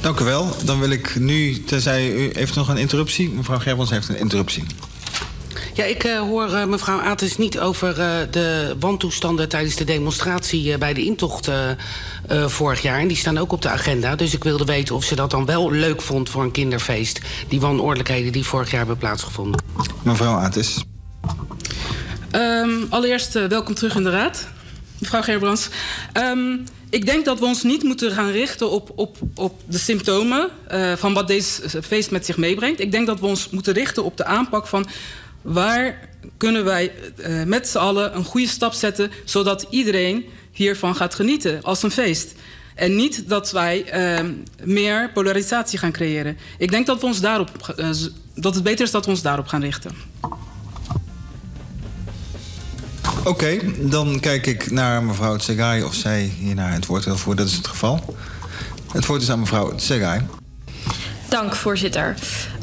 [0.00, 0.56] Dank u wel.
[0.64, 3.28] Dan wil ik nu, tenzij u heeft nog een interruptie.
[3.28, 4.64] Mevrouw Gerbels heeft een interruptie.
[5.74, 10.78] Ja, ik uh, hoor uh, mevrouw Ates niet over uh, de wantoestanden tijdens de demonstratie
[10.78, 11.48] bij de intocht
[12.46, 12.98] vorig jaar.
[12.98, 14.16] En die staan ook op de agenda.
[14.16, 17.20] Dus ik wilde weten of ze dat dan wel leuk vond voor een kinderfeest.
[17.48, 19.62] Die wanordelijkheden die vorig jaar hebben plaatsgevonden.
[20.02, 20.84] Mevrouw Ates.
[22.32, 24.48] Um, allereerst welkom terug in de raad,
[24.98, 25.68] mevrouw Gerbrands.
[26.14, 30.48] Um, ik denk dat we ons niet moeten gaan richten op, op, op de symptomen
[30.72, 32.80] uh, van wat deze feest met zich meebrengt.
[32.80, 34.86] Ik denk dat we ons moeten richten op de aanpak van
[35.42, 41.14] waar kunnen wij uh, met z'n allen een goede stap zetten, zodat iedereen hiervan gaat
[41.14, 42.34] genieten als een feest.
[42.74, 43.84] En niet dat wij
[44.20, 44.30] uh,
[44.64, 46.38] meer polarisatie gaan creëren.
[46.58, 47.90] Ik denk dat, we ons daarop, uh,
[48.34, 49.90] dat het beter is dat we ons daarop gaan richten.
[53.18, 57.42] Oké, okay, dan kijk ik naar mevrouw Tsegai of zij hiernaar het woord wil voeren.
[57.42, 58.16] Dat is het geval.
[58.92, 60.20] Het woord is aan mevrouw Tsegai.
[61.28, 62.14] Dank, voorzitter.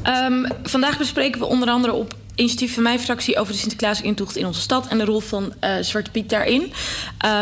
[0.08, 4.46] Um, vandaag bespreken we onder andere op initiatief van mijn fractie over de Sinterklaas-intocht in
[4.46, 6.62] onze stad en de rol van uh, Zwarte Piet daarin.
[6.62, 6.72] Um,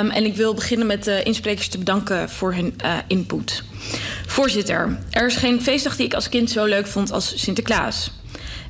[0.09, 3.63] en ik wil beginnen met de insprekers te bedanken voor hun uh, input.
[4.27, 8.11] Voorzitter, er is geen feestdag die ik als kind zo leuk vond als Sinterklaas.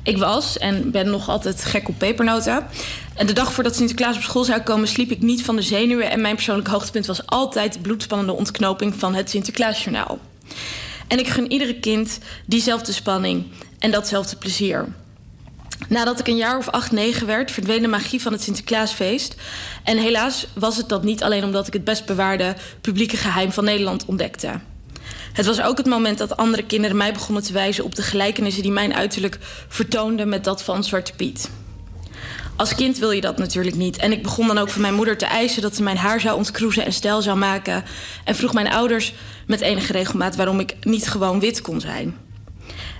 [0.02, 2.66] Ik was en ben nog altijd gek op pepernoten.
[3.14, 6.10] En de dag voordat Sinterklaas op school zou komen, sliep ik niet van de zenuwen.
[6.10, 10.18] En mijn persoonlijk hoogtepunt was altijd de bloedspannende ontknoping van het Sinterklaasjournaal.
[11.08, 13.46] En ik gun iedere kind diezelfde spanning
[13.78, 14.86] en datzelfde plezier.
[15.88, 19.34] Nadat ik een jaar of acht, negen werd, verdween de magie van het Sinterklaasfeest.
[19.84, 23.64] En helaas was het dat niet alleen omdat ik het best bewaarde publieke geheim van
[23.64, 24.60] Nederland ontdekte.
[25.32, 28.62] Het was ook het moment dat andere kinderen mij begonnen te wijzen op de gelijkenissen
[28.62, 29.38] die mijn uiterlijk
[29.68, 31.50] vertoonden met dat van Zwarte Piet.
[32.56, 33.96] Als kind wil je dat natuurlijk niet.
[33.96, 36.36] En ik begon dan ook van mijn moeder te eisen dat ze mijn haar zou
[36.36, 37.84] ontkroezen en stijl zou maken.
[38.24, 39.14] En vroeg mijn ouders
[39.46, 42.25] met enige regelmaat waarom ik niet gewoon wit kon zijn.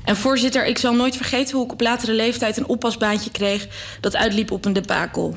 [0.06, 3.66] En voorzitter, ik zal nooit vergeten hoe ik op latere leeftijd een oppasbaantje kreeg
[4.00, 5.36] dat uitliep op een debakel.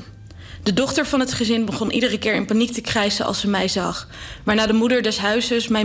[0.62, 3.68] De dochter van het gezin begon iedere keer in paniek te krijsen als ze mij
[3.68, 4.08] zag.
[4.44, 5.84] Waarna de moeder des huizes mij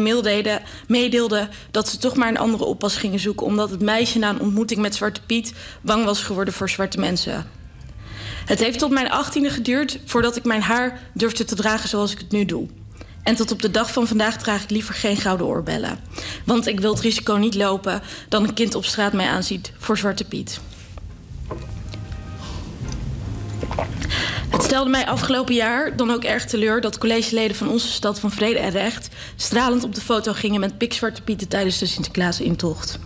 [0.88, 4.40] meedeelde dat ze toch maar een andere oppas gingen zoeken, omdat het meisje na een
[4.40, 7.50] ontmoeting met Zwarte Piet bang was geworden voor zwarte mensen.
[8.46, 12.18] Het heeft tot mijn achttiende geduurd voordat ik mijn haar durfde te dragen zoals ik
[12.18, 12.68] het nu doe.
[13.26, 16.00] En tot op de dag van vandaag draag ik liever geen gouden oorbellen.
[16.44, 19.98] Want ik wil het risico niet lopen dat een kind op straat mij aanziet voor
[19.98, 20.60] Zwarte Piet.
[24.50, 28.32] Het stelde mij afgelopen jaar dan ook erg teleur dat collegeleden van onze stad van
[28.32, 33.00] Vrede en Recht stralend op de foto gingen met pikzwarte pieten tijdens de Sinterklaas-intocht.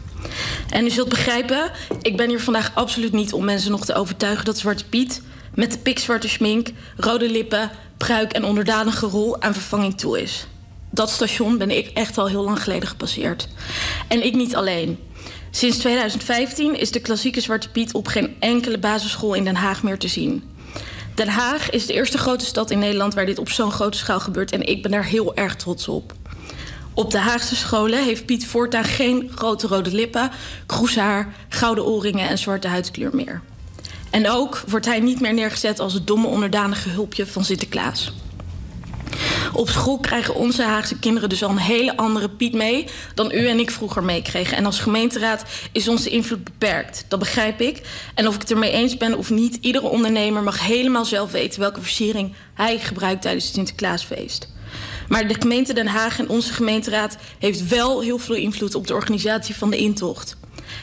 [0.69, 4.45] En u zult begrijpen, ik ben hier vandaag absoluut niet om mensen nog te overtuigen
[4.45, 5.21] dat Zwarte Piet
[5.59, 10.47] met de pikzwarte schmink, rode lippen, pruik en onderdanige rol aan vervanging toe is.
[10.89, 13.47] Dat station ben ik echt al heel lang geleden gepasseerd.
[14.07, 14.99] En ik niet alleen.
[15.51, 19.97] Sinds 2015 is de klassieke Zwarte Piet op geen enkele basisschool in Den Haag meer
[19.97, 20.43] te zien.
[21.15, 24.19] Den Haag is de eerste grote stad in Nederland waar dit op zo'n grote schaal
[24.19, 26.13] gebeurt en ik ben daar heel erg trots op.
[26.93, 30.31] Op de Haagse scholen heeft Piet voortaan geen grote rode lippen,
[30.65, 33.41] kroeshaar, gouden oorringen en zwarte huidskleur meer.
[34.09, 38.11] En ook wordt hij niet meer neergezet als het domme onderdanige hulpje van Sinterklaas.
[39.53, 43.47] Op school krijgen onze Haagse kinderen dus al een hele andere Piet mee dan u
[43.47, 44.57] en ik vroeger meekregen.
[44.57, 47.05] En als gemeenteraad is onze invloed beperkt.
[47.07, 47.81] Dat begrijp ik.
[48.15, 51.59] En of ik het ermee eens ben of niet, iedere ondernemer mag helemaal zelf weten
[51.59, 54.49] welke versiering hij gebruikt tijdens het Sinterklaasfeest.
[55.07, 58.93] Maar de gemeente Den Haag en onze gemeenteraad heeft wel heel veel invloed op de
[58.93, 60.37] organisatie van de intocht.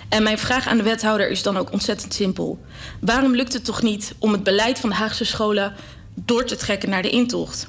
[0.09, 2.59] En mijn vraag aan de wethouder is dan ook ontzettend simpel.
[3.01, 5.75] Waarom lukt het toch niet om het beleid van de Haagse scholen
[6.15, 7.69] door te trekken naar de intocht?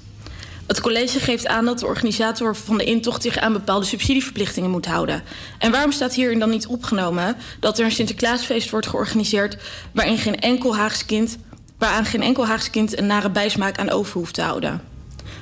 [0.67, 4.85] Het college geeft aan dat de organisator van de intocht zich aan bepaalde subsidieverplichtingen moet
[4.85, 5.23] houden.
[5.57, 9.57] En waarom staat hierin dan niet opgenomen dat er een Sinterklaasfeest wordt georganiseerd
[9.91, 11.37] waarin geen enkel Haagse kind,
[11.77, 14.81] waaraan geen enkel Haagse kind een nare bijsmaak aan over hoeft te houden?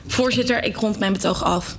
[0.07, 1.75] Voorzitter, ik rond mijn betoog af.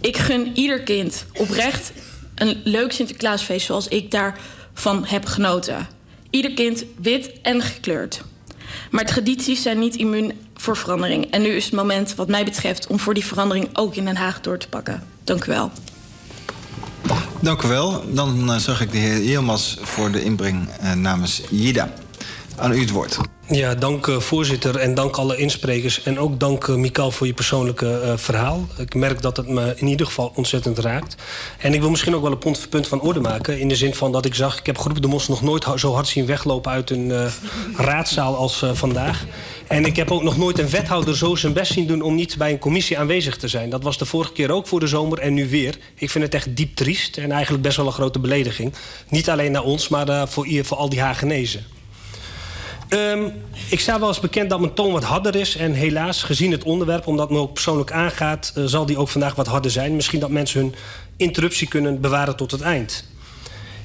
[0.00, 1.92] Ik gun ieder kind oprecht
[2.38, 5.88] een leuk Sinterklaasfeest zoals ik daarvan heb genoten.
[6.30, 8.22] Ieder kind wit en gekleurd.
[8.90, 11.30] Maar tradities zijn niet immuun voor verandering.
[11.30, 14.16] En nu is het moment, wat mij betreft, om voor die verandering ook in Den
[14.16, 15.02] Haag door te pakken.
[15.24, 15.70] Dank u wel.
[17.40, 18.14] Dank u wel.
[18.14, 21.92] Dan uh, zag ik de heer Yilmaz voor de inbreng uh, namens JIDA.
[22.58, 23.18] Aan u het woord.
[23.50, 26.02] Ja, dank uh, voorzitter en dank alle insprekers.
[26.02, 28.66] En ook dank uh, Mikael voor je persoonlijke uh, verhaal.
[28.78, 31.14] Ik merk dat het me in ieder geval ontzettend raakt.
[31.58, 33.60] En ik wil misschien ook wel een punt, van orde maken.
[33.60, 35.92] In de zin van dat ik zag, ik heb Groep de Mos nog nooit zo
[35.92, 37.30] hard zien weglopen uit een
[37.76, 39.24] raadzaal als vandaag.
[39.66, 42.36] En ik heb ook nog nooit een wethouder zo zijn best zien doen om niet
[42.36, 43.70] bij een commissie aanwezig te zijn.
[43.70, 45.78] Dat was de vorige keer ook voor de zomer en nu weer.
[45.94, 48.74] Ik vind het echt diep triest en eigenlijk best wel een grote belediging.
[49.08, 51.77] Niet alleen naar ons, maar voor, voor al die Hagenezen.
[52.88, 53.28] Ehm,
[53.70, 55.56] ik sta wel eens bekend dat mijn toon wat harder is.
[55.56, 58.52] En helaas, gezien het onderwerp, omdat het me ook persoonlijk aangaat...
[58.56, 59.96] Uh, zal die ook vandaag wat harder zijn.
[59.96, 60.74] Misschien dat mensen hun
[61.16, 63.04] interruptie kunnen bewaren tot het eind.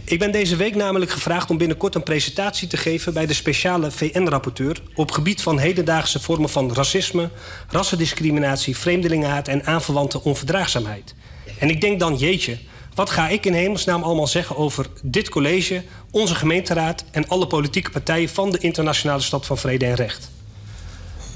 [0.05, 3.13] Ik ben deze week namelijk gevraagd om binnenkort een presentatie te geven...
[3.13, 4.81] bij de speciale VN-rapporteur...
[4.95, 7.29] op gebied van hedendaagse vormen van racisme...
[7.67, 11.15] rassendiscriminatie, vreemdelingenhaat en aanverwante onverdraagzaamheid.
[11.59, 12.57] En ik denk dan, jeetje...
[12.95, 17.89] Wat ga ik in hemelsnaam allemaal zeggen over dit college, onze gemeenteraad en alle politieke
[17.89, 20.31] partijen van de Internationale Stad van Vrede en Recht?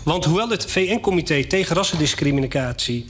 [0.03, 3.05] Want hoewel het VN-comité tegen rassendiscriminatie,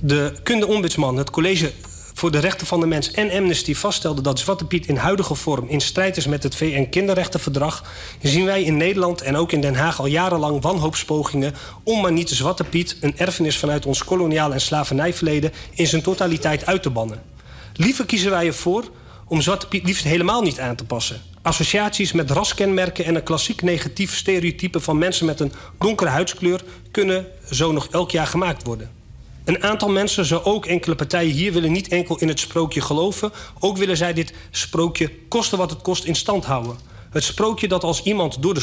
[0.00, 1.72] de kundeombudsman, het college
[2.14, 5.68] voor de rechten van de mens en Amnesty vaststelde dat Zwarte Piet in huidige vorm
[5.68, 7.84] in strijd is met het VN-kinderrechtenverdrag,
[8.22, 12.28] zien wij in Nederland en ook in Den Haag al jarenlang wanhoopspogingen om maar niet
[12.28, 16.90] de Zwarte Piet, een erfenis vanuit ons koloniaal en slavernijverleden, in zijn totaliteit uit te
[16.90, 17.33] bannen.
[17.76, 18.84] Liever kiezen wij ervoor
[19.26, 21.22] om Zwarte Piet liefst helemaal niet aan te passen.
[21.42, 27.26] Associaties met raskenmerken en een klassiek negatief stereotype van mensen met een donkere huidskleur kunnen
[27.50, 28.90] zo nog elk jaar gemaakt worden.
[29.44, 33.32] Een aantal mensen, zo ook enkele partijen hier, willen niet enkel in het sprookje geloven,
[33.58, 36.76] ook willen zij dit sprookje kosten wat het kost in stand houden.
[37.14, 38.60] Het sprookje dat als iemand door de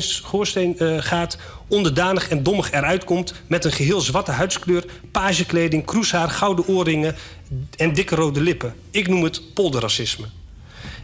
[0.00, 1.38] schoorsteen uh, gaat...
[1.68, 3.34] onderdanig en dommig eruit komt...
[3.46, 7.16] met een geheel zwarte huidskleur, pagekleding, kroeshaar, gouden oorringen...
[7.76, 8.74] en dikke rode lippen.
[8.90, 10.26] Ik noem het polderracisme.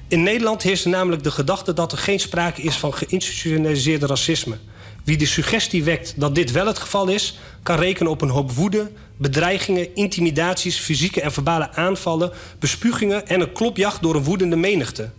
[0.09, 4.57] In Nederland heerst namelijk de gedachte dat er geen sprake is van geïnstitutionaliseerde racisme.
[5.05, 7.39] Wie de suggestie wekt dat dit wel het geval is...
[7.63, 10.79] kan rekenen op een hoop woede, bedreigingen, intimidaties...
[10.79, 13.29] fysieke en verbale aanvallen, bespugingen...
[13.29, 15.11] en een klopjacht door een woedende menigte.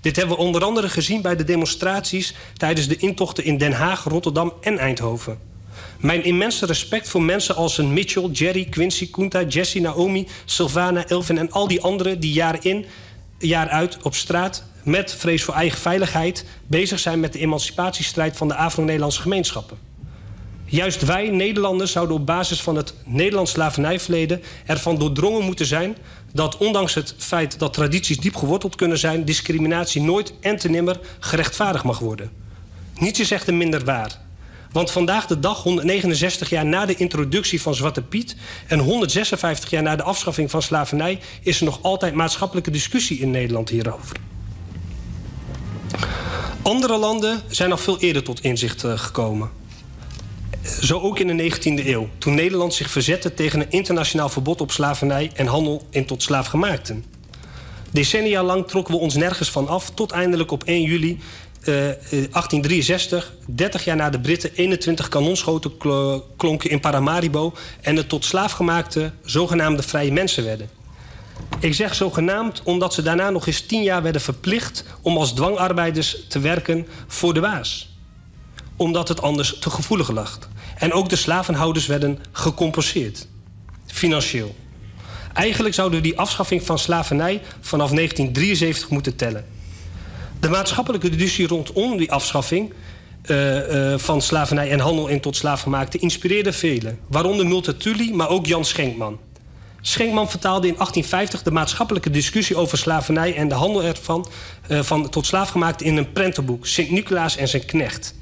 [0.00, 2.34] Dit hebben we onder andere gezien bij de demonstraties...
[2.56, 5.49] tijdens de intochten in Den Haag, Rotterdam en Eindhoven.
[6.00, 11.38] Mijn immense respect voor mensen als een Mitchell, Jerry, Quincy, Kunta, Jesse, Naomi, Sylvana, Elvin
[11.38, 12.84] en al die anderen die jaar in,
[13.38, 18.48] jaar uit op straat met vrees voor eigen veiligheid bezig zijn met de emancipatiestrijd van
[18.48, 19.78] de Afro-Nederlandse gemeenschappen.
[20.64, 25.96] Juist wij, Nederlanders, zouden op basis van het Nederlands slavernijverleden ervan doordrongen moeten zijn
[26.32, 31.00] dat ondanks het feit dat tradities diep geworteld kunnen zijn, discriminatie nooit en te nimmer
[31.18, 32.30] gerechtvaardigd mag worden.
[32.98, 34.29] Niets is echter minder waar.
[34.72, 39.82] Want vandaag de dag, 169 jaar na de introductie van Zwarte Piet en 156 jaar
[39.82, 44.16] na de afschaffing van slavernij, is er nog altijd maatschappelijke discussie in Nederland hierover.
[46.62, 49.50] Andere landen zijn al veel eerder tot inzicht uh, gekomen.
[50.80, 54.70] Zo ook in de 19e eeuw, toen Nederland zich verzette tegen een internationaal verbod op
[54.72, 57.04] slavernij en handel in tot slaafgemaakten.
[57.90, 61.18] Decennia lang trokken we ons nergens van af, tot eindelijk op 1 juli
[61.60, 65.72] uh, 1863, 30 jaar na de Britten, 21 kanonschoten
[66.36, 70.70] klonken in Paramaribo en het tot slaafgemaakte zogenaamde vrije mensen werden.
[71.58, 76.16] Ik zeg zogenaamd omdat ze daarna nog eens 10 jaar werden verplicht om als dwangarbeiders
[76.28, 77.90] te werken voor de baas
[78.80, 80.38] omdat het anders te gevoelig lag.
[80.76, 83.26] En ook de slavenhouders werden gecompenseerd.
[83.86, 84.54] Financieel.
[85.32, 89.46] Eigenlijk zouden we die afschaffing van slavernij vanaf 1973 moeten tellen.
[90.40, 92.72] De maatschappelijke discussie rondom die afschaffing
[93.26, 96.98] uh, uh, van slavernij en handel in tot slaafgemaakte inspireerde velen.
[97.08, 99.18] Waaronder Multatuli, maar ook Jan Schenkman.
[99.80, 104.28] Schenkman vertaalde in 1850 de maatschappelijke discussie over slavernij en de handel ervan
[104.70, 108.14] uh, van tot slaafgemaakte in een prentenboek, Sint-Nicolaas en zijn knecht.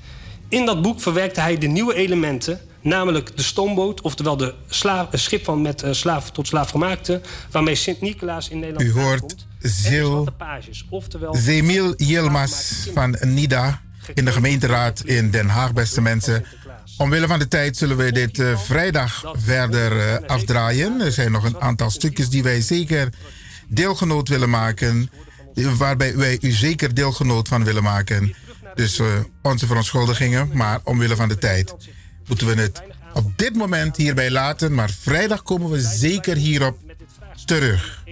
[0.49, 5.45] In dat boek verwerkte hij de nieuwe elementen, namelijk de stoomboot, oftewel de slaaf, schip
[5.45, 8.89] van met uh, slaaf tot slaafgemaakte, waarmee Sint-Nicolaas in Nederland.
[8.89, 10.29] U hoort Zil,
[11.31, 13.81] Zemil Yilmaz van NIDA
[14.15, 16.45] in de gemeenteraad in Den Haag, beste mensen.
[16.97, 21.01] Omwille van de tijd zullen we dit uh, vrijdag verder uh, afdraaien.
[21.01, 23.09] Er zijn nog een aantal stukjes die wij zeker
[23.69, 25.11] deelgenoot willen maken.
[25.55, 28.35] Waarbij wij u zeker deelgenoot van willen maken.
[28.75, 29.07] Dus uh,
[29.43, 31.75] onze verontschuldigingen, maar omwille van de tijd
[32.29, 32.83] moeten we het
[33.13, 34.75] op dit moment hierbij laten.
[34.75, 36.79] Maar vrijdag komen we zeker hierop
[37.45, 38.05] terug.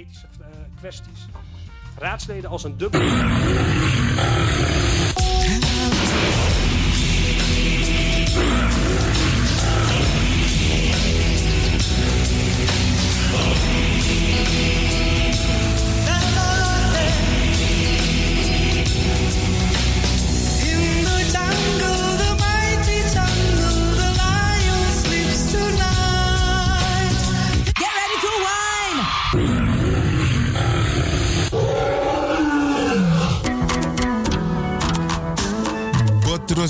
[1.99, 3.01] Raadsleden als een dubbel.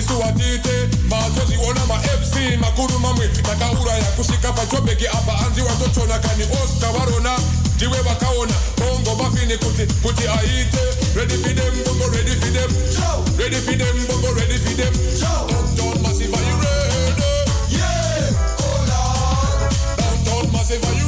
[0.00, 3.28] nisiwatite mazozi ona ma fc makuru mamwe
[5.08, 5.32] apa
[6.18, 7.38] kani osta varona
[7.76, 10.82] ndiwe vakaona bongo mafini kuti kuti aite
[11.84, 12.06] bongo
[14.08, 14.36] bongo
[16.02, 17.76] massive are you ready?
[17.76, 18.32] Yeah!
[18.60, 19.68] Hold on!
[19.98, 20.99] Downtown massive are you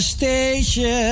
[0.00, 1.07] station